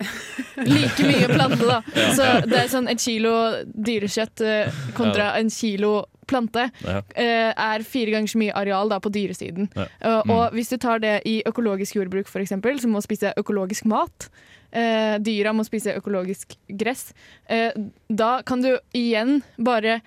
like 0.56 1.04
mye 1.04 1.28
plante, 1.28 1.66
da. 1.66 1.82
Så 2.16 2.26
det 2.48 2.56
er 2.64 2.68
sånn 2.72 2.88
et 2.90 2.98
kilo 3.02 3.30
dyrekjøtt 3.70 4.40
eh, 4.42 4.72
kontra 4.96 5.34
en 5.38 5.50
kilo 5.52 6.06
plante 6.30 6.70
Ja. 6.82 7.02
eh, 7.14 7.52
er 7.54 7.82
fire 7.86 8.10
ganger 8.14 8.30
så 8.32 8.38
mye 8.40 8.54
areal 8.56 8.88
da 8.88 8.98
på 9.02 9.10
dyresiden. 9.12 9.68
Ja. 9.76 9.86
Mm. 10.24 10.30
og 10.30 10.52
hvis 10.56 10.70
du 10.70 10.78
tar 10.78 10.98
det 11.02 11.20
i 11.26 11.42
økologisk 11.46 11.94
jordbruk, 11.98 12.26
eksempel, 12.42 12.80
som 12.80 12.90
må 12.94 13.02
spise 13.02 13.34
økologisk 13.36 13.84
mat, 13.90 14.28
eh, 14.72 15.16
dyra 15.22 15.52
må 15.56 15.64
spise 15.66 15.96
økologisk 15.98 16.56
gress, 16.68 17.10
eh, 17.48 17.74
da 18.08 18.32
kan 18.46 18.62
du 18.64 18.72
igjen 18.96 19.40
bare 19.58 20.00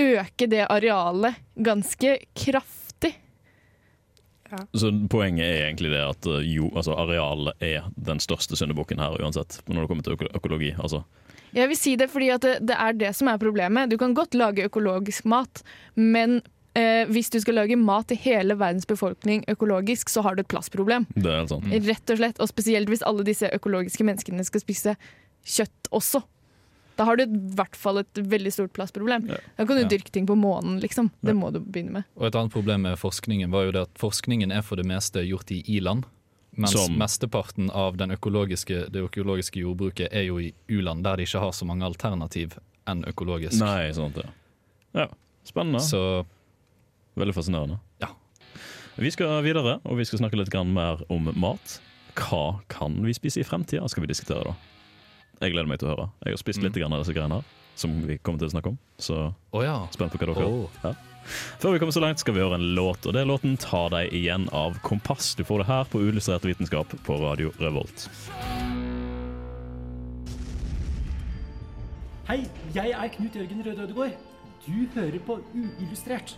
øke 0.00 0.48
det 0.50 0.66
arealet 0.70 1.40
ganske 1.54 2.18
kraftig. 2.34 3.14
Så 4.74 4.90
poenget 5.10 5.46
er 5.46 5.66
egentlig 5.68 5.92
det 5.92 6.02
at 6.02 6.26
uh, 6.26 6.40
jo, 6.42 6.70
altså 6.74 6.96
arealet 6.98 7.62
er 7.62 7.86
den 7.94 8.18
største 8.22 8.58
syndebukken 8.58 8.98
her 8.98 9.14
uansett, 9.22 9.60
når 9.70 9.84
det 9.84 9.90
kommer 9.90 10.06
til 10.06 10.30
økologi. 10.34 10.72
Altså. 10.78 11.04
Jeg 11.54 11.70
vil 11.70 11.78
si 11.78 11.96
det 11.98 12.10
fordi 12.10 12.30
at 12.34 12.46
det, 12.46 12.56
det 12.66 12.78
er 12.78 12.96
det 12.98 13.12
som 13.18 13.30
er 13.30 13.38
problemet. 13.42 13.90
Du 13.90 13.98
kan 14.00 14.14
godt 14.14 14.34
lage 14.38 14.66
økologisk 14.66 15.28
mat, 15.30 15.62
men 15.94 16.40
eh, 16.74 17.04
hvis 17.10 17.30
du 17.30 17.40
skal 17.40 17.54
lage 17.54 17.76
mat 17.76 18.08
til 18.08 18.16
hele 18.18 18.54
verdens 18.58 18.86
befolkning 18.86 19.44
økologisk, 19.48 20.08
så 20.08 20.22
har 20.22 20.34
du 20.36 20.40
et 20.42 20.48
plassproblem. 20.48 21.06
Det 21.14 21.26
er 21.30 21.46
sånn. 21.50 21.64
Rett 21.86 22.10
og 22.10 22.16
slett. 22.20 22.40
Og 22.40 22.48
spesielt 22.48 22.88
hvis 22.88 23.02
alle 23.06 23.24
disse 23.24 23.50
økologiske 23.52 24.04
menneskene 24.04 24.44
skal 24.44 24.60
spise 24.60 24.96
kjøtt 25.44 25.90
også. 25.92 26.22
Da 27.00 27.06
har 27.08 27.16
du 27.16 27.22
i 27.24 27.40
hvert 27.56 27.76
fall 27.80 27.98
et 28.02 28.14
veldig 28.14 28.52
stort 28.52 28.72
plassproblem. 28.76 29.26
Da 29.26 29.64
kan 29.64 29.76
du 29.76 29.82
Ja. 29.82 29.88
dyrke 29.88 30.10
ting 30.12 30.26
på 30.26 30.36
månen, 30.36 30.80
liksom. 30.82 31.10
Det 31.24 31.34
må 31.34 31.50
du 31.50 31.58
begynne 31.60 31.90
med. 31.92 32.04
Og 32.16 32.26
et 32.26 32.34
annet 32.34 32.52
problem 32.52 32.82
med 32.82 32.98
forskningen 32.98 33.50
var 33.50 33.64
jo 33.64 33.72
det 33.72 33.80
at 33.88 33.94
forskningen 33.94 34.52
er 34.52 34.60
for 34.62 34.76
det 34.76 34.84
meste 34.84 35.24
gjort 35.24 35.50
i 35.50 35.62
i-land. 35.66 36.04
Mens 36.56 36.72
Som- 36.72 36.98
mesteparten 36.98 37.70
av 37.70 37.96
den 37.96 38.10
økologiske, 38.10 38.90
det 38.92 39.00
økologiske 39.10 39.60
jordbruket 39.62 40.08
er 40.12 40.24
jo 40.26 40.36
i 40.38 40.52
u-land, 40.68 41.02
der 41.04 41.16
de 41.16 41.22
ikke 41.22 41.40
har 41.40 41.52
så 41.52 41.64
mange 41.64 41.84
alternativ 41.84 42.58
enn 42.86 43.02
økologisk. 43.04 43.58
Nei, 43.60 43.92
sant 43.92 44.14
det. 44.16 44.26
Ja, 44.94 45.06
spennende. 45.44 45.80
Så 45.80 46.26
Veldig 47.18 47.34
fascinerende. 47.34 47.78
Ja. 48.02 48.12
Vi 49.00 49.10
skal 49.10 49.40
videre, 49.42 49.78
og 49.84 49.96
vi 49.98 50.04
skal 50.04 50.20
snakke 50.20 50.38
litt 50.38 50.54
mer 50.68 51.02
om 51.08 51.30
mat. 51.34 51.80
Hva 52.18 52.60
kan 52.68 52.98
vi 53.04 53.14
spise 53.14 53.40
i 53.40 53.46
fremtida, 53.46 53.86
skal 53.88 54.04
vi 54.04 54.10
diskutere 54.10 54.50
da. 54.50 54.54
Jeg 55.40 55.54
gleder 55.54 55.70
meg 55.70 55.80
til 55.80 55.88
å 55.88 55.94
høre. 55.94 56.10
Jeg 56.26 56.34
har 56.34 56.42
spist 56.42 56.60
litt 56.60 56.76
mm. 56.76 56.92
av 56.92 57.00
disse 57.00 57.14
greiene 57.16 57.38
her, 57.40 57.52
som 57.80 57.94
vi 58.04 58.18
kommer 58.18 58.42
til 58.42 58.50
å 58.50 58.52
snakke 58.52 58.72
om. 58.74 58.80
Så 59.00 59.16
oh, 59.30 59.62
ja. 59.64 59.78
spent 59.94 60.12
på 60.12 60.20
hva 60.20 60.34
dere 60.34 60.44
oh. 60.44 60.82
ja. 60.84 60.92
Før 61.60 61.74
vi 61.74 61.80
kommer 61.80 61.94
så 61.94 62.02
langt, 62.02 62.20
skal 62.20 62.34
vi 62.36 62.42
høre 62.42 62.58
en 62.58 62.74
låt, 62.76 63.06
og 63.06 63.14
det 63.14 63.22
er 63.22 63.28
låten 63.28 63.56
'Ta 63.56 63.86
deg 63.92 64.12
igjen' 64.16 64.48
av 64.56 64.76
Kompass. 64.84 65.34
Du 65.34 65.44
får 65.44 65.62
det 65.62 65.68
her 65.70 65.88
på 65.88 66.00
Uillustrert 66.00 66.44
vitenskap 66.44 66.92
på 67.06 67.16
Radio 67.20 67.52
Revolt. 67.60 68.08
Hei, 72.28 72.44
jeg 72.74 72.92
er 72.94 73.08
Knut 73.16 73.36
Jørgen 73.36 73.64
Røde 73.66 73.82
Ødegård. 73.88 74.16
Du 74.66 74.86
hører 74.94 75.18
på 75.24 75.40
Uillustrert, 75.54 76.36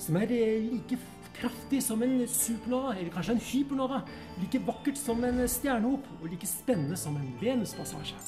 som 0.00 0.16
er 0.20 0.32
eh, 0.34 0.68
like 0.70 0.98
kraftig 1.40 1.82
som 1.84 2.02
en 2.02 2.16
supernova, 2.28 2.94
eller 2.98 3.12
kanskje 3.14 3.36
en 3.36 3.44
hypernova. 3.44 4.02
Like 4.40 4.60
vakkert 4.66 4.98
som 5.00 5.22
en 5.24 5.42
stjernehop, 5.48 6.08
og 6.20 6.30
like 6.32 6.48
spennende 6.48 6.98
som 7.00 7.16
en 7.16 7.28
Venuspassasje. 7.40 8.18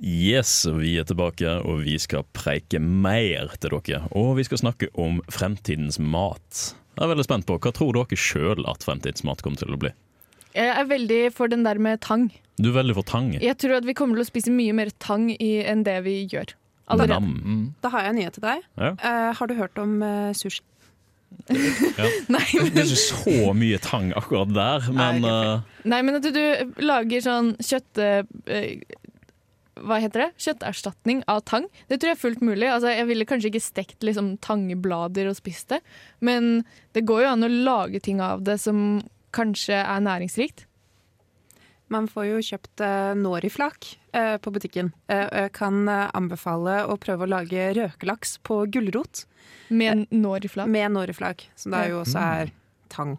Yes, 0.00 0.52
vi 0.78 0.94
er 0.98 1.06
tilbake, 1.08 1.56
og 1.66 1.82
vi 1.84 1.96
skal 1.98 2.24
preike 2.36 2.78
mer 2.80 3.50
til 3.60 3.74
dere. 3.74 4.04
Og 4.14 4.36
vi 4.38 4.46
skal 4.46 4.62
snakke 4.62 4.88
om 4.94 5.20
fremtidens 5.32 5.98
mat. 5.98 6.70
Jeg 6.94 7.02
er 7.02 7.10
veldig 7.10 7.26
spent 7.26 7.46
på, 7.48 7.58
Hva 7.58 7.74
tror 7.74 7.98
dere 7.98 8.18
sjøl 8.18 8.62
at 8.70 8.86
fremtidens 8.86 9.26
mat 9.26 9.42
kommer 9.42 9.60
til 9.60 9.74
å 9.74 9.80
bli? 9.80 9.90
Jeg 10.54 10.70
er 10.70 10.86
veldig 10.86 11.22
for 11.34 11.50
den 11.50 11.64
der 11.66 11.80
med 11.82 12.04
tang. 12.06 12.28
Du 12.62 12.70
er 12.70 12.76
veldig 12.78 12.94
for 12.94 13.06
tang. 13.10 13.32
Jeg 13.42 13.58
tror 13.58 13.80
at 13.80 13.88
vi 13.88 13.96
kommer 13.98 14.20
til 14.20 14.22
å 14.22 14.30
spise 14.30 14.52
mye 14.54 14.74
mer 14.76 14.92
tang 15.02 15.26
i, 15.34 15.56
enn 15.66 15.82
det 15.86 15.98
vi 16.06 16.20
gjør. 16.30 16.54
Allerede. 16.90 17.20
Mm. 17.20 17.66
Da 17.82 17.90
har 17.94 18.04
jeg 18.04 18.12
en 18.12 18.18
nyhet 18.20 18.36
til 18.36 18.44
deg. 18.44 18.64
Ja. 18.76 18.92
Uh, 19.00 19.30
har 19.38 19.50
du 19.50 19.54
hørt 19.58 19.80
om 19.80 19.96
uh, 20.04 20.32
sushi? 20.36 20.64
Nei, 22.30 22.44
Det 22.54 22.78
er 22.78 22.84
ikke 22.84 23.00
så 23.00 23.54
mye 23.58 23.78
tang 23.82 24.12
akkurat 24.14 24.52
der, 24.54 24.84
men 24.94 25.24
Nei, 25.24 25.30
eh, 25.32 25.80
Nei, 25.90 25.98
men 26.06 26.20
at 26.20 26.22
du, 26.22 26.30
du 26.30 26.84
lager 26.84 27.24
sånn 27.24 27.48
kjøtt... 27.58 27.98
hva 29.82 29.98
heter 29.98 30.22
det? 30.22 30.28
Kjøtterstatning 30.44 31.24
av 31.26 31.42
tang. 31.50 31.66
Det 31.90 31.98
tror 31.98 32.12
jeg 32.12 32.18
er 32.20 32.22
fullt 32.22 32.44
mulig. 32.46 32.68
Altså, 32.70 32.92
jeg 32.94 33.08
ville 33.10 33.26
kanskje 33.26 33.50
ikke 33.50 33.64
stekt 33.64 34.06
liksom, 34.06 34.36
tangblader 34.46 35.32
og 35.32 35.34
spist 35.40 35.74
det, 35.74 35.80
men 36.22 36.62
det 36.94 37.02
går 37.08 37.24
jo 37.24 37.32
an 37.32 37.48
å 37.48 37.50
lage 37.50 38.04
ting 38.06 38.22
av 38.22 38.46
det 38.46 38.60
som 38.62 39.02
kanskje 39.34 39.82
er 39.82 40.06
næringsrikt. 40.06 40.68
Man 41.94 42.08
får 42.10 42.26
jo 42.32 42.42
kjøpt 42.50 42.82
eh, 42.84 43.12
Noriflak 43.20 43.92
eh, 44.16 44.36
på 44.42 44.52
butikken. 44.54 44.90
Eh, 45.12 45.24
jeg 45.44 45.54
kan 45.56 45.80
anbefale 45.88 46.80
å 46.90 46.98
prøve 47.00 47.26
å 47.26 47.30
lage 47.36 47.70
røkelaks 47.78 48.36
på 48.46 48.64
gulrot 48.74 49.24
Med 49.70 50.06
noriflak. 50.10 50.68
med 50.68 50.92
Noriflak, 50.96 51.48
som 51.56 51.72
da 51.76 51.84
jo 51.88 52.02
også 52.02 52.20
er 52.42 52.52
tang. 52.92 53.16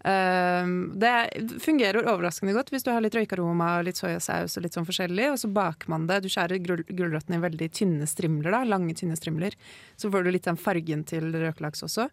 Eh, 0.00 0.66
det 0.96 1.12
fungerer 1.60 2.06
overraskende 2.08 2.54
godt 2.56 2.70
hvis 2.72 2.86
du 2.86 2.90
har 2.92 3.02
litt 3.04 3.16
røykaroma, 3.18 3.66
og 3.80 3.84
litt 3.90 3.98
soyasaus 4.00 4.56
og 4.56 4.64
litt 4.64 4.76
sånn 4.78 4.88
forskjellig. 4.88 5.26
Og 5.34 5.38
så 5.42 5.50
baker 5.52 5.92
man 5.92 6.06
det. 6.08 6.22
Du 6.24 6.30
skjærer 6.32 6.62
gul- 6.64 6.86
gulrøttene 6.88 7.36
i 7.40 7.44
veldig 7.44 7.68
tynne 7.76 8.08
strimler, 8.08 8.50
da, 8.56 8.62
lange, 8.64 8.94
tynne 8.96 9.18
strimler. 9.20 9.56
Så 10.00 10.10
får 10.12 10.24
du 10.24 10.32
litt 10.34 10.48
den 10.48 10.56
fargen 10.60 11.04
til 11.08 11.28
røkelaks 11.36 11.84
også. 11.86 12.08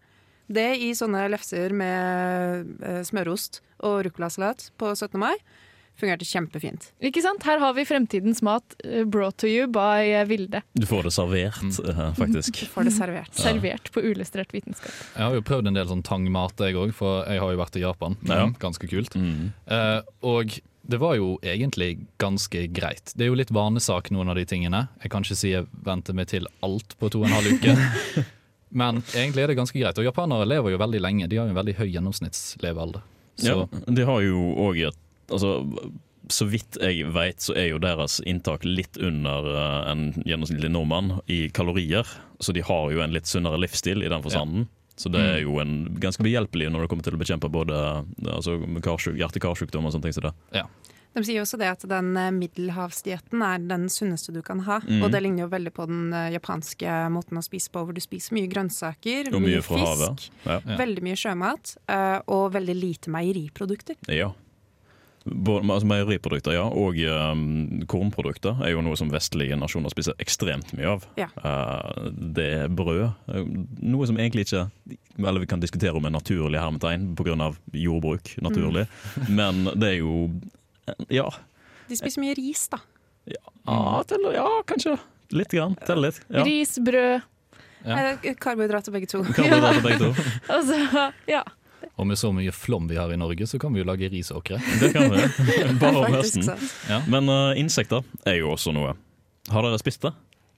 Det 0.47 0.67
i 0.79 0.93
sånne 0.95 1.25
lefser 1.31 1.73
med 1.75 2.77
smørost 3.07 3.57
og 3.83 4.05
ruccolasalat 4.07 4.69
på 4.79 4.93
17. 4.95 5.17
mai 5.19 5.33
fungerte 5.99 6.25
kjempefint. 6.27 6.91
Ikke 7.03 7.21
sant? 7.25 7.43
Her 7.47 7.59
har 7.63 7.73
vi 7.77 7.85
fremtidens 7.89 8.41
mat 8.45 8.75
eh, 8.83 9.03
brought 9.03 9.37
to 9.41 9.49
you 9.49 9.67
by 9.71 10.05
eh, 10.11 10.25
Vilde. 10.29 10.61
du 10.77 10.85
får 10.89 11.09
det 11.09 11.13
servert, 11.15 11.79
eh, 11.89 12.01
faktisk. 12.19 12.59
Du 12.61 12.71
får 12.73 12.89
det 12.89 12.95
servert. 12.97 13.33
Servert 13.37 13.91
på 13.95 14.03
uillustrert 14.05 14.53
vitenskap. 14.53 14.93
Jeg 15.15 15.23
har 15.25 15.35
jo 15.37 15.43
prøvd 15.45 15.71
en 15.71 15.79
del 15.79 15.89
sånn 15.89 16.05
tangmat, 16.05 16.57
jeg 16.61 16.77
òg, 16.77 16.93
for 16.97 17.25
jeg 17.25 17.41
har 17.43 17.53
jo 17.53 17.61
vært 17.61 17.77
i 17.79 17.85
Japan. 17.85 18.17
Ja. 18.29 18.45
Mm, 18.47 18.55
Ganske 18.61 18.89
kult. 18.91 19.15
Mm. 19.17 19.51
Uh, 19.69 20.01
og 20.27 20.57
det 20.87 20.97
var 21.01 21.17
jo 21.19 21.33
egentlig 21.43 22.05
ganske 22.21 22.61
greit. 22.71 23.11
Det 23.17 23.25
er 23.25 23.31
jo 23.33 23.35
litt 23.35 23.51
vanesak, 23.51 24.07
noen 24.15 24.29
av 24.31 24.37
de 24.39 24.45
tingene. 24.47 24.85
Jeg 25.03 25.11
kan 25.11 25.25
ikke 25.25 25.35
si 25.35 25.51
jeg 25.51 25.67
venter 25.83 26.15
meg 26.15 26.29
til 26.31 26.47
alt 26.63 26.95
på 26.99 27.09
to 27.11 27.25
og 27.25 27.27
en 27.27 27.35
halv 27.35 27.57
uke. 27.57 27.75
Men 28.69 29.01
egentlig 29.15 29.43
er 29.43 29.51
det 29.51 29.57
ganske 29.59 29.79
greit. 29.79 29.99
Og 29.99 30.07
japanere 30.07 30.47
lever 30.47 30.73
jo 30.75 30.79
veldig 30.79 31.01
lenge. 31.03 31.27
De 31.31 31.39
har 31.39 31.47
jo 31.49 31.53
en 31.55 31.59
veldig 31.59 31.75
høy 31.79 31.87
gjennomsnittslevealder. 31.91 33.03
Så 33.37 33.53
Ja, 33.53 33.67
de 33.99 34.05
har 34.07 34.23
jo 34.25 34.39
òg 34.67 34.79
et 34.89 34.97
Altså, 35.33 35.65
så 36.31 36.47
vidt 36.49 36.77
jeg 36.83 37.07
vet, 37.15 37.39
så 37.43 37.55
er 37.55 37.69
jo 37.71 37.81
deres 37.83 38.19
inntak 38.27 38.65
litt 38.67 38.99
under 38.99 39.47
eh, 39.53 39.91
en 39.91 40.09
gjennomsnittlig 40.23 40.71
nordmann 40.73 41.17
i 41.31 41.47
kalorier. 41.55 42.07
Så 42.39 42.55
de 42.55 42.65
har 42.65 42.91
jo 42.93 43.03
en 43.03 43.15
litt 43.15 43.29
sunnere 43.29 43.59
livsstil 43.61 44.03
i 44.03 44.11
den 44.11 44.25
forstanden. 44.25 44.67
Så 44.97 45.11
det 45.13 45.21
er 45.21 45.39
jo 45.43 45.59
en 45.61 45.99
ganske 46.01 46.23
behjelpelig 46.25 46.71
når 46.73 46.83
det 46.83 46.89
kommer 46.89 47.05
til 47.05 47.13
å 47.13 47.21
bekjempe 47.21 47.51
både 47.53 47.77
altså, 48.33 48.55
hjerte-karsykdom 49.13 49.85
og 49.85 49.93
sånne 49.93 50.09
ting 50.09 50.17
som 50.17 50.29
det. 50.29 50.35
ja. 50.63 50.67
De 51.17 51.23
sier 51.25 51.41
også 51.41 51.57
det 51.57 51.69
at 51.71 51.83
den 51.89 52.11
eh, 52.19 52.33
middelhavsdietten 52.35 53.41
er 53.41 53.63
den 53.65 53.87
sunneste 53.89 54.33
du 54.35 54.43
kan 54.45 54.61
ha. 54.67 54.79
Mm. 54.85 55.01
Og 55.01 55.13
det 55.13 55.21
ligner 55.23 55.45
jo 55.45 55.51
veldig 55.53 55.73
på 55.73 55.87
den 55.89 56.11
eh, 56.13 56.29
japanske 56.35 56.97
måten 57.13 57.39
å 57.39 57.45
spise 57.45 57.71
på, 57.73 57.81
hvor 57.87 57.95
du 57.95 58.01
spiser 58.03 58.37
mye 58.37 58.49
grønnsaker, 58.51 59.31
mye 59.33 59.63
fra 59.65 59.95
fisk. 59.95 60.27
Ja. 60.43 60.59
Ja. 60.59 60.77
veldig 60.77 61.05
mye 61.07 61.17
sjømat 61.17 61.73
eh, 61.89 62.19
og 62.33 62.51
veldig 62.57 62.77
lite 62.77 63.13
meieriprodukter. 63.13 63.97
ja. 64.13 64.33
Både, 65.33 65.65
altså 65.73 65.87
Meieriprodukter, 65.89 66.53
ja, 66.55 66.63
og 66.67 66.97
um, 66.97 67.81
kornprodukter 67.89 68.61
er 68.63 68.71
jo 68.73 68.81
noe 68.85 68.97
som 68.99 69.09
vestlige 69.11 69.57
nasjoner 69.59 69.91
spiser 69.93 70.15
ekstremt 70.23 70.71
mye 70.77 70.93
av. 70.95 71.05
Ja. 71.19 71.27
Uh, 71.41 72.09
det 72.35 72.47
er 72.63 72.67
brød. 72.73 73.03
eh, 73.33 73.43
Noe 73.87 74.07
som 74.07 74.17
egentlig 74.19 74.47
ikke 74.47 74.65
Eller 75.19 75.39
vi 75.43 75.49
kan 75.49 75.59
diskutere 75.63 75.95
om 75.97 76.05
er 76.05 76.13
naturlig 76.15 76.59
hermetegn 76.61 77.09
pga. 77.17 77.51
jordbruk, 77.73 78.35
naturlig. 78.41 78.87
Mm. 79.17 79.31
Men 79.39 79.63
det 79.75 79.93
er 79.93 79.97
jo 79.99 80.29
Ja. 81.09 81.29
De 81.87 81.95
spiser 81.95 82.21
mye 82.21 82.35
ris, 82.37 82.67
da. 82.71 82.79
Ja, 83.27 84.03
teller, 84.07 84.33
ja 84.35 84.47
kanskje. 84.67 84.97
Litt 85.35 85.51
grann. 85.51 85.75
Teller 85.87 86.07
litt. 86.09 86.21
Ja. 86.31 86.43
Ris, 86.47 86.77
brød. 86.79 87.21
Ja. 87.87 88.13
Eh, 88.15 88.33
Karbohydrater 88.39 88.91
begge 88.91 89.07
to. 89.11 89.23
Karbohydrater 89.23 89.83
begge 89.83 89.99
to. 89.99 90.11
Altså, 90.55 91.11
ja. 91.27 91.43
Og 91.97 92.07
med 92.09 92.19
så 92.19 92.31
mye 92.35 92.53
flom 92.53 92.87
vi 92.89 92.99
har 92.99 93.11
i 93.13 93.17
Norge, 93.19 93.47
så 93.49 93.59
kan 93.61 93.73
vi 93.73 93.81
jo 93.81 93.87
lage 93.87 94.09
risåkre. 94.13 94.59
Det 94.81 94.93
kan 94.93 95.11
vi. 95.13 95.23
Bare 95.81 96.03
om 96.03 96.13
høsten. 96.17 96.47
Ja. 96.89 97.01
Men 97.09 97.29
uh, 97.31 97.57
insekter 97.59 98.05
er 98.25 98.39
jo 98.41 98.53
også 98.53 98.73
noe. 98.75 98.95
Har 99.51 99.65
dere 99.65 99.79
spist 99.81 100.03
det? 100.05 100.13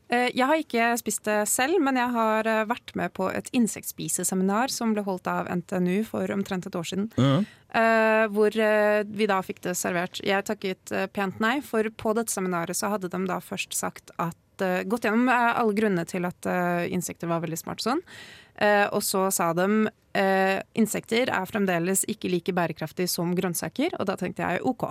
Eh, 0.09 0.29
Jeg 0.33 0.45
har 0.49 0.57
ikke 0.57 0.89
spist 0.97 1.23
det 1.29 1.37
selv, 1.49 1.77
men 1.85 1.97
jeg 1.99 2.09
har 2.15 2.47
eh, 2.49 2.65
vært 2.69 2.95
med 2.97 3.13
på 3.13 3.29
et 3.29 3.49
insektspiseseminar 3.53 4.73
som 4.73 4.95
ble 4.95 5.03
holdt 5.05 5.29
av 5.29 5.49
NTNU 5.53 6.01
for 6.07 6.33
omtrent 6.33 6.65
et 6.65 6.75
år 6.75 6.87
siden. 6.89 7.09
Eh, 7.69 8.25
hvor 8.33 8.49
vi 8.49 9.29
da 9.29 9.39
fikk 9.45 9.61
det 9.67 9.77
servert. 9.77 10.21
Jeg 10.25 10.47
takket 10.49 10.93
pent 11.13 11.39
nei, 11.43 11.59
for 11.61 11.85
på 11.93 12.15
dette 12.17 12.33
seminaret 12.33 12.77
så 12.77 12.89
hadde 12.95 13.11
de 13.13 13.25
da 13.29 13.39
først 13.43 13.77
sagt 13.77 14.13
at 14.17 14.35
Gått 14.59 15.05
gjennom 15.07 15.29
alle 15.31 15.71
grunnene 15.71 16.03
til 16.03 16.25
at 16.27 16.43
insekter 16.91 17.29
var 17.31 17.39
veldig 17.39 17.55
smart 17.61 17.79
sånn. 17.79 18.01
Eh, 18.59 18.85
og 18.91 19.03
så 19.05 19.27
sa 19.33 19.51
de 19.57 19.67
eh, 20.19 20.59
insekter 20.79 21.31
er 21.31 21.49
fremdeles 21.49 22.05
ikke 22.11 22.31
like 22.31 22.55
bærekraftig 22.55 23.07
som 23.11 23.33
grønnsaker, 23.37 23.95
og 23.99 24.09
da 24.09 24.17
tenkte 24.19 24.45
jeg 24.45 24.63
OK. 24.67 24.89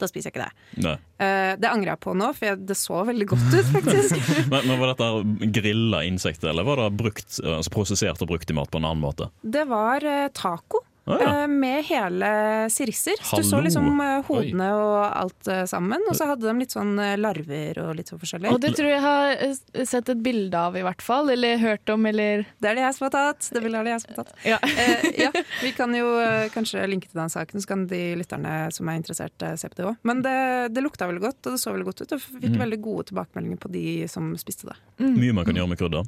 Da 0.00 0.08
spiser 0.10 0.32
jeg 0.32 0.34
ikke 0.34 0.46
det. 0.48 0.94
Eh, 1.22 1.52
det 1.62 1.70
angrer 1.70 1.92
jeg 1.92 2.02
på 2.02 2.16
nå, 2.18 2.32
for 2.34 2.48
jeg, 2.50 2.62
det 2.66 2.76
så 2.78 3.04
veldig 3.06 3.28
godt 3.30 3.52
ut, 3.54 3.68
faktisk. 3.76 4.16
Men, 4.50 4.66
men 4.66 4.80
Var 4.80 4.90
dette 4.90 5.50
grilla 5.54 6.02
insekter, 6.06 6.50
eller 6.50 6.66
var 6.66 6.82
det 6.82 6.88
brukt, 6.98 7.38
altså 7.38 7.70
prosessert 7.72 8.22
og 8.24 8.32
brukt 8.32 8.50
i 8.50 8.56
mat 8.58 8.72
på 8.72 8.80
en 8.82 8.88
annen 8.90 9.04
måte? 9.04 9.30
Det 9.42 9.62
var 9.70 10.04
eh, 10.08 10.26
taco. 10.34 10.82
Ah, 11.06 11.18
ja. 11.20 11.30
eh, 11.42 11.46
Med 11.52 11.84
hele 11.84 12.28
sirisser. 12.72 13.18
Så 13.20 13.36
du 13.42 13.44
så 13.44 13.58
liksom 13.60 13.84
hodene 13.90 14.22
hodene 14.24 14.68
og 14.72 15.00
alt 15.04 15.48
eh, 15.52 15.64
sammen. 15.68 16.00
Og 16.08 16.16
så 16.16 16.24
hadde 16.30 16.46
de 16.48 16.54
litt 16.62 16.72
sånn 16.72 16.94
eh, 16.98 17.16
larver 17.20 17.80
og 17.82 17.90
litt 17.98 18.08
sånn 18.08 18.20
forskjellig. 18.22 18.48
Og 18.54 18.60
det 18.62 18.70
tror 18.78 18.88
jeg 18.88 19.02
har 19.04 19.34
eh, 19.36 19.84
sett 19.84 20.08
et 20.08 20.22
bilde 20.24 20.56
av, 20.56 20.78
i 20.80 20.84
hvert 20.86 21.02
fall. 21.04 21.28
Eller 21.34 21.58
hørt 21.60 21.92
om, 21.92 22.06
eller 22.08 22.46
Det 22.58 22.70
er 22.70 22.78
det 22.80 22.86
jeg 22.86 22.96
som 22.96 23.04
har 23.08 23.12
tatt. 23.18 23.50
Det 23.52 23.62
vil 23.66 23.76
være 23.76 23.84
det 23.90 23.94
jeg 23.96 24.04
som 24.06 24.14
har 24.14 24.22
tatt. 24.24 24.32
Ja. 24.54 24.58
Eh, 24.64 25.04
ja, 25.26 25.30
vi 25.62 25.72
kan 25.76 25.92
jo 25.96 26.08
eh, 26.22 26.48
kanskje 26.54 26.86
linke 26.88 27.10
til 27.10 27.20
den 27.20 27.32
saken, 27.32 27.60
så 27.60 27.68
kan 27.74 27.84
de 27.90 28.00
lytterne 28.20 28.54
som 28.72 28.88
er 28.88 28.96
interessert, 29.00 29.36
eh, 29.44 29.54
se 29.60 29.68
på 29.68 29.76
det 29.82 29.86
òg. 29.92 29.96
Men 30.08 30.22
det, 30.24 30.34
det 30.76 30.82
lukta 30.84 31.08
veldig 31.10 31.22
godt, 31.24 31.40
og 31.46 31.52
det 31.56 31.60
så 31.62 31.72
veldig 31.76 31.88
godt 31.90 32.00
ut. 32.06 32.16
Og 32.16 32.24
fikk 32.24 32.50
Mm. 32.54 32.60
veldig 32.60 32.76
gode 32.84 33.04
tilbakemeldinger 33.08 33.58
på 33.58 33.68
de 33.72 33.84
som 34.08 34.28
spiste 34.38 34.68
det. 34.68 34.74
Mye 35.02 35.32
man 35.34 35.44
kan 35.44 35.56
gjøre 35.58 35.68
med 35.72 35.78
krydder. 35.80 36.04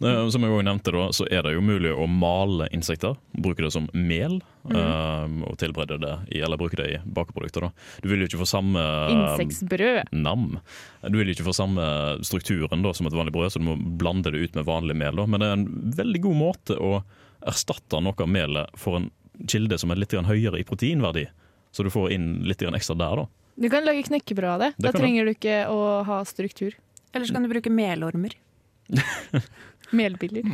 Eh, 0.00 0.28
Som 0.32 0.42
jeg 0.46 0.50
også 0.54 0.64
nevnte 0.64 0.92
da, 0.94 1.06
så 1.12 1.26
er 1.30 1.42
det 1.44 1.52
jo 1.56 1.60
mulig 1.60 1.90
å 1.92 2.06
male 2.08 2.68
insekter. 2.72 3.18
Bruke 3.36 3.62
det 3.66 3.72
som 3.74 3.88
mel. 3.92 4.39
Eh, 4.70 5.36
og 5.46 5.56
tilberede 5.60 5.98
det 6.02 6.14
i, 6.36 6.40
eller 6.44 6.60
bruke 6.60 6.78
det 6.78 6.88
i 6.90 6.98
bakeprodukter. 7.04 7.66
da. 7.66 7.70
Du 8.02 8.08
vil 8.10 8.22
jo 8.22 8.28
ikke 8.30 8.42
få 8.42 8.48
samme 8.48 8.84
insektsbrød. 9.14 10.12
nam. 10.12 10.58
Du 11.06 11.18
vil 11.18 11.30
jo 11.30 11.36
ikke 11.38 11.48
få 11.48 11.56
samme 11.56 11.86
strukturen 12.26 12.84
da, 12.84 12.92
som 12.96 13.08
et 13.08 13.16
vanlig 13.16 13.34
brød, 13.36 13.52
så 13.54 13.62
du 13.62 13.68
må 13.68 13.76
blande 13.76 14.32
det 14.32 14.44
ut 14.44 14.58
med 14.58 14.68
vanlig 14.68 14.96
mel. 14.96 15.16
Da. 15.16 15.26
Men 15.26 15.40
det 15.42 15.48
er 15.48 15.58
en 15.58 15.68
veldig 16.02 16.22
god 16.28 16.40
måte 16.40 16.78
å 16.78 17.00
erstatte 17.48 18.00
noe 18.04 18.16
av 18.20 18.28
melet 18.28 18.78
for 18.78 19.00
en 19.00 19.10
kilde 19.48 19.78
som 19.80 19.92
er 19.92 20.00
litt 20.02 20.12
høyere 20.12 20.60
i 20.60 20.66
proteinverdi. 20.68 21.26
Så 21.72 21.86
du 21.86 21.90
får 21.92 22.12
inn 22.12 22.42
litt 22.44 22.62
ekstra 22.62 22.98
der, 22.98 23.22
da. 23.22 23.28
Du 23.60 23.68
kan 23.70 23.84
lage 23.84 24.02
knekkebrød 24.06 24.50
av 24.50 24.62
det. 24.62 24.70
Det 24.76 24.88
Da 24.88 24.98
trenger 24.98 25.24
du 25.26 25.34
ikke 25.34 25.56
å 25.70 26.02
ha 26.06 26.22
struktur. 26.24 26.76
Eller 27.12 27.26
så 27.26 27.34
kan 27.36 27.44
du 27.44 27.50
bruke 27.52 27.70
melormer. 27.72 28.36
Melbiller. 29.90 30.46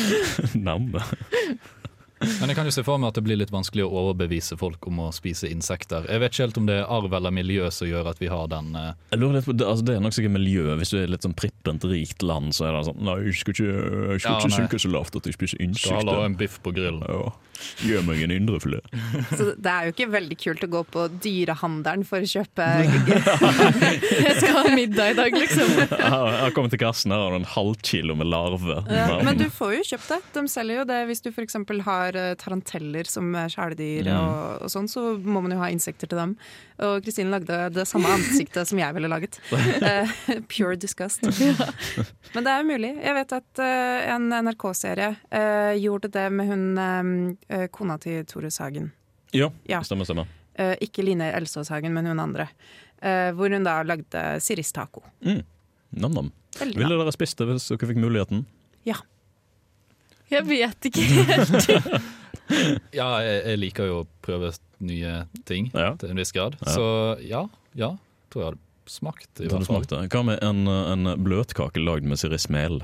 Nam. 0.54 0.92
Men 2.20 2.50
jeg 2.52 2.56
kan 2.58 2.68
jo 2.68 2.72
se 2.74 2.82
for 2.84 3.00
meg 3.00 3.08
at 3.12 3.16
det 3.16 3.22
blir 3.24 3.38
litt 3.40 3.52
vanskelig 3.52 3.86
å 3.86 3.90
overbevise 4.02 4.56
folk 4.60 4.84
om 4.90 4.98
å 5.06 5.08
spise 5.16 5.48
insekter. 5.48 6.04
Jeg 6.04 6.20
vet 6.20 6.34
ikke 6.34 6.44
helt 6.44 6.58
om 6.60 6.66
det 6.68 6.74
er 6.82 6.90
arv 6.92 7.14
eller 7.16 7.32
miljø 7.32 7.70
som 7.72 7.88
gjør 7.88 8.10
at 8.12 8.20
vi 8.20 8.28
har 8.28 8.50
den 8.52 8.74
eh, 8.76 8.90
Jeg 9.14 9.22
lurer 9.22 9.38
litt 9.38 9.48
på, 9.48 9.54
det, 9.56 9.64
altså 9.66 9.86
det 9.88 9.94
er 9.96 10.04
nok 10.04 10.16
sikkert 10.18 10.34
miljøet. 10.36 10.76
Hvis 10.82 10.92
du 10.92 10.98
er 11.00 11.08
litt 11.14 11.24
sånn 11.24 11.36
prippent 11.38 11.86
rikt 11.88 12.22
land, 12.26 12.52
så 12.56 12.68
er 12.68 12.76
det 12.76 12.82
sånn 12.90 13.00
Nei, 13.08 13.16
jeg 13.30 13.38
skal 13.40 13.56
ikke, 13.56 13.70
jeg 13.70 14.20
skal 14.20 14.34
Ja, 14.34 14.38
ikke 14.42 14.52
nei. 14.52 14.58
synke 14.60 14.82
så 14.84 14.92
lavt 14.92 15.16
at 15.16 15.30
jeg 15.30 15.38
spiser 15.38 15.56
Skal 15.56 15.64
ha 15.64 16.02
insekter. 16.02 16.24
en 16.28 16.36
biff 16.44 16.60
på 16.60 16.74
grillen. 16.76 17.00
Ja. 17.08 17.30
Gjør 17.86 18.04
meg 18.06 18.22
en 18.24 18.34
indrefilet. 18.34 18.86
Så 19.38 19.52
det 19.56 19.72
er 19.72 19.88
jo 19.88 19.94
ikke 19.94 20.08
veldig 20.12 20.38
kult 20.40 20.64
å 20.66 20.70
gå 20.70 20.82
på 20.94 21.06
dyrehandelen 21.22 22.04
for 22.08 22.24
å 22.24 22.30
kjøpe 22.30 22.66
Jeg 22.80 24.36
skal 24.40 24.56
ha 24.56 24.64
middag 24.74 25.12
i 25.12 25.16
dag, 25.18 25.36
liksom. 25.36 25.72
Jeg 25.90 26.12
har 26.12 26.54
kommet 26.56 26.74
til 26.74 26.82
kassen 26.82 27.14
her 27.14 27.24
har 27.26 27.36
en 27.36 27.46
halvkilo 27.48 28.16
med 28.18 28.30
larve. 28.30 28.80
Ja, 28.90 29.20
men 29.24 29.38
du 29.40 29.46
får 29.52 29.76
jo 29.78 29.84
kjøpt 29.92 30.10
det. 30.12 30.20
De 30.36 30.44
selger 30.50 30.80
jo 30.80 30.86
det 30.88 31.00
hvis 31.10 31.22
du 31.24 31.30
f.eks. 31.32 31.58
har 31.86 32.18
eh, 32.18 32.32
taranteller 32.40 33.10
som 33.10 33.32
kjæledyr 33.34 34.10
ja. 34.10 34.18
og, 34.20 34.66
og 34.66 34.72
sånn, 34.72 34.90
så 34.90 35.06
må 35.18 35.42
man 35.44 35.54
jo 35.54 35.60
ha 35.62 35.70
insekter 35.72 36.10
til 36.10 36.20
dem. 36.20 36.36
Og 36.80 37.04
Kristine 37.04 37.34
lagde 37.34 37.58
det 37.74 37.84
samme 37.88 38.08
ansiktet 38.14 38.68
som 38.68 38.80
jeg 38.80 38.96
ville 38.96 39.10
laget. 39.10 39.36
Eh, 39.52 40.14
pure 40.48 40.78
disgust. 40.80 41.26
Men 42.34 42.46
det 42.46 42.54
er 42.54 42.66
mulig. 42.66 42.94
Jeg 43.04 43.16
vet 43.18 43.36
at 43.36 43.62
eh, 43.64 44.10
en 44.14 44.30
NRK-serie 44.32 45.10
gjorde 45.80 46.10
det 46.12 46.26
med 46.34 46.48
hun 46.50 46.64
kona 47.72 47.98
til 47.98 48.24
Tore 48.30 48.50
Sagen. 48.50 48.92
Ja, 49.32 49.48
Ja. 49.68 49.80
stemmer, 49.86 50.04
stemmer. 50.08 50.26
Eh, 50.54 50.76
ikke 50.80 51.02
Line 51.04 51.32
Elsås 51.32 51.68
Hagen, 51.70 51.92
men 51.94 52.06
hun 52.06 52.18
andre. 52.20 52.48
Eh, 53.02 53.30
hvor 53.32 53.50
hun 53.54 53.64
da 53.64 53.82
lagde 53.82 54.40
siristaco. 54.40 55.02
Mm. 55.24 55.42
Nam-nam. 55.96 56.32
Ville 56.60 56.96
dere 56.98 57.12
spist 57.14 57.38
det 57.38 57.46
hvis 57.48 57.68
dere 57.70 57.88
fikk 57.90 57.96
muligheten? 58.02 58.44
Ja. 58.84 58.96
Jeg 60.30 60.44
vet 60.46 60.90
ikke 60.90 61.02
helt. 61.02 61.70
Ja, 62.92 63.20
jeg, 63.22 63.42
jeg 63.46 63.58
liker 63.60 63.86
jo 63.86 63.98
å 64.02 64.06
prøve 64.26 64.48
nye 64.82 65.20
ting 65.46 65.68
Ja. 65.70 65.92
til 66.00 66.10
en 66.10 66.18
viss 66.18 66.32
grad. 66.34 66.56
Ja. 66.64 66.72
Så 66.74 66.86
ja, 67.22 67.44
ja, 67.78 67.92
tror 68.32 68.42
jeg 68.42 68.48
hadde 68.48 68.90
smakt. 68.90 69.28
i 69.38 69.46
hvert 69.46 69.66
fall. 69.68 69.84
smakt? 69.86 70.10
Hva 70.10 70.22
med 70.26 70.42
en, 70.42 70.64
en 70.66 71.12
bløtkake 71.22 71.78
lagd 71.78 72.08
med 72.10 72.18
sirismel? 72.18 72.80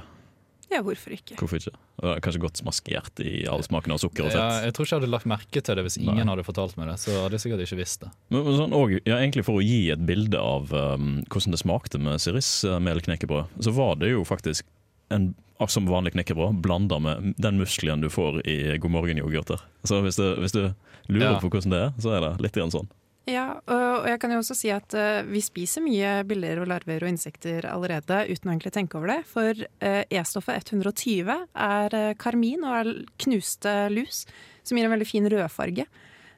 Ja, 0.73 0.81
hvorfor 0.83 1.13
ikke? 1.15 1.37
Hvorfor 1.39 1.61
ikke? 1.61 1.71
Det 2.03 2.09
er 2.11 2.21
Kanskje 2.25 2.41
godt 2.43 2.61
maskert 2.67 3.21
i 3.23 3.47
all 3.49 3.63
smaken 3.63 3.93
av 3.95 4.01
sukker 4.03 4.27
og 4.27 4.35
Ja, 4.35 4.47
jeg 4.67 4.75
tror 4.75 4.85
ikke 4.85 4.97
jeg 4.97 5.01
hadde 5.01 5.11
lagt 5.13 5.29
merke 5.31 5.63
til 5.63 5.79
det 5.79 5.85
hvis 5.87 5.97
Nei. 6.01 6.09
ingen 6.11 6.29
hadde 6.33 6.45
fortalt 6.45 6.75
meg 6.77 6.91
det. 6.91 6.97
Så 7.05 7.15
hadde 7.23 7.39
jeg 7.39 7.45
sikkert 7.45 7.63
ikke 7.69 7.79
visst 7.79 8.03
det. 8.03 8.11
Men, 8.35 8.43
men 8.49 8.59
sånn, 8.59 8.75
og, 8.77 8.97
ja, 9.07 9.21
egentlig 9.21 9.45
For 9.47 9.61
å 9.61 9.65
gi 9.65 9.79
et 9.95 10.03
bilde 10.09 10.41
av 10.43 10.75
um, 10.75 11.23
hvordan 11.31 11.55
det 11.55 11.63
smakte 11.63 12.01
med 12.03 12.19
sirismelknekkebrød, 12.25 13.57
så 13.63 13.71
var 13.79 13.97
det 14.03 14.11
jo 14.11 14.25
faktisk 14.27 14.67
en 15.15 15.35
ah, 15.63 15.69
som 15.71 15.87
vanlig 15.87 16.13
knekkebrød 16.17 16.59
blanda 16.65 16.99
med 17.01 17.35
den 17.39 17.61
muskelen 17.63 18.03
du 18.03 18.11
får 18.11 18.43
i 18.49 18.77
God 18.83 18.91
morgen-yoghurter. 18.97 19.63
Så 19.87 20.03
hvis 20.03 20.19
du, 20.19 20.27
hvis 20.43 20.53
du 20.57 20.65
lurer 21.07 21.37
Ja. 21.37 21.41
på 21.41 21.49
hvordan 21.49 21.71
det 21.71 21.83
er, 21.87 21.93
så 22.03 22.17
er 22.17 22.21
det 22.27 22.33
litt 22.43 22.59
grann 22.59 22.75
sånn. 22.75 22.89
Ja, 23.27 23.59
og 23.59 24.07
jeg 24.07 24.21
kan 24.23 24.31
jo 24.31 24.39
også 24.39 24.55
si 24.55 24.69
at 24.71 24.95
eh, 24.95 25.27
vi 25.27 25.41
spiser 25.43 25.83
mye 25.83 26.21
biller 26.29 26.61
og 26.63 26.69
larver 26.71 27.03
og 27.03 27.11
insekter 27.11 27.67
allerede 27.67 28.21
uten 28.31 28.51
å 28.51 28.53
egentlig 28.55 28.71
tenke 28.77 29.01
over 29.01 29.11
det. 29.11 29.21
For 29.27 29.63
eh, 29.83 30.03
E-stoffet 30.15 30.71
120 30.71 31.33
er 31.35 31.97
eh, 31.99 32.13
karmin 32.23 32.63
og 32.63 32.77
er 32.79 32.91
knuste 33.25 33.73
lus, 33.91 34.23
som 34.63 34.79
gir 34.79 34.87
en 34.87 34.95
veldig 34.95 35.09
fin 35.11 35.27
rødfarge. 35.33 35.89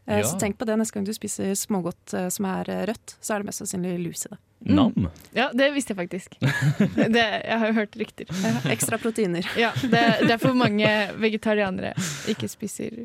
Ja. 0.08 0.22
Så 0.24 0.38
tenk 0.40 0.56
på 0.56 0.64
det 0.64 0.78
neste 0.80 0.96
gang 0.96 1.04
du 1.04 1.12
spiser 1.12 1.52
smågodt 1.52 2.14
som 2.32 2.46
er 2.48 2.70
rødt, 2.88 3.12
så 3.20 3.34
er 3.34 3.42
det 3.42 3.50
mest 3.50 3.60
sannsynlig 3.60 3.98
lus 4.00 4.24
i 4.24 4.30
det. 4.32 4.38
Nam. 4.72 5.10
Ja, 5.36 5.50
det 5.52 5.66
visste 5.74 5.92
jeg 5.92 5.98
faktisk. 5.98 6.38
Det, 7.14 7.26
jeg 7.44 7.58
har 7.60 7.68
jo 7.68 7.76
hørt 7.76 7.98
rykter. 8.00 8.32
Ekstra 8.72 8.96
proteiner. 8.98 9.44
Ja, 9.60 9.74
det, 9.82 10.00
det 10.24 10.32
er 10.32 10.40
for 10.40 10.56
mange 10.56 10.88
vegetarianere 11.20 11.92
ikke 12.32 12.48
spiser 12.48 13.04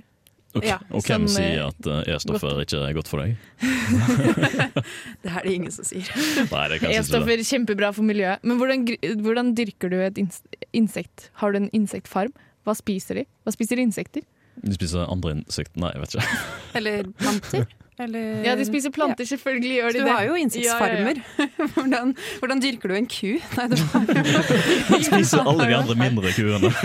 Og, 0.54 0.66
Ja, 0.68 0.76
og 0.93 1.01
hvem 1.01 1.24
som, 1.26 1.41
eh, 1.41 1.54
sier 1.56 1.70
at 1.72 1.88
uh, 1.89 2.14
E-stoffer 2.14 2.60
ikke 2.62 2.82
er 2.86 2.93
godt 2.93 3.10
for 3.10 3.24
deg? 3.24 3.34
Det 5.24 5.32
er 5.32 5.47
det 5.47 5.54
ingen 5.54 5.74
som 5.74 5.88
sier. 5.88 6.10
E-stoffer 6.45 7.34
er 7.34 7.45
kjempebra 7.47 7.89
for 7.95 8.06
miljøet. 8.06 8.43
Men 8.45 8.60
hvordan, 8.62 8.86
hvordan 9.26 9.54
dyrker 9.58 9.89
du 9.89 9.97
et 10.06 10.22
insekt? 10.74 11.32
Har 11.41 11.54
du 11.56 11.64
en 11.64 11.72
insektfarm? 11.74 12.36
Hva 12.68 12.78
spiser 12.78 13.22
de? 13.22 13.26
Hva 13.43 13.56
spiser 13.56 13.82
insekter? 13.82 14.22
De 14.62 14.76
spiser 14.76 15.10
andre 15.10 15.39
insekter 15.39 15.82
Nei, 15.82 15.89
jeg 15.95 16.04
vet 16.04 16.14
ikke. 16.20 16.41
Eller 16.78 17.08
planter. 17.18 17.66
Eller 18.02 18.46
Ja, 18.46 18.56
de 18.58 18.66
spiser 18.66 18.89
planter, 18.89 19.26
selvfølgelig 19.26 19.76
gjør 19.76 19.91
de 19.91 20.00
det. 20.00 20.06
du 20.06 20.12
har 20.12 20.24
jo 20.26 20.38
insektfarmer. 20.41 21.20
hvordan, 21.76 22.16
hvordan 22.39 22.62
dyrker 22.64 22.89
du 22.89 22.96
en 22.98 23.10
ku? 23.10 23.36
Nei, 23.58 23.68
det 23.70 23.82
var 23.84 24.08
De 24.98 25.04
spiser 25.06 25.44
alle 25.46 25.68
de 25.70 25.78
andre 25.78 25.98
mindre 26.00 26.34
kuene. 26.38 26.74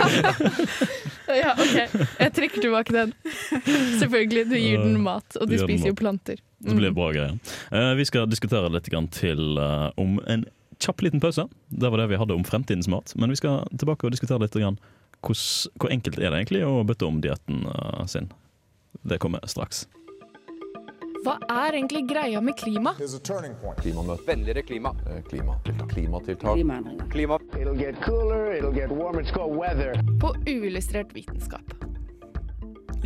Ja, 1.28 1.52
ok. 1.52 1.74
Jeg 2.16 2.32
trekker 2.32 2.62
tilbake 2.64 2.92
den. 2.94 3.10
Selvfølgelig, 4.00 4.46
du 4.48 4.54
gir 4.56 4.78
den 4.80 4.94
mat, 5.04 5.36
og 5.36 5.50
de 5.50 5.58
spiser 5.60 5.90
jo 5.90 5.96
planter. 5.98 6.38
planter. 6.40 6.44
Det 6.64 6.76
blir 6.78 6.94
bra 6.96 7.10
greier. 7.12 7.34
Uh, 7.68 7.92
vi 7.98 8.06
skal 8.08 8.30
diskutere 8.32 8.70
litt 8.72 8.88
grann 8.88 9.10
til 9.12 9.60
uh, 9.60 9.90
om 10.00 10.16
en 10.24 10.46
kjapp 10.80 11.04
liten 11.04 11.20
pause. 11.20 11.44
Det 11.68 11.90
var 11.92 12.00
det 12.00 12.08
vi 12.14 12.22
hadde 12.22 12.32
om 12.32 12.46
fremtidens 12.48 12.88
mat. 12.88 13.12
Men 13.12 13.28
vi 13.28 13.36
skal 13.42 13.68
tilbake 13.76 14.08
og 14.08 14.16
diskutere 14.16 14.40
litt 14.40 14.56
grann 14.56 14.80
Hvor, 15.20 15.36
hvor 15.76 15.92
enkelt 15.92 16.16
er 16.16 16.30
det 16.30 16.40
egentlig 16.40 16.64
å 16.64 16.80
bytte 16.88 17.04
om 17.04 17.20
dietten 17.20 17.66
uh, 17.68 18.06
sin. 18.08 18.32
Det 19.04 19.20
kommer 19.20 19.44
straks. 19.44 19.84
Hva 21.24 21.34
er 21.50 21.76
egentlig 21.78 22.04
greia 22.08 22.40
med 22.44 22.56
klima? 22.58 22.92
Klimamøte. 22.96 24.22
Vennligere 24.26 24.62
klima. 24.66 24.92
Klimatiltak. 25.28 25.88
Klimatiltak. 25.92 26.54
Klima. 27.10 27.38
På 30.20 30.32
uillustrert 30.46 31.14
vitenskap. 31.16 31.74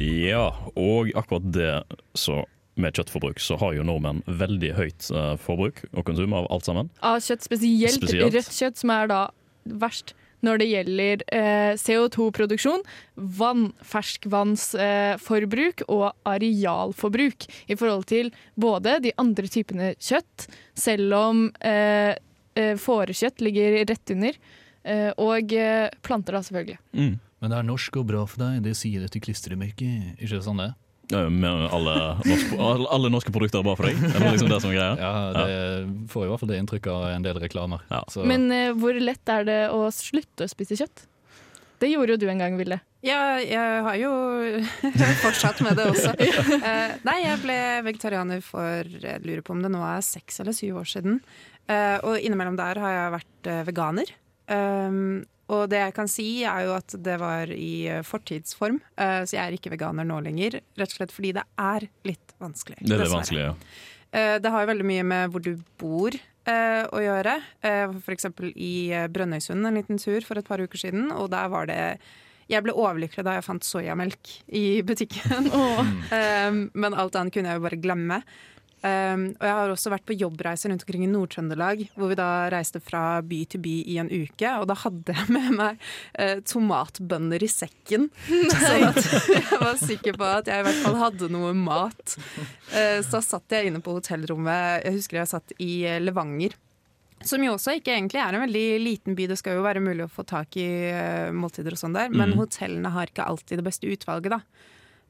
Ja, 0.00 0.48
og 0.76 1.12
akkurat 1.14 1.48
det 1.52 1.72
så 2.16 2.42
med 2.80 2.96
kjøttforbruk, 2.96 3.40
så 3.42 3.58
har 3.60 3.74
jo 3.76 3.84
nordmenn 3.84 4.22
veldig 4.26 4.70
høyt 4.78 5.10
eh, 5.12 5.34
forbruk 5.44 5.82
og 5.92 6.06
konsum 6.08 6.32
av 6.36 6.46
alt 6.54 6.64
sammen. 6.64 6.88
Av 7.04 7.18
kjøtt, 7.20 7.44
spesielt, 7.44 7.98
Spesielt. 8.00 8.32
rødt 8.32 8.48
kjøtt, 8.56 8.80
som 8.80 8.92
er 8.94 9.10
da 9.12 9.18
verst 9.82 10.14
når 10.42 10.62
det 10.62 10.68
gjelder 10.70 11.24
eh, 11.32 11.72
CO2-produksjon, 11.80 12.82
vann, 13.38 13.68
ferskvannsforbruk 13.86 15.84
eh, 15.84 15.92
og 15.92 16.08
arealforbruk 16.28 17.46
i 17.70 17.78
forhold 17.78 18.08
til 18.10 18.32
både 18.60 18.98
de 19.04 19.14
andre 19.22 19.50
typene 19.50 19.92
kjøtt, 20.02 20.48
selv 20.78 21.18
om 21.18 21.44
eh, 21.64 22.14
eh, 22.58 22.74
fårekjøtt 22.80 23.44
ligger 23.44 23.82
rett 23.88 24.14
under, 24.14 24.38
eh, 24.84 25.10
og 25.16 25.54
eh, 25.56 25.88
planter 26.02 26.38
da 26.38 26.42
selvfølgelig. 26.46 26.80
Mm. 26.92 27.18
Men 27.42 27.50
det 27.50 27.58
er 27.58 27.66
norsk 27.66 27.96
og 27.98 28.06
bra 28.06 28.22
for 28.30 28.44
deg, 28.44 28.62
det 28.62 28.76
sier 28.78 29.02
det 29.02 29.10
til 29.14 29.24
klistremerket. 29.24 30.14
Ikke 30.20 30.36
det 30.36 30.44
sånn 30.46 30.62
det? 30.62 30.72
Med 31.12 31.66
alle 31.74 31.94
norske, 32.24 32.58
alle, 32.96 33.10
norske 33.12 33.32
produkter 33.34 33.60
er 33.60 33.66
bra 33.66 33.74
for 33.78 33.88
deg? 33.88 34.00
Det 34.00 34.20
liksom 34.24 34.50
det 34.52 34.60
som 34.64 34.72
er 34.72 34.78
greia? 34.78 34.94
Ja, 34.98 35.12
det 35.36 36.10
får 36.12 36.26
i 36.26 36.30
hvert 36.32 36.42
fall 36.42 36.52
det 36.52 36.60
inntrykket 36.62 36.92
av 36.92 37.06
en 37.10 37.26
del 37.26 37.40
reklamer. 37.42 37.84
Ja. 37.92 38.02
Så, 38.12 38.24
Men 38.28 38.48
uh, 38.52 38.70
hvor 38.78 38.96
lett 38.96 39.32
er 39.32 39.48
det 39.48 39.60
å 39.74 39.86
slutte 39.94 40.48
å 40.48 40.52
spise 40.52 40.78
kjøtt? 40.80 41.04
Det 41.82 41.90
gjorde 41.90 42.14
jo 42.14 42.22
du 42.22 42.28
en 42.30 42.42
gang, 42.42 42.56
Ville. 42.60 42.78
Ja, 43.02 43.40
jeg 43.42 43.82
har 43.86 43.96
jo 43.98 44.12
fortsatt 45.24 45.62
med 45.66 45.78
det 45.78 45.88
også. 45.90 46.14
Uh, 46.62 46.94
nei, 47.06 47.18
jeg 47.24 47.40
ble 47.42 47.58
vegetarianer 47.88 48.42
for 48.44 48.86
jeg 48.86 49.24
lurer 49.24 49.42
på 49.44 49.56
om 49.56 49.62
det 49.64 49.72
nå 49.72 49.80
er 49.84 50.04
seks 50.06 50.40
eller 50.42 50.54
syv 50.56 50.78
år 50.84 50.88
siden. 50.92 51.18
Uh, 51.70 51.98
og 52.06 52.22
innimellom 52.22 52.58
der 52.58 52.78
har 52.82 52.96
jeg 52.96 53.14
vært 53.18 53.52
veganer. 53.66 54.14
Um, 54.52 55.22
og 55.48 55.68
det 55.72 55.80
jeg 55.82 55.94
kan 55.96 56.08
si, 56.08 56.26
er 56.46 56.66
jo 56.68 56.74
at 56.76 56.94
det 57.02 57.16
var 57.20 57.50
i 57.54 57.86
eh, 57.90 58.02
fortidsform, 58.06 58.80
eh, 58.96 59.22
så 59.26 59.36
jeg 59.36 59.42
er 59.42 59.56
ikke 59.58 59.72
veganer 59.74 60.06
nå 60.08 60.20
lenger. 60.24 60.60
Rett 60.78 60.94
og 60.94 60.98
slett 61.00 61.12
fordi 61.14 61.32
det 61.36 61.44
er 61.58 61.88
litt 62.08 62.34
vanskelig. 62.42 62.78
Det 62.82 62.94
er 62.96 63.04
det 63.04 63.10
vanskelig, 63.12 63.46
ja. 63.50 63.54
Eh, 64.12 64.36
Det 64.44 64.50
har 64.54 64.62
jo 64.64 64.70
veldig 64.72 64.86
mye 64.86 65.04
med 65.04 65.30
hvor 65.34 65.42
du 65.44 65.54
bor 65.78 66.18
å 66.42 66.98
gjøre. 66.98 67.36
For 67.62 68.10
eksempel 68.10 68.48
i 68.58 68.90
Brønnøysund 69.14 69.62
en 69.68 69.76
liten 69.78 70.00
tur 70.02 70.24
for 70.26 70.40
et 70.40 70.48
par 70.48 70.58
uker 70.58 70.80
siden, 70.80 71.12
og 71.14 71.28
der 71.30 71.46
var 71.52 71.68
det 71.70 71.76
jeg 72.50 72.64
ble 72.66 72.74
overlykkelig 72.74 73.24
da 73.26 73.36
jeg 73.36 73.44
fant 73.46 73.64
soyamelk 73.66 74.32
i 74.58 74.82
butikken. 74.86 75.46
Eh, 76.12 76.50
Men 76.74 76.94
alt 76.98 77.14
annet 77.16 77.32
kunne 77.34 77.52
jeg 77.52 77.60
jo 77.60 77.64
bare 77.64 77.78
glemme. 77.80 78.18
Um, 78.82 79.28
og 79.38 79.44
jeg 79.46 79.54
har 79.54 79.70
også 79.70 79.90
vært 79.92 80.06
på 80.08 80.16
jobbreiser 80.18 80.72
rundt 80.72 80.82
omkring 80.82 81.04
i 81.06 81.10
Nord-Trøndelag, 81.10 81.84
hvor 81.94 82.10
vi 82.10 82.16
da 82.18 82.48
reiste 82.50 82.80
fra 82.82 83.20
by 83.22 83.38
til 83.52 83.62
by 83.62 83.74
i 83.92 83.98
en 84.02 84.10
uke. 84.10 84.54
Og 84.58 84.66
da 84.70 84.74
hadde 84.80 85.14
jeg 85.14 85.30
med 85.30 85.54
meg 85.54 85.84
uh, 86.18 86.40
tomatbønner 86.50 87.44
i 87.46 87.50
sekken, 87.50 88.08
sånn 88.50 88.88
at 88.88 88.98
jeg 89.06 89.60
var 89.62 89.78
sikker 89.78 90.18
på 90.18 90.26
at 90.26 90.50
jeg 90.50 90.64
i 90.64 90.66
hvert 90.66 90.82
fall 90.82 90.98
hadde 90.98 91.30
noe 91.30 91.54
mat. 91.54 92.16
Uh, 92.72 92.98
så 93.04 93.20
da 93.20 93.22
satt 93.28 93.54
jeg 93.54 93.70
inne 93.70 93.84
på 93.84 93.94
hotellrommet, 94.00 94.82
jeg 94.82 94.98
husker 94.98 95.22
jeg 95.22 95.30
satt 95.30 95.56
i 95.62 95.72
eh, 95.86 96.02
Levanger. 96.02 96.58
Som 97.22 97.44
jo 97.46 97.54
også 97.54 97.76
ikke 97.78 97.92
egentlig 97.94 98.18
er 98.18 98.34
en 98.34 98.42
veldig 98.42 98.66
liten 98.82 99.14
by, 99.14 99.28
det 99.30 99.38
skal 99.38 99.60
jo 99.60 99.62
være 99.62 99.82
mulig 99.84 100.08
å 100.08 100.10
få 100.10 100.26
tak 100.26 100.58
i 100.58 100.68
uh, 100.90 101.30
måltider 101.30 101.76
og 101.76 101.84
sånn 101.84 101.94
der, 101.94 102.10
men 102.10 102.34
mm. 102.34 102.38
hotellene 102.40 102.90
har 102.96 103.14
ikke 103.14 103.30
alltid 103.30 103.62
det 103.62 103.68
beste 103.68 103.86
utvalget, 103.86 104.34
da. 104.34 104.42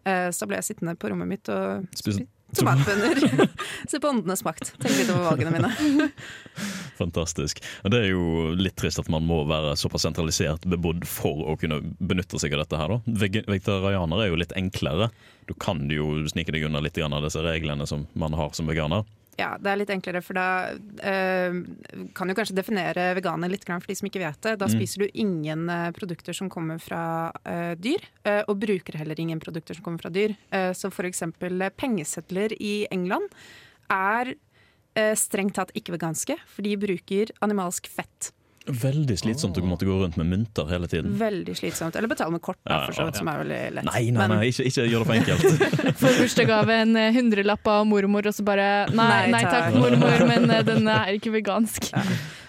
Eh, 0.05 0.29
så 0.35 0.45
da 0.45 0.51
ble 0.51 0.59
jeg 0.59 0.73
sittende 0.73 0.97
på 0.99 1.13
rommet 1.13 1.31
mitt 1.31 1.49
og 1.53 1.87
Spise 1.95 2.27
tomatbønner. 2.59 3.21
Se 3.91 4.01
på 4.01 4.11
åndenes 4.11 4.45
makt. 4.47 4.75
Tenk 4.83 4.97
litt 4.99 5.13
over 5.13 5.31
valgene 5.31 5.53
mine. 5.55 6.09
Fantastisk. 7.01 7.63
Det 7.89 7.99
er 7.99 8.11
jo 8.13 8.53
litt 8.59 8.77
trist 8.81 9.01
at 9.03 9.11
man 9.13 9.27
må 9.29 9.43
være 9.49 9.75
såpass 9.81 10.07
sentralisert 10.07 10.67
bebodd 10.69 11.07
for 11.09 11.47
å 11.53 11.57
kunne 11.61 11.81
benytte 11.99 12.41
seg 12.43 12.57
av 12.57 12.65
dette 12.65 12.81
her. 12.81 12.97
da. 12.97 13.17
Vegetarianere 13.49 14.27
er 14.27 14.33
jo 14.33 14.41
litt 14.43 14.55
enklere. 14.59 15.11
Du 15.49 15.55
kan 15.59 15.85
jo 15.91 16.23
snike 16.31 16.55
deg 16.55 16.69
unna 16.69 16.83
litt 16.85 17.01
av 17.03 17.25
disse 17.25 17.43
reglene 17.45 17.89
som 17.89 18.07
man 18.19 18.37
har 18.39 18.53
som 18.57 18.69
veganer. 18.71 19.07
Ja, 19.41 19.55
det 19.57 19.71
er 19.71 19.79
litt 19.81 19.91
enklere, 19.93 20.21
for 20.21 20.37
da 20.37 20.47
eh, 21.01 21.55
kan 22.13 22.29
du 22.29 22.35
kanskje 22.37 22.57
definere 22.59 23.15
veganer 23.17 23.49
litt 23.49 23.65
for 23.81 23.89
de 23.89 23.97
som 23.97 24.09
ikke 24.11 24.21
vet 24.21 24.41
det. 24.45 24.59
Da 24.61 24.67
Mm. 24.69 24.75
spiser 24.77 24.99
du 25.03 25.09
ingen 25.15 25.69
eh, 25.71 25.91
produkter 25.97 26.37
som 26.37 26.51
kommer 26.51 26.79
fra 26.79 27.33
eh, 27.45 27.75
dyr, 27.75 28.05
eh, 28.25 28.43
og 28.47 28.61
bruker 28.61 28.99
heller 29.01 29.19
ingen 29.19 29.41
produkter 29.41 29.75
som 29.75 29.85
kommer 29.85 29.99
fra 30.05 30.11
dyr. 30.13 30.37
Uh, 30.53 30.73
så 30.77 30.91
eh, 31.63 31.73
pengesedler 31.73 32.53
i 32.61 32.87
England 32.91 33.29
er 33.91 34.35
strengt 35.17 35.55
tatt 35.57 35.71
ikke 35.73 35.95
veganske, 35.95 36.37
for 36.45 36.61
de 36.61 36.77
bruker 36.77 37.31
animalsk 37.41 37.87
fett. 37.89 38.29
Veldig 38.63 39.17
slitsomt 39.19 39.57
å 39.59 39.63
måtte 39.67 39.87
gå 39.89 39.95
rundt 39.99 40.15
med 40.21 40.29
mynter 40.31 40.69
hele 40.71 40.87
tiden. 40.91 41.17
Veldig 41.19 41.55
slitsomt. 41.59 41.97
Eller 41.99 42.11
betale 42.11 42.31
med 42.31 42.43
kort, 42.45 42.61
da, 42.63 42.77
Ja, 42.77 42.85
for 42.87 42.95
så 42.95 43.07
vidt, 43.09 43.17
ja. 43.17 43.23
som 43.23 43.31
er 43.33 43.41
veldig 43.43 43.61
lett. 43.79 43.89
Nei, 43.89 44.03
nei, 44.15 44.27
nei, 44.31 44.39
ikke, 44.53 44.67
ikke 44.71 44.85
gjør 44.87 45.03
det 45.03 45.09
for 45.09 45.17
enkelt. 45.17 45.65
Får 46.03 46.21
bursdagsgave 46.21 46.77
en 46.85 47.01
eh, 47.01 47.11
hundrelapp 47.17 47.73
av 47.75 47.89
mormor, 47.91 48.29
og 48.31 48.37
så 48.37 48.47
bare 48.47 48.69
Nei, 48.93 49.09
Nei, 49.09 49.33
nei 49.35 49.43
takk, 49.49 49.75
mormor, 49.75 50.27
men 50.31 50.47
eh, 50.51 50.63
den 50.69 50.87
er 50.87 51.19
ikke 51.19 51.35
vegansk. 51.35 51.91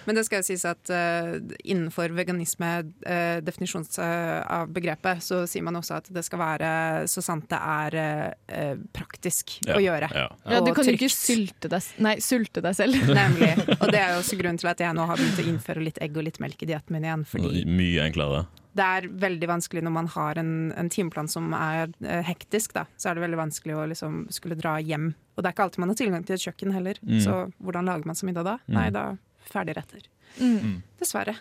Men 0.06 0.18
det 0.18 0.26
skal 0.28 0.41
jo 0.41 0.47
sies 0.47 0.64
at 0.68 0.91
uh, 0.93 1.36
innenfor 1.64 2.14
veganisme, 2.18 2.72
uh, 3.08 3.38
definisjons 3.45 3.99
eh, 4.04 4.39
av 4.43 4.72
begrepet, 4.74 5.24
så 5.24 5.43
sier 5.49 5.64
man 5.66 5.78
også 5.80 5.97
at 5.99 6.10
det 6.14 6.24
skal 6.26 6.41
være 6.41 6.72
så 7.12 7.24
sant 7.24 7.45
det 7.51 7.60
er 7.60 7.97
eh, 7.99 8.82
praktisk 8.95 9.58
Ja, 9.68 9.78
å 9.78 9.82
gjøre. 9.84 10.10
ja. 10.14 10.28
Ja, 10.49 10.62
du 10.64 10.72
kan 10.76 10.88
jo 10.88 10.95
ikke 10.95 11.12
sylte 11.12 11.70
deg, 11.72 11.88
nei, 12.04 12.16
sulte 12.24 12.64
deg 12.64 12.76
selv. 12.78 12.99
Nemlig. 13.20 13.54
Og 13.80 13.88
det 13.93 14.01
er 14.01 14.16
jo 14.16 14.24
også 14.24 14.39
grunnen 14.39 14.60
til 14.62 14.72
at 14.72 14.84
jeg 14.84 14.95
nå 14.97 15.06
har 15.10 15.20
begynt 15.20 15.41
å 15.43 15.47
innføre 15.54 15.84
litt 15.86 16.01
egg 16.04 16.18
og 16.20 16.28
litt 16.28 16.39
melk 16.43 16.66
i 16.66 16.70
dietten 16.74 16.95
min 16.95 17.08
igjen. 17.08 17.26
Fordi 17.30 17.64
Mye 17.70 18.08
enklere. 18.08 18.45
det 18.74 18.86
er 18.97 19.10
veldig 19.26 19.49
vanskelig 19.51 19.84
når 19.86 19.93
man 19.93 20.08
har 20.16 20.39
en, 20.41 20.54
en 20.80 20.89
timeplan 20.93 21.30
som 21.30 21.51
er 21.58 21.91
eh, 22.04 22.24
hektisk, 22.26 22.74
da. 22.78 22.88
Så 22.97 23.12
er 23.12 23.18
det 23.20 23.26
veldig 23.28 23.41
vanskelig 23.43 23.76
å 23.78 23.86
liksom 23.91 24.24
skulle 24.34 24.58
dra 24.60 24.78
hjem. 24.82 25.12
Og 25.36 25.43
det 25.43 25.49
er 25.49 25.56
ikke 25.56 25.68
alltid 25.68 25.84
man 25.84 25.93
har 25.93 25.99
tilgang 25.99 26.26
til 26.26 26.38
et 26.38 26.47
kjøkken 26.47 26.74
heller. 26.76 26.97
Mm. 27.06 27.20
Så 27.26 27.38
hvordan 27.64 27.89
lager 27.89 28.10
man 28.10 28.18
seg 28.18 28.30
middag 28.32 28.47
da? 28.49 28.58
Mm. 28.68 28.76
Nei, 28.80 28.89
da 28.93 29.06
ferdigretter. 29.50 30.06
Mm. 30.39 30.82
Dessverre. 31.00 31.36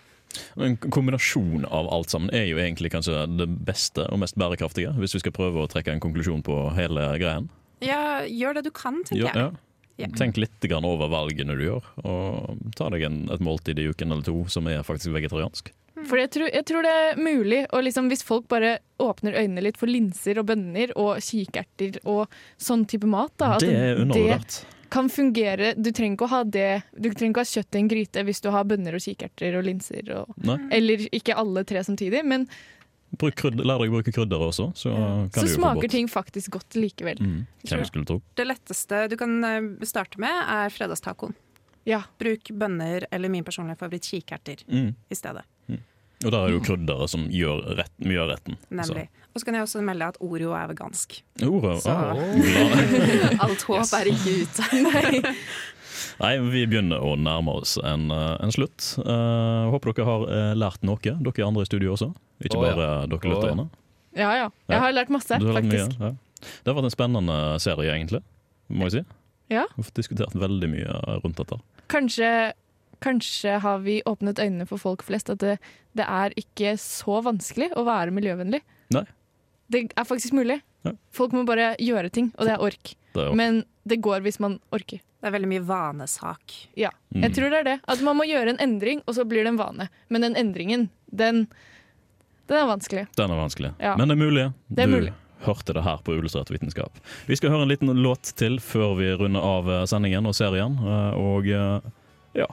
En 0.56 0.76
kombinasjon 0.80 1.66
av 1.68 1.90
alt 1.92 2.08
sammen 2.12 2.32
er 2.32 2.46
jo 2.48 2.56
egentlig 2.60 2.90
kanskje 2.94 3.26
det 3.36 3.46
beste 3.68 4.06
og 4.08 4.22
mest 4.22 4.38
bærekraftige, 4.40 4.94
hvis 4.96 5.12
vi 5.18 5.20
skal 5.26 5.34
prøve 5.36 5.60
å 5.60 5.68
trekke 5.68 5.92
en 5.92 6.00
konklusjon 6.00 6.40
på 6.46 6.56
hele 6.76 7.04
greien. 7.20 7.50
Ja, 7.84 8.22
gjør 8.24 8.56
det 8.60 8.64
du 8.68 8.72
kan, 8.72 9.02
tenker 9.04 9.26
Ja, 9.26 9.34
jeg. 9.34 9.60
ja. 10.06 10.08
Tenk 10.16 10.38
litt 10.40 10.64
grann 10.70 10.86
over 10.88 11.10
valgene 11.12 11.56
du 11.58 11.64
gjør, 11.66 11.84
og 12.06 12.56
ta 12.78 12.88
deg 12.94 13.04
en, 13.10 13.22
et 13.34 13.44
måltid 13.44 13.78
i 13.82 13.88
uken 13.92 14.12
eller 14.14 14.24
to 14.24 14.38
som 14.48 14.66
er 14.72 14.80
faktisk 14.86 15.12
vegetariansk. 15.12 15.72
For 16.08 16.16
jeg 16.16 16.30
tror, 16.34 16.48
jeg 16.48 16.64
tror 16.66 16.82
det 16.86 16.92
er 16.98 17.18
mulig, 17.20 17.58
og 17.68 17.84
liksom 17.84 18.08
hvis 18.10 18.24
folk 18.24 18.46
bare 18.50 18.78
åpner 19.02 19.36
øynene 19.36 19.66
litt 19.68 19.76
for 19.78 19.90
linser 19.92 20.40
og 20.40 20.48
bønner 20.48 20.94
og 20.96 21.20
kikerter 21.22 22.00
og 22.08 22.32
sånn 22.56 22.86
type 22.88 23.06
mat, 23.06 23.34
da, 23.36 23.52
at 23.58 23.66
Det 23.66 23.76
er 23.76 24.00
undervurdert. 24.00 24.62
Kan 24.92 25.08
fungere. 25.12 25.72
Du 25.78 25.88
trenger 25.94 26.18
ikke 26.18 26.26
å 26.28 26.32
ha 26.34 26.42
det 26.44 26.68
Du 26.92 27.08
trenger 27.10 27.32
ikke 27.32 27.42
å 27.42 27.46
ha 27.46 27.52
kjøtt 27.54 27.78
i 27.78 27.80
en 27.80 27.88
gryte 27.90 28.24
hvis 28.28 28.42
du 28.44 28.50
har 28.52 28.68
bønner 28.68 28.98
og 28.98 29.02
kikerter 29.04 29.56
og 29.58 29.66
linser. 29.66 30.12
Og, 30.18 30.36
eller 30.70 31.06
ikke 31.08 31.36
alle 31.40 31.64
tre 31.68 31.82
samtidig, 31.86 32.20
men 32.28 32.46
Bruk 33.12 33.36
krydder, 33.36 33.66
lær 33.68 33.82
deg 33.82 33.90
å 33.92 33.98
bruke 33.98 34.12
krydder 34.14 34.40
også, 34.40 34.70
så 34.72 34.90
kan 34.94 35.34
så 35.34 35.42
du 35.44 35.50
smaker 35.52 35.90
ting 35.92 36.06
faktisk 36.08 36.54
godt 36.54 36.78
likevel. 36.78 37.18
Mm, 37.20 37.42
tro? 38.08 38.14
Det 38.40 38.46
letteste 38.46 39.02
du 39.12 39.18
kan 39.20 39.34
eh, 39.44 39.66
starte 39.84 40.20
med, 40.22 40.32
er 40.32 40.72
fredagstacoen. 40.72 41.34
Ja. 41.84 42.00
Bruk 42.22 42.48
bønner 42.56 43.04
eller 43.10 43.28
min 43.32 43.44
personlige 43.44 43.82
favoritt 43.82 44.08
kikerter 44.08 44.64
Mm. 44.64 44.94
i 45.10 45.18
stedet. 45.18 45.44
Og 46.22 46.30
der 46.30 46.38
er 46.38 46.46
det 46.50 46.54
jo 46.54 46.62
krydderet 46.64 47.10
som 47.12 47.26
gjør 47.32 47.60
rett, 47.80 47.92
mye 48.04 48.22
av 48.22 48.32
retten. 48.32 48.56
Nemlig. 48.70 49.08
Og 49.32 49.40
så 49.40 49.48
kan 49.48 49.56
jeg 49.56 49.66
også 49.66 49.82
melde 49.84 50.08
at 50.12 50.18
Oreo 50.22 50.52
er 50.56 50.70
vegansk. 50.70 51.18
Oro? 51.46 51.76
Så 51.80 51.92
ah, 51.92 52.18
alt 53.46 53.62
håp 53.68 53.94
er 53.98 54.10
ikke 54.12 54.34
ute. 54.44 55.32
Nei, 56.22 56.32
vi 56.52 56.64
begynner 56.68 57.02
å 57.02 57.14
nærme 57.18 57.54
oss 57.62 57.78
en, 57.80 58.10
eh, 58.12 58.34
en 58.44 58.52
slutt. 58.52 58.92
Uh, 59.00 59.70
håper 59.72 59.94
dere 59.96 60.06
har 60.06 60.26
eh, 60.28 60.50
lært 60.58 60.84
noe, 60.86 61.00
dere 61.00 61.46
andre 61.46 61.64
i 61.64 61.70
studio 61.70 61.94
også. 61.96 62.10
Ikke 62.44 62.60
oh, 62.60 62.66
ja. 62.66 62.74
bare 62.76 62.90
dere 63.10 63.32
lytterne. 63.32 63.70
ja. 63.70 63.78
Ja 64.12 64.28
ja. 64.36 64.44
Ja. 64.44 64.74
Jeg 64.74 64.80
har 64.82 64.92
lært 64.92 65.10
masse, 65.12 65.32
har 65.32 65.40
lært 65.40 65.64
mye, 65.64 65.86
faktisk. 65.86 66.00
ja. 66.02 66.12
Det 66.42 66.68
har 66.68 66.76
vært 66.76 66.88
en 66.90 66.92
spennende 66.92 67.36
serie, 67.62 67.94
egentlig. 67.94 68.20
Må 68.68 68.90
jeg 68.90 68.98
si. 68.98 69.02
Ja. 69.52 69.62
Vi 69.76 69.84
har 69.86 69.94
diskutert 69.96 70.34
veldig 70.36 70.68
mye 70.68 70.98
rundt 71.22 71.40
dette. 71.40 71.58
Kanskje, 71.92 72.28
kanskje 73.02 73.58
har 73.64 73.78
vi 73.84 74.00
åpnet 74.08 74.38
øynene 74.42 74.66
for 74.70 74.78
folk 74.80 75.02
flest 75.06 75.30
at 75.34 75.42
det, 75.42 75.58
det 75.98 76.06
er 76.08 76.34
ikke 76.38 76.76
så 76.80 77.20
vanskelig 77.26 77.72
å 77.76 77.84
være 77.86 78.14
miljøvennlig. 78.14 78.62
Nei. 78.94 79.04
Det 79.72 79.86
er 79.96 80.04
faktisk 80.08 80.32
mulig. 80.36 80.60
Ja. 80.84 80.92
Folk 81.14 81.32
må 81.36 81.44
bare 81.46 81.74
gjøre 81.80 82.10
ting, 82.12 82.32
og 82.38 82.46
det 82.48 82.54
er 82.56 82.62
ork. 82.64 82.94
Det 83.14 83.22
er 83.22 83.28
ork. 83.30 83.36
Men 83.38 83.62
det 83.88 84.00
går 84.04 84.20
hvis 84.24 84.38
man 84.42 84.58
orker. 84.74 85.00
Det 85.22 85.28
er 85.30 85.34
veldig 85.36 85.48
mye 85.52 85.62
vanesak. 85.68 86.56
Ja, 86.76 86.90
Mm. 87.14 87.22
jeg 87.22 87.34
tror 87.36 87.50
det 87.52 87.58
er 87.60 87.64
det. 87.64 87.80
At 87.86 88.00
man 88.02 88.16
må 88.18 88.24
gjøre 88.26 88.50
en 88.50 88.58
endring, 88.58 89.02
og 89.06 89.14
så 89.14 89.24
blir 89.28 89.44
det 89.44 89.52
en 89.52 89.58
vane. 89.60 89.88
Men 90.10 90.20
den 90.24 90.34
endringen, 90.34 90.88
den, 91.14 91.46
den 92.48 92.56
er 92.58 92.66
vanskelig. 92.66 93.06
Den 93.16 93.30
er 93.30 93.36
vanskelig, 93.38 93.74
Ja. 93.78 93.96
men 93.96 94.08
det 94.08 94.16
er 94.18 94.24
mulig. 94.24 94.52
Det 94.68 94.82
er 94.82 94.86
du 94.86 94.96
mulig. 94.96 95.12
hørte 95.46 95.74
det 95.74 95.82
her 95.84 95.98
på 95.98 96.14
Illustrert 96.18 96.50
vitenskap. 96.50 96.92
Vi 97.26 97.36
skal 97.36 97.50
høre 97.50 97.62
en 97.62 97.68
liten 97.68 97.88
låt 98.02 98.34
til 98.36 98.58
før 98.58 98.96
vi 98.98 99.12
runder 99.14 99.40
av 99.42 99.68
eh, 99.70 99.84
sendingen 99.86 100.26
og 100.26 100.34
serien. 100.34 100.76
eh, 100.78 101.14
Og 101.18 101.46
eh, 101.46 101.80
ja, 102.34 102.46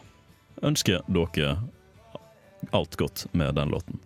ønsker 0.66 1.03
dere 1.07 1.57
alt 2.76 2.95
godt 2.95 3.28
med 3.32 3.55
den 3.55 3.70
låten. 3.70 3.99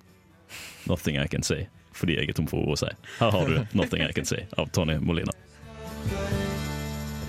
'Nothing 0.86 1.18
I 1.24 1.28
Can 1.28 1.44
Say', 1.44 1.68
fordi 1.92 2.16
jeg 2.16 2.30
er 2.30 2.34
tom 2.34 2.48
for 2.48 2.62
ord 2.62 2.76
å 2.76 2.80
si. 2.84 2.92
Her 3.20 3.32
har 3.32 3.50
du 3.50 3.58
'Nothing 3.74 4.04
I 4.06 4.14
Can 4.14 4.26
Say' 4.26 4.48
av 4.58 4.70
Tony 4.70 5.00
Molina. 5.00 5.32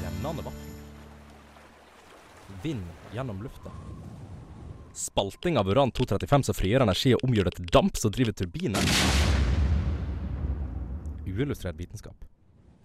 Rennende 0.03 0.43
vann. 0.43 0.61
Vind 2.63 2.85
gjennom 3.13 3.43
lufta. 3.43 3.71
Spalting 4.95 5.59
av 5.59 5.69
uran-235 5.69 6.43
som 6.43 6.55
frigjør 6.55 6.83
energi 6.83 7.15
og 7.15 7.25
omgjør 7.27 7.45
det 7.45 7.55
til 7.57 7.67
damp 7.67 7.97
som 7.97 8.13
driver 8.15 8.33
turbinen. 8.33 8.85
Uillustrert 11.27 11.77
vitenskap. 11.77 12.15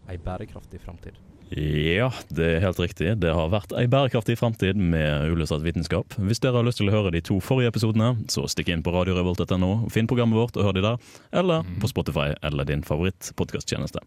Ei 0.10 0.18
bærekraftig 0.18 0.82
framtid. 0.82 1.20
Ja, 1.50 2.12
det 2.30 2.46
er 2.46 2.60
helt 2.62 2.78
riktig. 2.78 3.16
Det 3.24 3.32
har 3.34 3.50
vært 3.50 3.72
ei 3.74 3.88
bærekraftig 3.90 4.36
framtid 4.38 4.78
med 4.78 5.32
uillustrert 5.32 5.64
vitenskap. 5.66 6.14
Hvis 6.22 6.42
dere 6.44 6.60
har 6.60 6.68
lyst 6.68 6.78
til 6.78 6.92
å 6.92 6.94
høre 6.94 7.14
de 7.16 7.24
to 7.26 7.40
forrige 7.42 7.72
episodene, 7.74 8.12
så 8.30 8.44
stikk 8.46 8.70
inn 8.70 8.84
på 8.86 8.94
radiorevolt.no, 8.94 9.72
finn 9.90 10.10
programmet 10.10 10.38
vårt 10.38 10.60
og 10.60 10.68
hør 10.68 10.78
de 10.78 10.84
der, 10.86 11.00
eller 11.42 11.66
på 11.82 11.90
Spotify 11.90 12.36
eller 12.46 12.70
din 12.70 12.86
favorittpodkasttjeneste. 12.86 14.04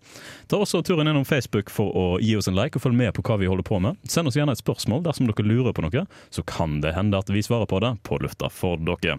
Ta 0.47 0.62
også 0.62 0.84
turen 0.86 1.11
innom 1.11 1.26
Facebook 1.26 1.72
for 1.74 1.90
å 1.90 2.07
gi 2.22 2.36
oss 2.38 2.47
en 2.47 2.59
like 2.59 2.78
og 2.78 2.86
følg 2.86 3.01
med 3.01 3.11
på 3.16 3.26
hva 3.26 3.40
vi 3.43 3.51
holder 3.51 3.66
på 3.66 3.82
med. 3.82 3.99
Send 4.07 4.30
oss 4.30 4.38
gjerne 4.38 4.55
et 4.55 4.62
spørsmål 4.62 5.03
dersom 5.09 5.26
dere 5.26 5.49
lurer 5.49 5.74
på 5.74 5.82
noe, 5.82 6.07
så 6.30 6.47
kan 6.47 6.78
det 6.84 6.95
hende 6.95 7.18
at 7.18 7.32
vi 7.32 7.43
svarer 7.43 7.66
på 7.66 7.82
det 7.82 7.97
på 8.07 8.22
lufta 8.22 8.53
for 8.55 8.78
dere. 8.78 9.18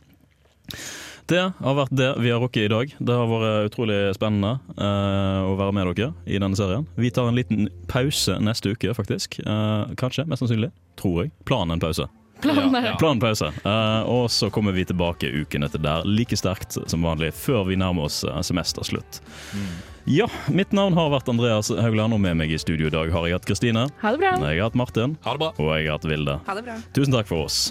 Det 1.29 1.43
har 1.59 1.75
vært 1.77 1.93
det 1.95 2.09
vi 2.19 2.31
har 2.33 2.41
rukket 2.43 2.65
i 2.67 2.71
dag. 2.71 2.95
Det 2.99 3.15
har 3.15 3.29
vært 3.29 3.69
utrolig 3.69 3.99
spennende 4.17 4.57
uh, 4.75 5.47
å 5.47 5.53
være 5.59 5.75
med 5.75 5.93
dere 5.93 6.11
i 6.27 6.39
denne 6.41 6.57
serien. 6.59 6.87
Vi 6.99 7.11
tar 7.15 7.29
en 7.29 7.37
liten 7.37 7.69
pause 7.91 8.35
neste 8.43 8.73
uke, 8.75 8.91
faktisk. 8.97 9.39
Uh, 9.47 9.93
kanskje, 9.99 10.27
mest 10.27 10.43
sannsynlig. 10.43 10.73
Tror 10.99 11.23
jeg. 11.23 11.33
Planen 11.47 11.77
en 11.77 11.83
pause. 11.83 12.09
Planen 12.43 12.75
ja, 12.75 12.97
Planen 12.99 13.23
pause. 13.23 13.53
Uh, 13.63 14.03
og 14.11 14.27
så 14.33 14.51
kommer 14.51 14.75
vi 14.75 14.83
tilbake 14.89 15.31
uken 15.31 15.63
etter 15.63 15.81
der, 15.83 16.03
like 16.03 16.35
sterkt 16.37 16.75
som 16.75 17.07
vanlig, 17.07 17.31
før 17.39 17.63
vi 17.71 17.79
nærmer 17.79 18.09
oss 18.09 18.23
semesterslutt. 18.43 19.21
Mm. 19.55 19.73
Ja, 20.11 20.27
mitt 20.51 20.75
navn 20.75 20.97
har 20.99 21.13
vært 21.13 21.31
Andreas 21.31 21.71
Haugland, 21.71 22.11
og 22.11 22.19
med 22.19 22.35
meg 22.41 22.51
i 22.51 22.59
studio 22.59 22.91
i 22.91 22.93
dag 22.93 23.13
har 23.15 23.29
jeg 23.29 23.37
hatt 23.37 23.47
Kristine. 23.47 23.87
Ha 24.03 24.11
det 24.11 24.19
bra. 24.19 24.35
Jeg 24.43 24.59
har 24.59 24.67
hatt 24.67 24.75
Martin. 24.75 25.15
Ha 25.23 25.37
det 25.37 25.45
bra. 25.45 25.53
Og 25.55 25.71
jeg 25.77 25.87
har 25.87 25.95
hatt 25.95 26.11
Vilde. 26.11 26.35
Ha 26.43 26.59
det 26.59 26.67
bra. 26.67 26.77
Tusen 26.91 27.15
takk 27.15 27.31
for 27.31 27.47
oss. 27.47 27.69